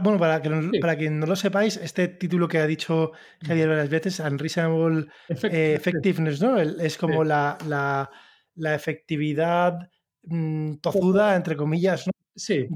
bueno, 0.01 0.19
para, 0.19 0.43
que 0.43 0.51
para 0.83 0.99
quien 0.99 1.19
no 1.19 1.25
lo 1.25 1.35
sepáis, 1.35 1.79
este 1.79 2.09
título 2.09 2.47
que 2.47 2.59
ha 2.59 2.67
dicho 2.67 3.13
Javier 3.41 3.69
varias 3.71 3.89
veces, 3.89 4.21
Unreasonable 4.21 5.07
eh, 5.51 5.75
Effectiveness, 5.77 6.43
¿no? 6.43 6.59
es 6.59 6.99
como 6.99 7.25
la, 7.25 7.57
la, 7.67 8.75
efectividad 8.75 9.91
mm, 10.27 10.75
tozuda, 10.77 11.37
entre 11.37 11.57
comillas, 11.57 12.07
¿no? 12.07 12.13
Sí, 12.35 12.69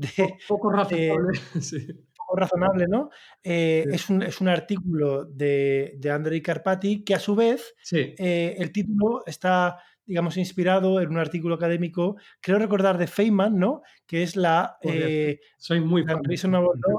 poco 0.48 0.70
razonable. 0.70 1.38
Poco 2.16 2.36
razonable, 2.36 2.86
¿no? 2.86 3.10
Eh, 3.42 3.84
es, 3.90 4.08
un, 4.08 4.22
es, 4.22 4.40
un, 4.40 4.46
artículo 4.46 5.24
de, 5.24 5.96
de 5.98 6.10
Andrei 6.12 6.40
Karpati 6.40 7.02
que 7.02 7.14
a 7.14 7.18
su 7.18 7.34
vez 7.34 7.74
el 7.90 8.70
título 8.70 9.24
está 9.26 9.78
digamos, 10.10 10.36
inspirado 10.36 11.00
en 11.00 11.10
un 11.10 11.18
artículo 11.18 11.54
académico, 11.54 12.16
creo 12.40 12.58
recordar 12.58 12.98
de 12.98 13.06
Feynman, 13.06 13.56
¿no? 13.56 13.82
Que 14.08 14.24
es 14.24 14.34
la... 14.34 14.76
Eh, 14.82 15.38
Soy 15.56 15.78
muy 15.80 16.04
¿no? 16.04 16.20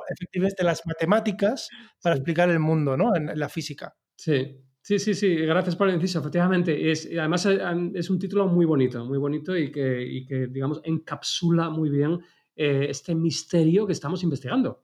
efectivamente 0.07 0.55
de 0.59 0.63
las 0.63 0.85
matemáticas 0.85 1.67
para 2.01 2.15
explicar 2.15 2.49
el 2.49 2.59
mundo, 2.59 2.95
¿no? 2.95 3.13
En, 3.13 3.37
la 3.37 3.49
física. 3.49 3.97
Sí, 4.15 4.57
Sí, 4.81 4.97
sí, 4.97 5.13
sí, 5.13 5.35
gracias 5.35 5.75
por 5.75 5.87
el 5.89 5.95
inciso, 5.95 6.19
efectivamente. 6.19 6.91
Es, 6.91 7.07
además 7.17 7.45
eh, 7.45 7.59
es 7.93 8.09
un 8.09 8.17
título 8.17 8.47
muy 8.47 8.65
bonito, 8.65 9.05
muy 9.05 9.17
bonito 9.17 9.55
y 9.55 9.71
que, 9.71 10.47
digamos, 10.51 10.81
encapsula 10.83 11.69
muy 11.69 11.89
bien 11.89 12.19
eh, 12.55 12.87
este 12.89 13.13
misterio 13.13 13.85
que 13.85 13.93
estamos 13.93 14.23
investigando. 14.23 14.83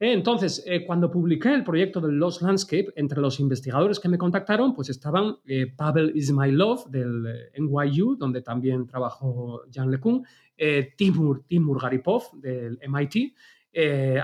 Eh, 0.00 0.12
entonces, 0.12 0.62
eh, 0.64 0.86
cuando 0.86 1.10
publiqué 1.10 1.52
el 1.52 1.64
proyecto 1.64 2.00
del 2.00 2.16
Lost 2.16 2.42
Landscape, 2.42 2.92
entre 2.94 3.20
los 3.20 3.40
investigadores 3.40 3.98
que 3.98 4.08
me 4.08 4.16
contactaron, 4.16 4.72
pues 4.72 4.90
estaban 4.90 5.36
eh, 5.44 5.66
Pavel 5.66 6.12
Ismailov 6.14 6.88
del 6.88 7.50
NYU, 7.58 8.16
donde 8.16 8.42
también 8.42 8.86
trabajó 8.86 9.62
Jan 9.72 9.90
LeCun, 9.90 10.24
Timur, 10.96 11.44
Timur 11.46 11.80
Garipov 11.80 12.40
del 12.40 12.78
MIT, 12.88 13.34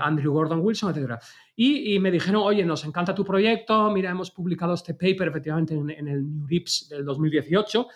Andrew 0.01 0.33
Gordon 0.33 0.59
Wilson, 0.59 0.93
etc. 0.93 1.13
Y, 1.55 1.97
me 1.99 2.11
dijeron, 2.11 2.41
oye, 2.43 2.65
nos 2.65 2.83
encanta 2.83 3.15
tu 3.15 3.23
proyecto, 3.23 3.89
mira, 3.91 4.11
hemos 4.11 4.31
publicado 4.31 4.73
este 4.73 4.93
paper 4.93 5.29
efectivamente 5.29 5.73
en, 5.73 6.07
el 6.07 6.29
New 6.29 6.45
Rips 6.45 6.89
del 6.89 7.05
2018 7.05 7.87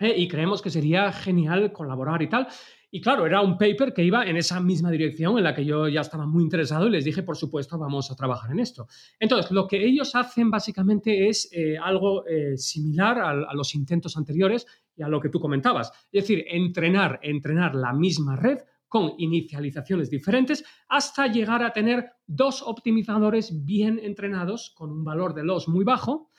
y 0.00 0.28
creemos 0.28 0.60
que 0.60 0.70
sería 0.70 1.12
genial 1.12 1.72
colaborar 1.72 2.20
y 2.22 2.28
tal. 2.28 2.48
Y 2.90 3.00
claro, 3.00 3.26
era 3.26 3.40
un 3.40 3.58
paper 3.58 3.92
que 3.92 4.04
iba 4.04 4.24
en 4.24 4.36
esa 4.36 4.60
misma 4.60 4.88
dirección 4.88 5.36
en 5.36 5.42
la 5.42 5.52
que 5.52 5.64
yo 5.64 5.88
ya 5.88 6.02
estaba 6.02 6.26
muy 6.26 6.44
interesado 6.44 6.86
y 6.86 6.90
les 6.90 7.04
dije, 7.04 7.24
por 7.24 7.36
supuesto, 7.36 7.76
vamos 7.76 8.08
a 8.12 8.14
trabajar 8.14 8.52
en 8.52 8.60
esto. 8.60 8.86
Entonces, 9.18 9.50
lo 9.50 9.66
que 9.66 9.84
ellos 9.84 10.14
hacen 10.14 10.48
básicamente 10.48 11.28
es 11.28 11.48
eh, 11.52 11.76
algo 11.76 12.24
eh, 12.24 12.56
similar 12.56 13.18
a, 13.18 13.30
a, 13.30 13.54
los 13.54 13.74
intentos 13.74 14.16
anteriores 14.16 14.64
y 14.94 15.02
a 15.02 15.08
lo 15.08 15.20
que 15.20 15.28
tú 15.28 15.40
comentabas. 15.40 15.90
Es 16.12 16.22
decir, 16.22 16.44
entrenar, 16.46 17.18
entrenar 17.22 17.74
la 17.74 17.92
misma 17.92 18.36
red 18.36 18.58
con 18.94 19.14
inicializaciones 19.18 20.08
diferentes 20.08 20.64
hasta 20.88 21.26
llegar 21.26 21.64
a 21.64 21.72
tener 21.72 22.12
dos 22.28 22.62
optimizadores 22.62 23.64
bien 23.64 23.98
entrenados 24.00 24.72
con 24.76 24.92
un 24.92 25.02
valor 25.02 25.34
de 25.34 25.42
loss 25.42 25.66
muy 25.66 25.84
bajo 25.84 26.30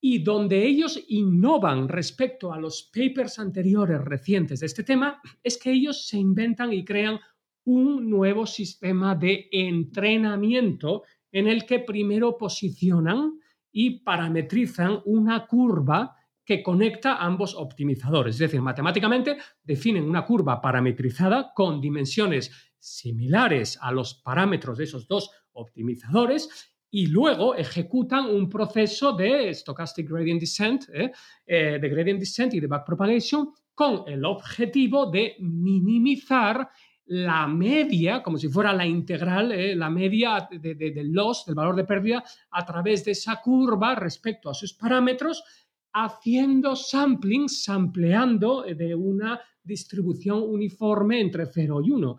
y 0.00 0.22
donde 0.22 0.64
ellos 0.64 1.02
innovan 1.08 1.88
respecto 1.88 2.52
a 2.52 2.60
los 2.60 2.88
papers 2.94 3.40
anteriores 3.40 4.00
recientes 4.00 4.60
de 4.60 4.66
este 4.66 4.84
tema 4.84 5.20
es 5.42 5.58
que 5.58 5.72
ellos 5.72 6.06
se 6.06 6.18
inventan 6.18 6.72
y 6.72 6.84
crean 6.84 7.18
un 7.64 8.08
nuevo 8.08 8.46
sistema 8.46 9.16
de 9.16 9.48
entrenamiento 9.50 11.02
en 11.32 11.48
el 11.48 11.66
que 11.66 11.80
primero 11.80 12.38
posicionan 12.38 13.40
y 13.72 14.04
parametrizan 14.04 15.00
una 15.04 15.48
curva 15.48 16.14
que 16.48 16.62
conecta 16.62 17.16
ambos 17.16 17.54
optimizadores. 17.54 18.36
Es 18.36 18.38
decir, 18.38 18.62
matemáticamente 18.62 19.36
definen 19.62 20.04
una 20.04 20.24
curva 20.24 20.62
parametrizada 20.62 21.52
con 21.54 21.78
dimensiones 21.78 22.50
similares 22.78 23.78
a 23.82 23.92
los 23.92 24.14
parámetros 24.14 24.78
de 24.78 24.84
esos 24.84 25.06
dos 25.06 25.30
optimizadores 25.52 26.72
y 26.90 27.08
luego 27.08 27.54
ejecutan 27.54 28.30
un 28.30 28.48
proceso 28.48 29.12
de 29.12 29.52
stochastic 29.52 30.08
gradient 30.08 30.40
descent, 30.40 30.84
¿eh? 30.90 31.12
Eh, 31.44 31.78
de 31.78 31.88
gradient 31.90 32.18
descent 32.18 32.54
y 32.54 32.60
de 32.60 32.66
backpropagation 32.66 33.52
con 33.74 34.04
el 34.06 34.24
objetivo 34.24 35.10
de 35.10 35.36
minimizar 35.40 36.66
la 37.04 37.46
media, 37.46 38.22
como 38.22 38.38
si 38.38 38.48
fuera 38.48 38.72
la 38.72 38.86
integral, 38.86 39.52
¿eh? 39.52 39.76
la 39.76 39.90
media 39.90 40.48
del 40.50 41.12
loss, 41.12 41.44
del 41.44 41.54
valor 41.54 41.76
de 41.76 41.84
pérdida, 41.84 42.24
a 42.50 42.64
través 42.64 43.04
de 43.04 43.12
esa 43.12 43.36
curva 43.36 43.94
respecto 43.94 44.48
a 44.48 44.54
sus 44.54 44.74
parámetros, 44.74 45.42
haciendo 46.04 46.76
sampling, 46.76 47.48
sampleando 47.48 48.62
de 48.62 48.94
una 48.94 49.40
distribución 49.62 50.42
uniforme 50.42 51.20
entre 51.20 51.46
0 51.46 51.80
y 51.84 51.90
1. 51.90 52.16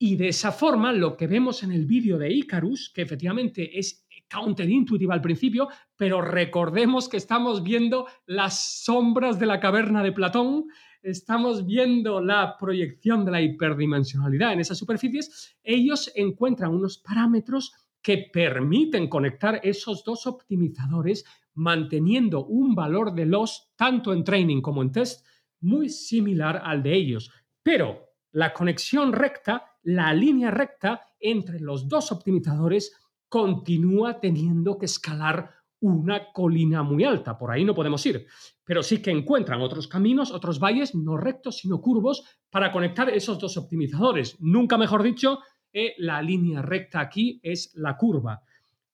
Y 0.00 0.16
de 0.16 0.28
esa 0.28 0.52
forma, 0.52 0.92
lo 0.92 1.16
que 1.16 1.26
vemos 1.26 1.62
en 1.62 1.72
el 1.72 1.86
vídeo 1.86 2.18
de 2.18 2.32
Icarus, 2.32 2.92
que 2.94 3.02
efectivamente 3.02 3.78
es 3.78 4.06
counterintuitive 4.30 5.12
al 5.12 5.20
principio, 5.20 5.68
pero 5.96 6.20
recordemos 6.20 7.08
que 7.08 7.16
estamos 7.16 7.62
viendo 7.62 8.06
las 8.26 8.84
sombras 8.84 9.38
de 9.38 9.46
la 9.46 9.58
caverna 9.58 10.02
de 10.02 10.12
Platón, 10.12 10.66
estamos 11.02 11.66
viendo 11.66 12.20
la 12.20 12.56
proyección 12.58 13.24
de 13.24 13.32
la 13.32 13.42
hiperdimensionalidad 13.42 14.52
en 14.52 14.60
esas 14.60 14.78
superficies, 14.78 15.56
ellos 15.64 16.12
encuentran 16.14 16.74
unos 16.74 16.98
parámetros 16.98 17.72
que 18.02 18.28
permiten 18.32 19.08
conectar 19.08 19.60
esos 19.64 20.04
dos 20.04 20.26
optimizadores 20.26 21.24
manteniendo 21.58 22.46
un 22.46 22.74
valor 22.74 23.12
de 23.14 23.26
loss 23.26 23.72
tanto 23.76 24.12
en 24.12 24.24
training 24.24 24.62
como 24.62 24.82
en 24.82 24.92
test 24.92 25.26
muy 25.60 25.88
similar 25.88 26.62
al 26.64 26.82
de 26.82 26.94
ellos. 26.94 27.30
Pero 27.62 28.14
la 28.32 28.52
conexión 28.52 29.12
recta 29.12 29.78
la 29.82 30.12
línea 30.12 30.50
recta 30.50 31.02
entre 31.18 31.60
los 31.60 31.88
dos 31.88 32.12
optimizadores 32.12 32.94
continúa 33.28 34.20
teniendo 34.20 34.76
que 34.76 34.86
escalar 34.86 35.50
una 35.80 36.32
colina 36.32 36.82
muy 36.82 37.04
alta. 37.04 37.38
Por 37.38 37.50
ahí 37.50 37.64
no 37.64 37.74
podemos 37.74 38.04
ir. 38.04 38.26
Pero 38.64 38.82
sí 38.82 39.00
que 39.00 39.10
encuentran 39.10 39.62
otros 39.62 39.88
caminos, 39.88 40.30
otros 40.30 40.58
valles, 40.58 40.94
no 40.94 41.16
rectos, 41.16 41.58
sino 41.58 41.80
curvos, 41.80 42.24
para 42.50 42.70
conectar 42.70 43.08
esos 43.08 43.38
dos 43.38 43.56
optimizadores. 43.56 44.36
Nunca 44.40 44.76
mejor 44.76 45.02
dicho, 45.02 45.38
eh, 45.72 45.94
la 45.98 46.20
línea 46.20 46.60
recta 46.60 47.00
aquí 47.00 47.40
es 47.42 47.72
la 47.74 47.96
curva. 47.96 48.42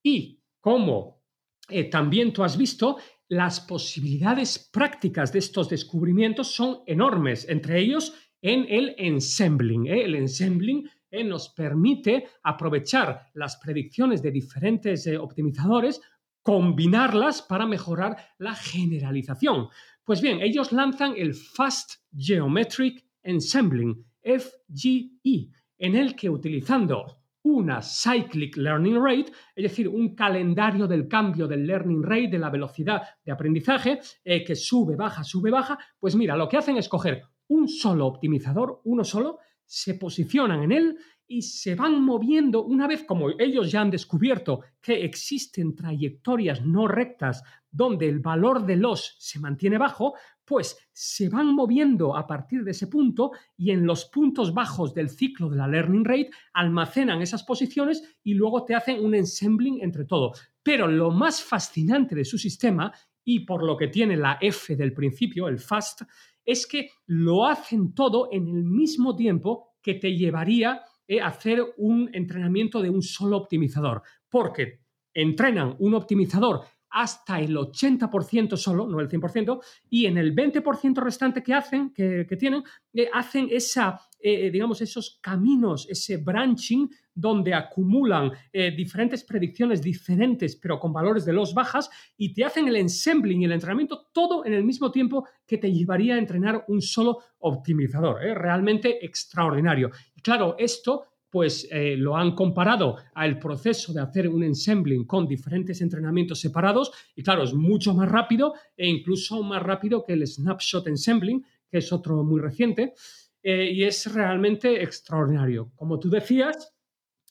Y 0.02 0.40
como 0.60 1.23
eh, 1.68 1.84
también 1.84 2.32
tú 2.32 2.44
has 2.44 2.56
visto, 2.56 2.98
las 3.28 3.60
posibilidades 3.60 4.58
prácticas 4.58 5.32
de 5.32 5.38
estos 5.38 5.68
descubrimientos 5.68 6.48
son 6.48 6.80
enormes. 6.86 7.48
Entre 7.48 7.80
ellos, 7.80 8.12
en 8.42 8.66
el 8.68 8.94
ensembling. 8.98 9.86
¿eh? 9.86 10.04
El 10.04 10.14
ensembling 10.14 10.88
¿eh? 11.10 11.24
nos 11.24 11.48
permite 11.48 12.28
aprovechar 12.42 13.30
las 13.34 13.56
predicciones 13.56 14.22
de 14.22 14.30
diferentes 14.30 15.06
optimizadores, 15.18 16.00
combinarlas 16.42 17.40
para 17.40 17.66
mejorar 17.66 18.16
la 18.38 18.54
generalización. 18.54 19.68
Pues 20.04 20.20
bien, 20.20 20.42
ellos 20.42 20.72
lanzan 20.72 21.14
el 21.16 21.34
Fast 21.34 21.94
Geometric 22.14 23.02
Ensembling, 23.22 24.04
FGE, 24.22 25.48
en 25.78 25.96
el 25.96 26.14
que 26.14 26.28
utilizando 26.28 27.23
una 27.44 27.80
cyclic 27.82 28.56
learning 28.56 28.96
rate, 28.96 29.32
es 29.54 29.62
decir, 29.62 29.88
un 29.88 30.14
calendario 30.14 30.86
del 30.86 31.06
cambio 31.08 31.46
del 31.46 31.66
learning 31.66 32.02
rate, 32.02 32.28
de 32.28 32.38
la 32.38 32.50
velocidad 32.50 33.02
de 33.24 33.32
aprendizaje, 33.32 34.00
que 34.24 34.56
sube, 34.56 34.96
baja, 34.96 35.22
sube, 35.22 35.50
baja, 35.50 35.78
pues 35.98 36.16
mira, 36.16 36.36
lo 36.36 36.48
que 36.48 36.56
hacen 36.56 36.76
es 36.76 36.88
coger 36.88 37.22
un 37.48 37.68
solo 37.68 38.06
optimizador, 38.06 38.80
uno 38.84 39.04
solo, 39.04 39.38
se 39.66 39.94
posicionan 39.94 40.62
en 40.62 40.72
él 40.72 40.98
y 41.26 41.42
se 41.42 41.74
van 41.74 42.02
moviendo 42.02 42.64
una 42.64 42.86
vez 42.86 43.04
como 43.04 43.30
ellos 43.38 43.70
ya 43.70 43.80
han 43.80 43.90
descubierto 43.90 44.60
que 44.80 45.04
existen 45.04 45.74
trayectorias 45.74 46.64
no 46.64 46.86
rectas 46.86 47.42
donde 47.70 48.08
el 48.08 48.20
valor 48.20 48.66
de 48.66 48.76
los 48.76 49.16
se 49.18 49.40
mantiene 49.40 49.78
bajo, 49.78 50.14
pues 50.44 50.76
se 50.92 51.28
van 51.28 51.54
moviendo 51.54 52.16
a 52.16 52.26
partir 52.26 52.64
de 52.64 52.72
ese 52.72 52.86
punto 52.86 53.32
y 53.56 53.70
en 53.70 53.86
los 53.86 54.06
puntos 54.06 54.52
bajos 54.52 54.94
del 54.94 55.08
ciclo 55.08 55.48
de 55.48 55.56
la 55.56 55.68
learning 55.68 56.04
rate 56.04 56.30
almacenan 56.52 57.22
esas 57.22 57.42
posiciones 57.44 58.18
y 58.22 58.34
luego 58.34 58.64
te 58.64 58.74
hacen 58.74 59.04
un 59.04 59.14
ensembling 59.14 59.80
entre 59.82 60.04
todo. 60.04 60.32
Pero 60.62 60.86
lo 60.86 61.10
más 61.10 61.42
fascinante 61.42 62.14
de 62.14 62.24
su 62.24 62.38
sistema 62.38 62.92
y 63.24 63.40
por 63.40 63.64
lo 63.64 63.76
que 63.76 63.88
tiene 63.88 64.16
la 64.16 64.38
F 64.40 64.76
del 64.76 64.92
principio, 64.92 65.48
el 65.48 65.58
fast, 65.58 66.02
es 66.44 66.66
que 66.66 66.90
lo 67.06 67.46
hacen 67.46 67.94
todo 67.94 68.28
en 68.30 68.48
el 68.48 68.64
mismo 68.64 69.16
tiempo 69.16 69.74
que 69.82 69.94
te 69.94 70.14
llevaría 70.14 70.72
a 70.72 70.84
eh, 71.08 71.20
hacer 71.20 71.62
un 71.78 72.10
entrenamiento 72.12 72.82
de 72.82 72.90
un 72.90 73.02
solo 73.02 73.38
optimizador, 73.38 74.02
porque 74.28 74.80
entrenan 75.12 75.76
un 75.78 75.94
optimizador 75.94 76.62
hasta 76.94 77.40
el 77.40 77.56
80% 77.56 78.56
solo, 78.56 78.86
no 78.86 79.00
el 79.00 79.08
100%, 79.08 79.60
y 79.90 80.06
en 80.06 80.16
el 80.16 80.34
20% 80.34 81.02
restante 81.02 81.42
que 81.42 81.52
hacen, 81.52 81.92
que, 81.92 82.24
tienen, 82.38 82.62
eh, 82.92 83.08
hacen 83.12 83.48
esa, 83.50 84.00
eh, 84.20 84.48
digamos, 84.48 84.80
esos 84.80 85.18
caminos, 85.20 85.88
ese 85.90 86.18
branching 86.18 86.88
donde 87.12 87.52
acumulan 87.52 88.30
eh, 88.52 88.70
diferentes 88.70 89.24
predicciones 89.24 89.82
diferentes, 89.82 90.54
pero 90.54 90.78
con 90.78 90.92
valores 90.92 91.24
de 91.24 91.32
los 91.32 91.52
bajas, 91.52 91.90
y 92.16 92.32
te 92.32 92.44
hacen 92.44 92.68
el 92.68 92.76
ensembling 92.76 93.42
y 93.42 93.44
el 93.44 93.52
entrenamiento 93.52 94.08
todo 94.12 94.44
en 94.44 94.52
el 94.52 94.62
mismo 94.62 94.92
tiempo 94.92 95.26
que 95.44 95.58
te 95.58 95.72
llevaría 95.72 96.14
a 96.14 96.18
entrenar 96.18 96.64
un 96.68 96.80
solo 96.80 97.18
optimizador. 97.38 98.24
¿eh? 98.24 98.34
Realmente 98.34 99.04
extraordinario. 99.04 99.90
Claro, 100.22 100.54
esto 100.58 101.06
pues 101.34 101.66
eh, 101.72 101.96
lo 101.96 102.16
han 102.16 102.32
comparado 102.36 102.96
al 103.12 103.40
proceso 103.40 103.92
de 103.92 104.00
hacer 104.00 104.28
un 104.28 104.44
ensembling 104.44 105.04
con 105.04 105.26
diferentes 105.26 105.80
entrenamientos 105.80 106.38
separados 106.38 106.92
y 107.16 107.24
claro, 107.24 107.42
es 107.42 107.52
mucho 107.52 107.92
más 107.92 108.08
rápido 108.08 108.54
e 108.76 108.86
incluso 108.86 109.42
más 109.42 109.60
rápido 109.60 110.04
que 110.04 110.12
el 110.12 110.24
snapshot 110.24 110.86
ensembling, 110.86 111.44
que 111.68 111.78
es 111.78 111.92
otro 111.92 112.22
muy 112.22 112.40
reciente, 112.40 112.94
y 113.42 113.82
es 113.82 114.14
realmente 114.14 114.80
extraordinario. 114.80 115.72
Como 115.74 115.98
tú 115.98 116.08
decías, 116.08 116.72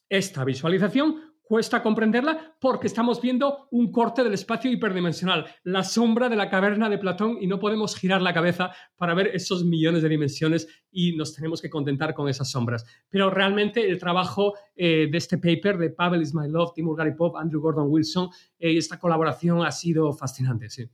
esta 0.10 0.44
visualización 0.44 1.33
cuesta 1.44 1.84
comprenderla 1.84 2.56
porque 2.60 2.88
estamos 2.88 3.22
viendo 3.22 3.68
un 3.72 3.92
corte 3.92 4.24
del 4.24 4.34
espacio 4.34 4.72
hiperdimensional, 4.72 5.46
la 5.64 5.84
sombra 5.84 6.30
de 6.30 6.36
la 6.36 6.50
caverna 6.50 6.90
de 6.90 6.98
Platón 6.98 7.38
y 7.40 7.48
no 7.48 7.60
podemos 7.60 7.96
girar 7.96 8.22
la 8.22 8.34
cabeza 8.34 8.72
para 8.96 9.14
ver 9.14 9.28
esos 9.28 9.64
millones 9.64 10.02
de 10.02 10.10
dimensiones 10.10 10.68
y 10.92 11.16
nos 11.16 11.36
tenemos 11.36 11.62
que 11.62 11.70
contentar 11.70 12.14
con 12.14 12.30
esas 12.30 12.50
sombras. 12.50 12.86
Pero 13.10 13.30
realmente 13.30 13.88
el 13.88 14.00
trabajo 14.00 14.54
eh, 14.76 15.08
de 15.12 15.18
este 15.18 15.38
paper 15.38 15.78
de 15.78 15.90
Pavel 15.90 16.22
Ismailov, 16.22 16.74
Timur 16.74 16.98
Garipov, 16.98 17.38
Andrew 17.38 17.62
Gordon 17.62 17.88
Wilson, 17.90 18.30
eh, 18.58 18.78
esta 18.78 18.98
colaboración 18.98 19.64
ha 19.66 19.72
sido 19.72 20.14
fascinante, 20.14 20.70
sí. 20.70 20.90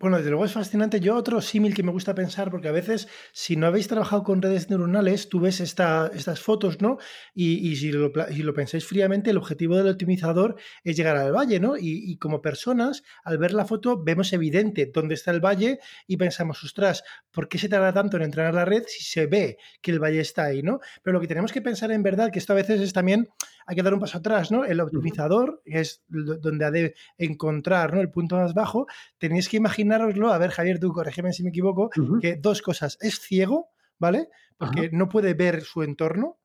Bueno, 0.00 0.18
desde 0.18 0.30
luego 0.30 0.44
es 0.44 0.52
fascinante. 0.52 1.00
Yo 1.00 1.16
otro 1.16 1.40
símil 1.40 1.74
que 1.74 1.82
me 1.82 1.90
gusta 1.90 2.14
pensar, 2.14 2.52
porque 2.52 2.68
a 2.68 2.72
veces 2.72 3.08
si 3.32 3.56
no 3.56 3.66
habéis 3.66 3.88
trabajado 3.88 4.22
con 4.22 4.40
redes 4.40 4.70
neuronales, 4.70 5.28
tú 5.28 5.40
ves 5.40 5.60
estas 5.60 6.40
fotos, 6.40 6.80
¿no? 6.80 6.98
Y, 7.34 7.74
si, 7.74 7.90
lo, 7.90 8.12
pensáis 8.54 8.86
fríamente, 8.86 9.30
el 9.30 9.38
objetivo 9.38 9.76
del 9.76 9.88
optimizador 9.88 10.54
es 10.84 10.96
llegar 10.96 11.16
al 11.16 11.32
valle, 11.32 11.58
¿no? 11.58 11.76
Y, 11.76 12.16
como 12.18 12.40
personas, 12.40 13.02
al 13.24 13.38
ver 13.38 13.52
la 13.52 13.64
foto, 13.64 14.00
vemos 14.00 14.32
evidente 14.32 14.86
dónde 14.86 15.14
está 15.14 15.32
el 15.32 15.40
valle 15.40 15.80
y 16.06 16.16
pensamos, 16.16 16.62
ostras, 16.62 17.02
¿por 17.32 17.48
qué 17.48 17.58
se 17.58 17.68
tarda 17.68 17.92
tanto 17.92 18.18
en 18.18 18.22
entrenar 18.22 18.54
la 18.54 18.64
red 18.64 18.84
si 18.86 19.02
se 19.02 19.26
ve 19.26 19.58
que 19.82 19.90
el 19.90 19.98
valle 19.98 20.20
está 20.20 20.44
ahí, 20.44 20.62
¿no? 20.62 20.78
Pero 21.02 21.14
lo 21.14 21.20
que 21.20 21.26
tenemos 21.26 21.50
que 21.50 21.60
pensar 21.60 21.90
en 21.90 22.04
verdad, 22.04 22.30
que 22.30 22.38
esto 22.38 22.52
a 22.52 22.56
veces 22.56 22.80
es 22.80 22.92
también, 22.92 23.30
hay 23.68 23.76
que 23.76 23.82
dar 23.82 23.92
un 23.92 24.00
paso 24.00 24.16
atrás, 24.16 24.50
¿no? 24.50 24.64
El 24.64 24.80
optimizador, 24.80 25.60
que 25.62 25.80
es 25.80 26.02
donde 26.08 26.64
ha 26.64 26.70
de 26.70 26.94
encontrar 27.18 27.92
¿no? 27.92 28.00
el 28.00 28.10
punto 28.10 28.36
más 28.36 28.54
bajo, 28.54 28.86
tenéis 29.18 29.50
que 29.50 29.58
imaginar 29.58 30.00
imaginároslo, 30.00 30.32
a 30.32 30.38
ver 30.38 30.50
Javier, 30.50 30.80
tú 30.80 30.90
corrígeme 30.90 31.34
si 31.34 31.42
me 31.42 31.50
equivoco, 31.50 31.90
que 32.22 32.36
dos 32.36 32.62
cosas, 32.62 32.96
es 33.02 33.20
ciego, 33.20 33.68
¿vale? 33.98 34.30
Porque 34.56 34.88
no 34.90 35.10
puede 35.10 35.34
ver 35.34 35.60
su 35.60 35.82
entorno. 35.82 36.38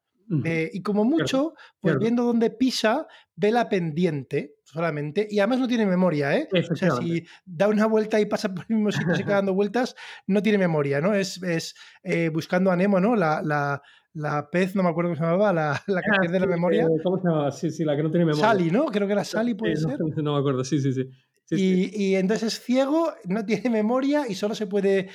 Eh, 0.46 0.70
y 0.74 0.82
como 0.82 1.04
mucho, 1.06 1.54
pues 1.80 1.98
viendo 2.00 2.24
dónde 2.24 2.50
pisa, 2.50 3.08
ve 3.36 3.52
la 3.52 3.70
pendiente 3.70 4.56
solamente. 4.64 5.28
Y 5.30 5.40
además 5.40 5.60
no 5.60 5.68
tiene 5.68 5.86
memoria, 5.86 6.36
¿eh? 6.36 6.48
O 6.72 6.76
sea, 6.76 6.92
si 6.92 7.26
da 7.46 7.68
una 7.68 7.86
vuelta 7.86 8.20
y 8.20 8.26
pasa 8.26 8.54
por 8.54 8.66
el 8.68 8.76
mismo 8.76 8.92
sitio 8.92 9.14
y 9.14 9.18
sigue 9.18 9.32
dando 9.34 9.54
vueltas, 9.54 9.96
no 10.28 10.42
tiene 10.42 10.58
memoria, 10.58 11.02
¿no? 11.02 11.14
Es, 11.14 11.42
es 11.44 11.76
eh, 12.04 12.30
buscando 12.30 12.72
a 12.72 12.76
Nemo, 12.76 13.00
¿no? 13.00 13.16
La, 13.16 13.42
la, 13.44 13.82
la, 14.14 14.50
pez, 14.50 14.76
no 14.76 14.84
me 14.84 14.90
acuerdo 14.90 15.10
cómo 15.12 15.18
se 15.18 15.24
llamaba, 15.24 15.54
la, 15.54 15.82
la 15.88 16.02
que 16.02 16.10
ah, 16.12 16.22
pierde 16.22 16.40
la 16.40 16.48
memoria. 16.48 16.84
Eh, 16.84 17.02
¿Cómo 17.04 17.18
se 17.18 17.28
llamaba? 17.28 17.52
Sí, 17.52 17.70
sí, 17.70 17.84
la 17.84 17.96
que 17.96 18.04
no 18.04 18.10
tiene 18.10 18.26
memoria. 18.26 18.50
Sally, 18.50 18.72
¿no? 18.72 18.86
Creo 18.86 19.08
que 19.08 19.14
era 19.14 19.24
Sally, 19.24 19.54
puede 19.54 19.76
ser. 19.76 19.98
No, 20.24 20.34
me 20.34 20.40
acuerdo, 20.40 20.64
sí, 20.64 20.80
sí, 20.80 20.94
sí. 20.94 21.10
y, 21.52 22.06
y, 22.06 22.16
entonces 22.16 22.54
es 22.54 22.62
ciego, 22.62 23.14
no 23.26 23.46
tiene 23.46 23.70
memoria 23.70 24.26
y 24.28 24.36
solo 24.36 24.56
se 24.56 24.66
puede 24.66 25.10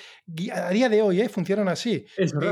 a 0.52 0.70
día 0.70 0.88
de 0.88 1.02
hoy, 1.02 1.20
¿eh? 1.20 1.28
funcionan 1.28 1.68
así. 1.68 2.04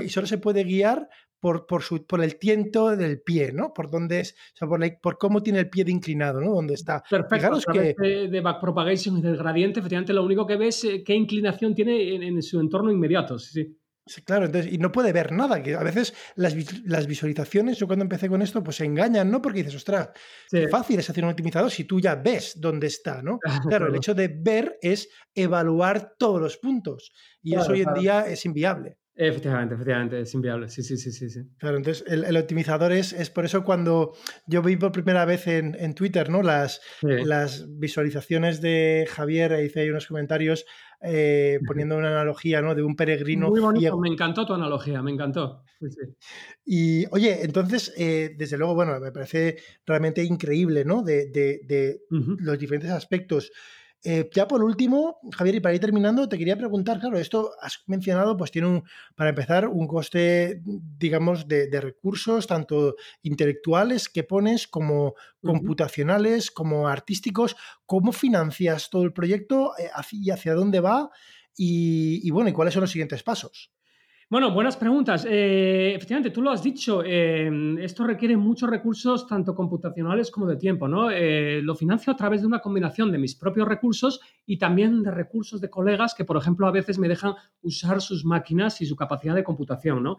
y 0.02 0.09
solo 0.09 0.26
se 0.26 0.38
puede 0.38 0.64
guiar 0.64 1.09
por, 1.47 1.64
por, 1.64 1.84
su, 1.84 2.05
por 2.05 2.24
el 2.24 2.40
tiento 2.40 2.97
del 2.97 3.20
pie, 3.20 3.53
¿no? 3.53 3.72
Por 3.72 3.88
dónde 3.88 4.18
es, 4.18 4.32
o 4.32 4.57
sea, 4.57 4.66
por, 4.66 4.80
por 5.01 5.16
cómo 5.16 5.44
tiene 5.44 5.61
el 5.61 5.70
pie 5.70 5.84
de 5.84 5.92
inclinado, 5.92 6.40
¿no? 6.40 6.53
Dónde 6.53 6.74
está. 6.74 7.05
Perfecto. 7.09 7.61
que 7.72 7.94
de, 7.97 8.26
de 8.26 8.40
backpropagation 8.40 9.18
y 9.18 9.22
del 9.22 9.36
gradiente, 9.36 9.78
efectivamente, 9.78 10.12
lo 10.12 10.24
único 10.24 10.44
que 10.44 10.57
ves 10.57 10.82
es 10.82 11.05
qué 11.05 11.14
inclinación 11.14 11.72
tiene 11.72 12.16
en, 12.16 12.42
su 12.42 12.59
entorno 12.59 12.90
inmediato. 12.90 13.38
Sí, 13.38 13.78
sí. 14.05 14.22
claro, 14.22 14.47
entonces, 14.47 14.72
y 14.72 14.78
no 14.78 14.90
puede 14.90 15.12
ver 15.12 15.30
nada, 15.30 15.62
que 15.62 15.76
a 15.76 15.84
veces 15.84 16.14
las, 16.34 16.57
las, 16.84 17.07
visualizaciones, 17.07 17.78
yo 17.78 17.86
cuando 17.86 18.03
empecé 18.03 18.28
con 18.28 18.42
esto, 18.42 18.64
pues 18.64 18.74
se 18.74 18.84
engañan, 18.84 19.30
¿no? 19.30 19.40
Porque 19.40 19.59
dices, 19.59 19.76
ostras, 19.76 20.11
qué 20.51 20.66
fácil 20.66 20.99
es 20.99 21.09
hacer 21.09 21.22
un 21.22 21.30
optimizador 21.30 21.70
si 21.70 21.84
tú 21.84 22.01
ya 22.01 22.16
ves 22.16 22.55
dónde 22.61 22.88
está, 22.88 23.22
¿no? 23.22 23.38
Claro, 23.70 23.86
el 23.86 23.94
hecho 23.94 24.16
de 24.16 24.34
ver 24.36 24.78
es 24.82 25.09
evaluar 25.32 26.14
todos 26.18 26.40
los 26.40 26.57
puntos, 26.57 27.12
y 27.40 27.55
eso 27.55 27.70
hoy 27.70 27.82
en 27.82 27.94
día 27.94 28.26
es 28.26 28.44
inviable. 28.47 28.99
Efectivamente, 29.18 29.74
efectivamente, 29.74 30.20
es 30.20 30.34
inviable. 30.34 30.68
Sí, 30.68 30.82
sí, 30.82 30.98
sí, 30.98 31.10
sí. 31.10 31.30
sí. 31.30 31.40
Claro, 31.56 31.78
entonces 31.78 32.04
el, 32.06 32.36
optimizador 32.36 32.92
es, 32.92 33.14
es, 33.14 33.30
por 33.30 33.46
eso 33.46 33.64
cuando 33.64 34.12
yo 34.46 34.60
vi 34.60 34.76
por 34.76 34.92
primera 34.92 35.24
vez 35.24 35.46
en, 35.46 35.74
en 35.78 35.94
Twitter, 35.94 36.28
¿no? 36.28 36.42
Las, 36.42 36.82
las 37.00 37.66
visualizaciones 37.78 38.60
de 38.60 39.08
Javier, 39.10 39.58
hice 39.64 39.80
ahí 39.80 39.88
unos 39.88 40.06
comentarios 40.06 40.66
eh, 41.00 41.60
poniendo 41.66 41.96
una 41.96 42.08
analogía, 42.08 42.60
¿no? 42.60 42.74
De 42.74 42.82
un 42.82 42.94
peregrino. 42.94 43.48
Muy 43.48 43.60
bonito, 43.60 43.98
me 43.98 44.10
encantó 44.10 44.44
tu 44.44 44.52
analogía, 44.52 45.00
me 45.00 45.12
encantó. 45.12 45.62
Y 46.64 47.06
oye, 47.10 47.42
entonces, 47.42 47.94
eh, 47.96 48.34
desde 48.36 48.58
luego, 48.58 48.74
bueno, 48.74 49.00
me 49.00 49.12
parece 49.12 49.56
realmente 49.86 50.22
increíble, 50.24 50.84
¿no? 50.84 51.02
De, 51.02 51.30
de, 51.30 51.60
de 51.64 52.00
los 52.10 52.58
diferentes 52.58 52.90
aspectos. 52.90 53.50
Eh, 54.09 54.30
ya 54.32 54.46
por 54.46 54.62
último, 54.62 55.18
Javier, 55.32 55.57
y 55.57 55.61
para 55.61 55.74
ir 55.74 55.80
terminando, 55.80 56.28
te 56.28 56.38
quería 56.38 56.57
preguntar, 56.57 57.00
claro, 57.00 57.18
esto 57.18 57.50
has 57.61 57.82
mencionado, 57.88 58.36
pues 58.36 58.52
tiene 58.52 58.68
un, 58.68 58.84
para 59.16 59.30
empezar, 59.30 59.66
un 59.66 59.88
coste, 59.88 60.62
digamos, 60.64 61.48
de, 61.48 61.68
recursos, 61.80 62.46
tanto 62.46 62.94
intelectuales 63.22 64.09
que 64.09 64.22
pones 64.22 64.68
como 64.68 65.16
computacionales, 65.42 66.52
como 66.52 66.86
artísticos. 66.86 67.57
¿Cómo 67.84 68.12
financias 68.12 68.90
todo 68.90 69.02
el 69.02 69.12
proyecto 69.12 69.72
eh, 69.76 69.90
y 70.12 70.30
hacia 70.30 70.54
dónde 70.54 70.78
va? 70.78 71.11
y 71.59 72.30
bueno, 72.30 72.50
¿y 72.50 72.52
cuáles 72.52 72.74
son 72.74 72.82
los 72.82 72.90
siguientes 72.90 73.22
pasos? 73.22 73.72
Bueno, 74.29 74.51
buenas 74.51 74.77
preguntas. 74.77 75.24
Eh, 75.24 75.93
efectivamente, 75.95 76.31
tú 76.31 76.43
lo 76.43 76.51
has 76.51 76.61
dicho, 76.61 77.01
eh, 77.05 77.49
esto 77.79 78.03
requiere 78.03 78.37
muchos 78.37 78.68
recursos, 78.68 79.24
tanto 79.24 79.55
computacionales 79.55 80.33
como 80.33 80.49
de 80.49 80.57
tiempo, 80.57 80.89
¿no? 80.89 81.12
Eh, 81.12 81.61
lo 81.62 81.77
financio 81.77 82.12
a 82.12 82.16
través 82.16 82.41
de 82.41 82.49
una 82.49 82.59
combinación 82.59 83.12
de 83.12 83.18
mis 83.18 83.37
propios 83.37 83.68
recursos 83.68 84.20
y 84.45 84.59
también 84.59 85.05
de 85.05 85.12
recursos 85.12 85.61
de 85.61 85.70
colegas 85.70 86.12
que, 86.12 86.24
por 86.24 86.37
ejemplo, 86.37 86.66
a 86.66 86.72
veces 86.72 86.99
me 86.99 87.07
dejan 87.07 87.35
usar 87.62 88.01
sus 88.03 88.24
máquinas 88.24 88.81
y 88.81 88.87
su 88.87 88.97
capacidad 88.97 89.35
de 89.35 89.45
computación, 89.45 90.03
¿no? 90.03 90.16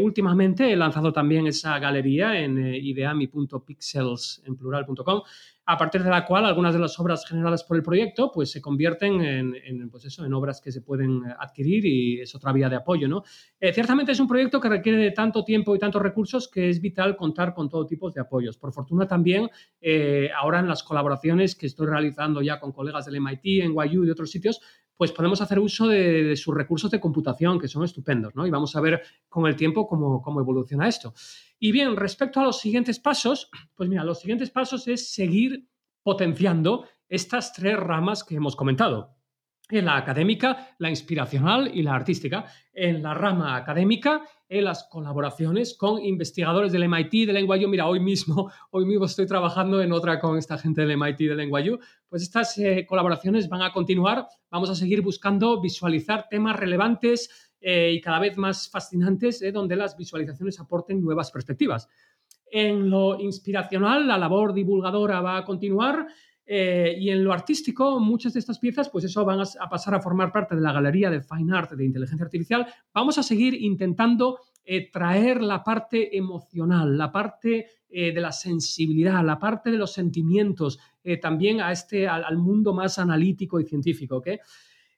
últimamente 0.00 0.72
he 0.72 0.76
lanzado 0.76 1.12
también 1.12 1.46
esa 1.46 1.78
galería 1.78 2.40
en 2.40 2.58
ideami.pixels 2.58 4.42
en 4.46 4.56
plural.com 4.56 5.22
a 5.66 5.78
partir 5.78 6.02
de 6.02 6.10
la 6.10 6.26
cual 6.26 6.44
algunas 6.44 6.74
de 6.74 6.80
las 6.80 6.98
obras 7.00 7.26
generadas 7.26 7.64
por 7.64 7.76
el 7.76 7.82
proyecto 7.82 8.30
pues, 8.30 8.50
se 8.50 8.60
convierten 8.60 9.22
en, 9.22 9.90
pues 9.90 10.04
eso, 10.04 10.24
en 10.24 10.34
obras 10.34 10.60
que 10.60 10.70
se 10.70 10.82
pueden 10.82 11.22
adquirir 11.38 11.86
y 11.86 12.20
es 12.20 12.34
otra 12.34 12.52
vía 12.52 12.68
de 12.68 12.76
apoyo. 12.76 13.08
¿no? 13.08 13.24
Eh, 13.58 13.72
ciertamente 13.72 14.12
es 14.12 14.20
un 14.20 14.28
proyecto 14.28 14.60
que 14.60 14.68
requiere 14.68 14.98
de 14.98 15.12
tanto 15.12 15.42
tiempo 15.42 15.74
y 15.74 15.78
tantos 15.78 16.02
recursos 16.02 16.48
que 16.48 16.68
es 16.68 16.80
vital 16.80 17.16
contar 17.16 17.54
con 17.54 17.68
todo 17.68 17.86
tipo 17.86 18.10
de 18.10 18.20
apoyos. 18.20 18.58
Por 18.58 18.72
fortuna 18.72 19.06
también, 19.06 19.48
eh, 19.80 20.28
ahora 20.36 20.60
en 20.60 20.68
las 20.68 20.82
colaboraciones 20.82 21.54
que 21.54 21.66
estoy 21.66 21.86
realizando 21.86 22.42
ya 22.42 22.60
con 22.60 22.72
colegas 22.72 23.06
del 23.06 23.16
MIT, 23.16 23.62
en 23.62 23.74
NYU 23.74 24.02
y 24.02 24.06
de 24.06 24.12
otros 24.12 24.30
sitios, 24.30 24.60
pues 24.96 25.12
podemos 25.12 25.40
hacer 25.40 25.58
uso 25.58 25.88
de, 25.88 26.36
sus 26.36 26.54
recursos 26.54 26.90
de 26.90 27.00
computación, 27.00 27.58
que 27.58 27.68
son 27.68 27.84
estupendos, 27.84 28.34
¿no? 28.36 28.46
Y 28.46 28.50
vamos 28.50 28.76
a 28.76 28.80
ver 28.80 29.02
con 29.28 29.46
el 29.46 29.56
tiempo 29.56 29.88
cómo, 29.88 30.22
cómo 30.22 30.40
evoluciona 30.40 30.86
esto. 30.86 31.14
Y 31.58 31.72
bien, 31.72 31.96
respecto 31.96 32.40
a 32.40 32.44
los 32.44 32.60
siguientes 32.60 32.98
pasos, 32.98 33.50
pues 33.74 33.88
mira, 33.88 34.04
los 34.04 34.20
siguientes 34.20 34.50
pasos 34.50 34.86
es 34.88 35.12
seguir 35.12 35.68
potenciando 36.02 36.86
estas 37.08 37.52
tres 37.52 37.78
ramas 37.78 38.24
que 38.24 38.36
hemos 38.36 38.56
comentado. 38.56 39.16
En 39.70 39.86
la 39.86 39.96
académica, 39.96 40.76
la 40.78 40.90
inspiracional 40.90 41.70
y 41.72 41.82
la 41.82 41.94
artística. 41.94 42.44
En 42.72 43.02
la 43.02 43.14
rama 43.14 43.56
académica, 43.56 44.22
en 44.46 44.64
las 44.64 44.84
colaboraciones 44.84 45.74
con 45.74 46.04
investigadores 46.04 46.70
del 46.70 46.86
MIT, 46.86 47.26
del 47.26 47.46
NYU. 47.46 47.68
Mira, 47.68 47.86
hoy 47.86 47.98
mismo, 47.98 48.52
hoy 48.70 48.84
mismo 48.84 49.06
estoy 49.06 49.26
trabajando 49.26 49.80
en 49.80 49.92
otra 49.92 50.20
con 50.20 50.36
esta 50.36 50.58
gente 50.58 50.84
del 50.84 50.98
MIT, 50.98 51.18
del 51.18 51.48
NYU. 51.48 51.78
Pues 52.08 52.22
estas 52.22 52.58
eh, 52.58 52.84
colaboraciones 52.86 53.48
van 53.48 53.62
a 53.62 53.72
continuar. 53.72 54.28
Vamos 54.50 54.68
a 54.68 54.74
seguir 54.74 55.00
buscando 55.00 55.60
visualizar 55.62 56.26
temas 56.28 56.56
relevantes 56.56 57.53
eh, 57.66 57.94
y 57.94 58.00
cada 58.02 58.18
vez 58.18 58.36
más 58.36 58.68
fascinantes, 58.68 59.40
eh, 59.40 59.50
donde 59.50 59.74
las 59.74 59.96
visualizaciones 59.96 60.60
aporten 60.60 61.00
nuevas 61.00 61.30
perspectivas. 61.30 61.88
En 62.50 62.90
lo 62.90 63.18
inspiracional, 63.18 64.06
la 64.06 64.18
labor 64.18 64.52
divulgadora 64.52 65.22
va 65.22 65.38
a 65.38 65.44
continuar. 65.46 66.06
Eh, 66.44 66.94
y 67.00 67.08
en 67.08 67.24
lo 67.24 67.32
artístico, 67.32 67.98
muchas 68.00 68.34
de 68.34 68.40
estas 68.40 68.58
piezas, 68.58 68.90
pues 68.90 69.06
eso 69.06 69.24
van 69.24 69.40
a, 69.40 69.68
pasar 69.70 69.94
a 69.94 70.00
formar 70.02 70.30
parte 70.30 70.54
de 70.54 70.60
la 70.60 70.74
galería 70.74 71.08
de 71.08 71.22
Fine 71.22 71.56
Art 71.56 71.72
de 71.72 71.86
inteligencia 71.86 72.26
artificial. 72.26 72.66
Vamos 72.92 73.16
a 73.16 73.22
seguir 73.22 73.54
intentando 73.54 74.40
traer 74.92 75.40
la 75.40 75.64
parte 75.64 76.14
emocional, 76.16 76.98
la 76.98 77.10
parte 77.10 77.66
de 77.88 78.20
la 78.20 78.32
sensibilidad, 78.32 79.24
la 79.24 79.38
parte 79.38 79.70
de 79.70 79.76
los 79.76 79.92
sentimientos, 79.92 80.78
también 81.20 81.60
a 81.60 81.70
este, 81.70 82.08
al, 82.08 82.24
al, 82.24 82.38
mundo 82.38 82.72
más 82.72 82.98
analítico 82.98 83.60
y 83.60 83.64
científico. 83.64 84.16
¿okay? 84.16 84.38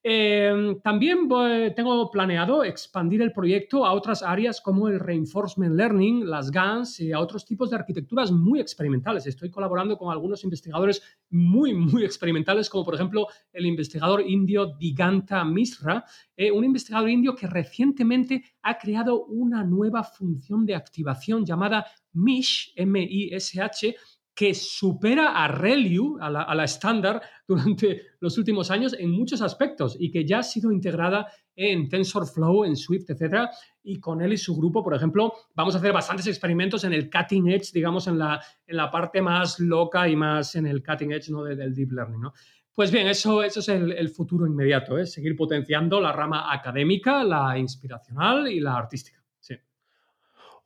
Em, 0.08 0.80
también 0.82 1.28
tengo 1.74 2.08
planeado 2.12 2.62
expandir 2.62 3.22
el 3.22 3.32
proyecto 3.32 3.84
a 3.84 3.92
otras 3.92 4.22
áreas 4.22 4.60
como 4.60 4.86
el 4.86 5.00
reinforcement 5.00 5.74
learning, 5.74 6.30
las 6.30 6.52
GANs 6.52 7.00
y 7.00 7.10
a 7.10 7.18
otros 7.18 7.44
tipos 7.44 7.70
de 7.70 7.76
arquitecturas 7.76 8.30
muy 8.30 8.60
experimentales. 8.60 9.26
Estoy 9.26 9.50
colaborando 9.50 9.98
con 9.98 10.12
algunos 10.12 10.44
investigadores 10.44 11.02
muy, 11.28 11.74
muy 11.74 12.04
experimentales, 12.04 12.70
como 12.70 12.84
por 12.84 12.94
ejemplo 12.94 13.26
el 13.52 13.66
investigador 13.66 14.22
indio 14.24 14.76
Diganta 14.78 15.44
Misra, 15.44 16.04
eh, 16.36 16.52
un 16.52 16.62
investigador 16.62 17.10
indio 17.10 17.34
que 17.34 17.48
recientemente 17.48 18.44
ha 18.62 18.78
creado 18.78 19.24
una 19.24 19.64
nueva 19.64 20.04
función 20.04 20.64
de 20.64 20.76
activación 20.76 21.44
llamada 21.44 21.84
MISH, 22.12 22.74
M-I-S-H, 22.76 23.96
que 24.36 24.52
supera 24.52 25.42
a 25.42 25.48
ReLU, 25.48 26.18
a 26.20 26.28
la, 26.28 26.64
estándar, 26.64 27.22
durante 27.48 28.02
los 28.20 28.36
últimos 28.36 28.70
años 28.70 28.94
en 28.98 29.10
muchos 29.10 29.40
aspectos 29.40 29.96
y 29.98 30.10
que 30.10 30.26
ya 30.26 30.40
ha 30.40 30.42
sido 30.42 30.70
integrada 30.70 31.26
en 31.54 31.88
TensorFlow, 31.88 32.66
en 32.66 32.76
Swift, 32.76 33.08
etc. 33.08 33.48
Y 33.82 33.98
con 33.98 34.20
él 34.20 34.34
y 34.34 34.36
su 34.36 34.54
grupo, 34.54 34.84
por 34.84 34.94
ejemplo, 34.94 35.32
vamos 35.54 35.74
a 35.74 35.78
hacer 35.78 35.90
bastantes 35.90 36.26
experimentos 36.26 36.84
en 36.84 36.92
el 36.92 37.08
cutting 37.08 37.48
edge, 37.48 37.72
digamos, 37.72 38.08
en 38.08 38.18
la, 38.18 38.38
en 38.66 38.76
la 38.76 38.90
parte 38.90 39.22
más 39.22 39.58
loca 39.58 40.06
y 40.06 40.16
más 40.16 40.54
en 40.54 40.66
el 40.66 40.84
cutting 40.84 41.12
edge 41.12 41.30
¿no? 41.30 41.42
del 41.42 41.74
deep 41.74 41.92
learning. 41.92 42.20
¿no? 42.20 42.34
Pues 42.74 42.92
bien, 42.92 43.06
eso, 43.06 43.42
eso 43.42 43.60
es 43.60 43.68
el, 43.70 44.10
futuro 44.10 44.46
inmediato, 44.46 44.98
¿eh? 44.98 45.06
seguir 45.06 45.34
potenciando 45.34 45.98
la 45.98 46.12
rama 46.12 46.52
académica, 46.52 47.24
la 47.24 47.56
inspiracional 47.56 48.48
y 48.48 48.60
la 48.60 48.76
artística. 48.76 49.15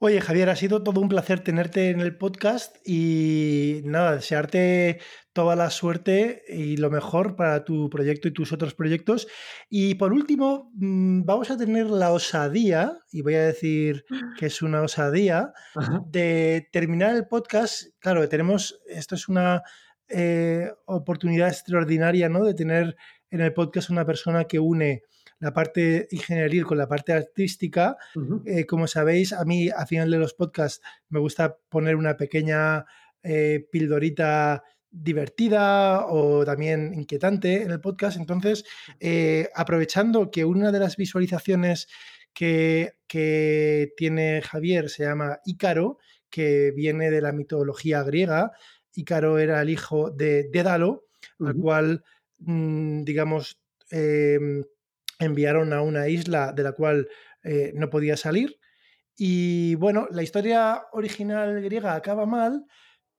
Oye, 0.03 0.19
Javier, 0.19 0.49
ha 0.49 0.55
sido 0.55 0.81
todo 0.81 0.99
un 0.99 1.09
placer 1.09 1.41
tenerte 1.41 1.91
en 1.91 2.01
el 2.01 2.17
podcast 2.17 2.75
y 2.83 3.81
nada, 3.83 4.15
desearte 4.15 4.99
toda 5.31 5.55
la 5.55 5.69
suerte 5.69 6.41
y 6.47 6.77
lo 6.77 6.89
mejor 6.89 7.35
para 7.35 7.63
tu 7.65 7.87
proyecto 7.87 8.27
y 8.27 8.33
tus 8.33 8.51
otros 8.51 8.73
proyectos. 8.73 9.27
Y 9.69 9.93
por 9.93 10.11
último, 10.11 10.71
mm, 10.73 11.21
vamos 11.23 11.51
a 11.51 11.57
tener 11.57 11.91
la 11.91 12.11
osadía, 12.13 12.97
y 13.11 13.21
voy 13.21 13.35
a 13.35 13.43
decir 13.43 14.03
que 14.39 14.47
es 14.47 14.63
una 14.63 14.81
osadía, 14.81 15.53
de 16.07 16.67
terminar 16.71 17.15
el 17.15 17.27
podcast. 17.27 17.83
Claro, 17.99 18.27
tenemos, 18.27 18.81
esto 18.87 19.13
es 19.13 19.29
una 19.29 19.61
eh, 20.09 20.71
oportunidad 20.85 21.49
extraordinaria, 21.49 22.27
¿no? 22.27 22.43
De 22.43 22.55
tener 22.55 22.95
en 23.29 23.41
el 23.41 23.53
podcast 23.53 23.91
una 23.91 24.03
persona 24.03 24.45
que 24.45 24.57
une 24.57 25.03
la 25.41 25.51
parte 25.53 26.07
ingenieril 26.11 26.65
con 26.65 26.77
la 26.77 26.87
parte 26.87 27.11
artística. 27.11 27.97
Eh, 28.45 28.65
como 28.65 28.87
sabéis, 28.87 29.33
a 29.33 29.43
mí 29.43 29.69
a 29.69 29.85
final 29.85 30.09
de 30.09 30.19
los 30.19 30.33
podcasts 30.33 30.81
me 31.09 31.19
gusta 31.19 31.57
poner 31.67 31.95
una 31.95 32.15
pequeña 32.15 32.85
eh, 33.23 33.67
pildorita 33.71 34.63
divertida 34.89 36.05
o 36.07 36.45
también 36.45 36.93
inquietante 36.93 37.63
en 37.63 37.71
el 37.71 37.81
podcast. 37.81 38.17
Entonces, 38.17 38.63
eh, 38.99 39.49
aprovechando 39.55 40.29
que 40.29 40.45
una 40.45 40.71
de 40.71 40.79
las 40.79 40.95
visualizaciones 40.95 41.87
que, 42.33 42.93
que 43.07 43.93
tiene 43.97 44.41
Javier 44.43 44.89
se 44.89 45.05
llama 45.05 45.39
Ícaro, 45.43 45.97
que 46.29 46.71
viene 46.71 47.09
de 47.09 47.21
la 47.21 47.31
mitología 47.31 48.03
griega. 48.03 48.51
Ícaro 48.93 49.39
era 49.39 49.61
el 49.61 49.71
hijo 49.71 50.11
de 50.11 50.49
Dédalo, 50.51 51.05
al 51.39 51.55
cual, 51.55 52.03
mm, 52.39 53.03
digamos, 53.03 53.59
em, 53.89 54.63
enviaron 55.21 55.73
a 55.73 55.81
una 55.81 56.07
isla 56.07 56.51
de 56.53 56.63
la 56.63 56.73
cual 56.73 57.07
eh, 57.43 57.71
no 57.75 57.89
podía 57.89 58.17
salir. 58.17 58.57
Y 59.17 59.75
bueno, 59.75 60.07
la 60.11 60.23
historia 60.23 60.83
original 60.93 61.61
griega 61.61 61.95
acaba 61.95 62.25
mal, 62.25 62.65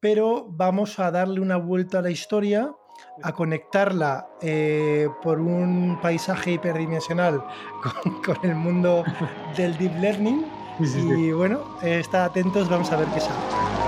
pero 0.00 0.46
vamos 0.50 0.98
a 0.98 1.10
darle 1.10 1.40
una 1.40 1.56
vuelta 1.56 1.98
a 1.98 2.02
la 2.02 2.10
historia, 2.10 2.72
a 3.22 3.32
conectarla 3.32 4.28
eh, 4.40 5.08
por 5.22 5.40
un 5.40 6.00
paisaje 6.00 6.52
hiperdimensional 6.52 7.42
con, 8.24 8.36
el 8.42 8.56
mundo 8.56 9.04
del 9.56 9.76
deep 9.78 9.94
learning. 10.00 10.44
y 10.80 11.30
bueno, 11.32 11.78
está 11.82 12.24
atentos, 12.24 12.68
vamos 12.68 12.90
a 12.90 12.96
ver 12.96 13.08
qué 13.14 13.20
sale. 13.20 13.81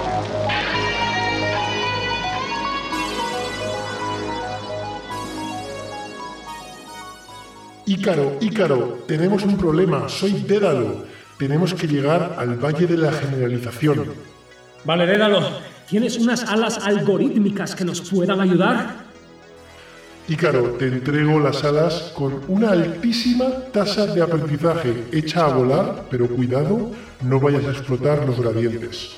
Ícaro, 7.87 8.39
Ícaro, 8.41 9.05
tenemos 9.07 9.43
un 9.45 9.59
problema, 9.59 10.09
soy 10.09 10.33
Dédalo. 10.33 11.05
Tenemos 11.39 11.75
que 11.75 11.87
llegar 11.87 12.37
al 12.39 12.57
Valle 12.57 12.87
de 12.87 12.97
la 12.97 13.13
Generalización. 13.13 14.07
Vale, 14.85 15.07
Dédalo, 15.07 15.41
¿tienes 15.89 16.19
unas 16.19 16.45
alas 16.45 16.79
algorítmicas 16.79 17.75
que 17.75 17.85
nos 17.85 18.01
puedan 18.01 18.41
ayudar? 18.41 19.05
Ícaro, 20.29 20.71
te 20.79 20.87
entrego 20.87 21.39
las 21.39 21.63
alas 21.65 22.13
con 22.17 22.41
una 22.49 22.71
altísima 22.71 23.51
tasa 23.71 24.07
de 24.07 24.23
aprendizaje 24.23 25.05
hecha 25.13 25.45
a 25.45 25.49
volar, 25.49 26.07
pero 26.11 26.27
cuidado, 26.29 26.91
no 27.23 27.39
vayas 27.39 27.67
a 27.67 27.71
explotar 27.73 28.27
los 28.27 28.41
gradientes. 28.41 29.17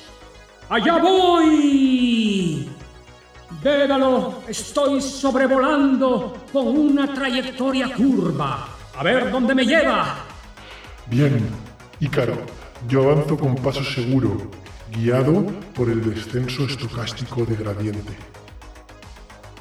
¡Allá 0.67 0.97
voy! 0.97 2.67
Dédalo, 3.61 4.43
estoy 4.47 5.01
sobrevolando 5.01 6.45
con 6.53 6.67
una 6.67 7.11
trayectoria 7.11 7.91
curva. 7.93 8.67
A 8.95 9.03
ver 9.03 9.31
dónde 9.31 9.55
me 9.55 9.65
lleva. 9.65 10.15
Bien, 11.07 11.49
Ícaro, 11.99 12.37
yo 12.87 13.09
avanzo 13.09 13.35
con 13.35 13.55
paso 13.55 13.83
seguro, 13.83 14.51
guiado 14.91 15.45
por 15.73 15.89
el 15.89 16.13
descenso 16.13 16.65
estocástico 16.65 17.45
de 17.45 17.55
gradiente. 17.55 18.13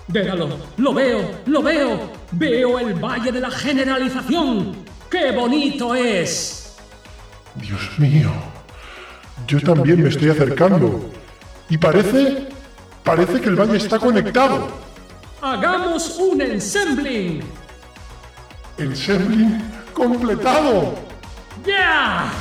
Dédalo, 0.09 0.49
lo 0.77 0.95
veo, 0.95 1.41
lo 1.47 1.63
veo. 1.63 2.13
Veo 2.33 2.79
el 2.79 2.95
valle 2.95 3.33
de 3.33 3.41
la 3.41 3.51
generalización. 3.51 4.77
¡Qué 5.11 5.33
bonito 5.33 5.95
es! 5.95 6.77
Dios 7.55 7.99
mío, 7.99 8.31
yo 9.47 9.61
también 9.61 10.03
me 10.03 10.11
estoy 10.11 10.29
acercando. 10.29 11.11
Y 11.69 11.79
parece 11.79 12.56
Parece 13.07 13.41
que 13.41 13.49
el 13.49 13.55
valle 13.55 13.77
está 13.77 14.01
conectado. 14.01 14.67
¡Hagamos 15.41 16.19
un 16.19 16.41
ensembling! 16.43 17.41
¡Ensembling 18.79 19.63
completado! 19.95 20.93
¡Ya! 21.65 22.33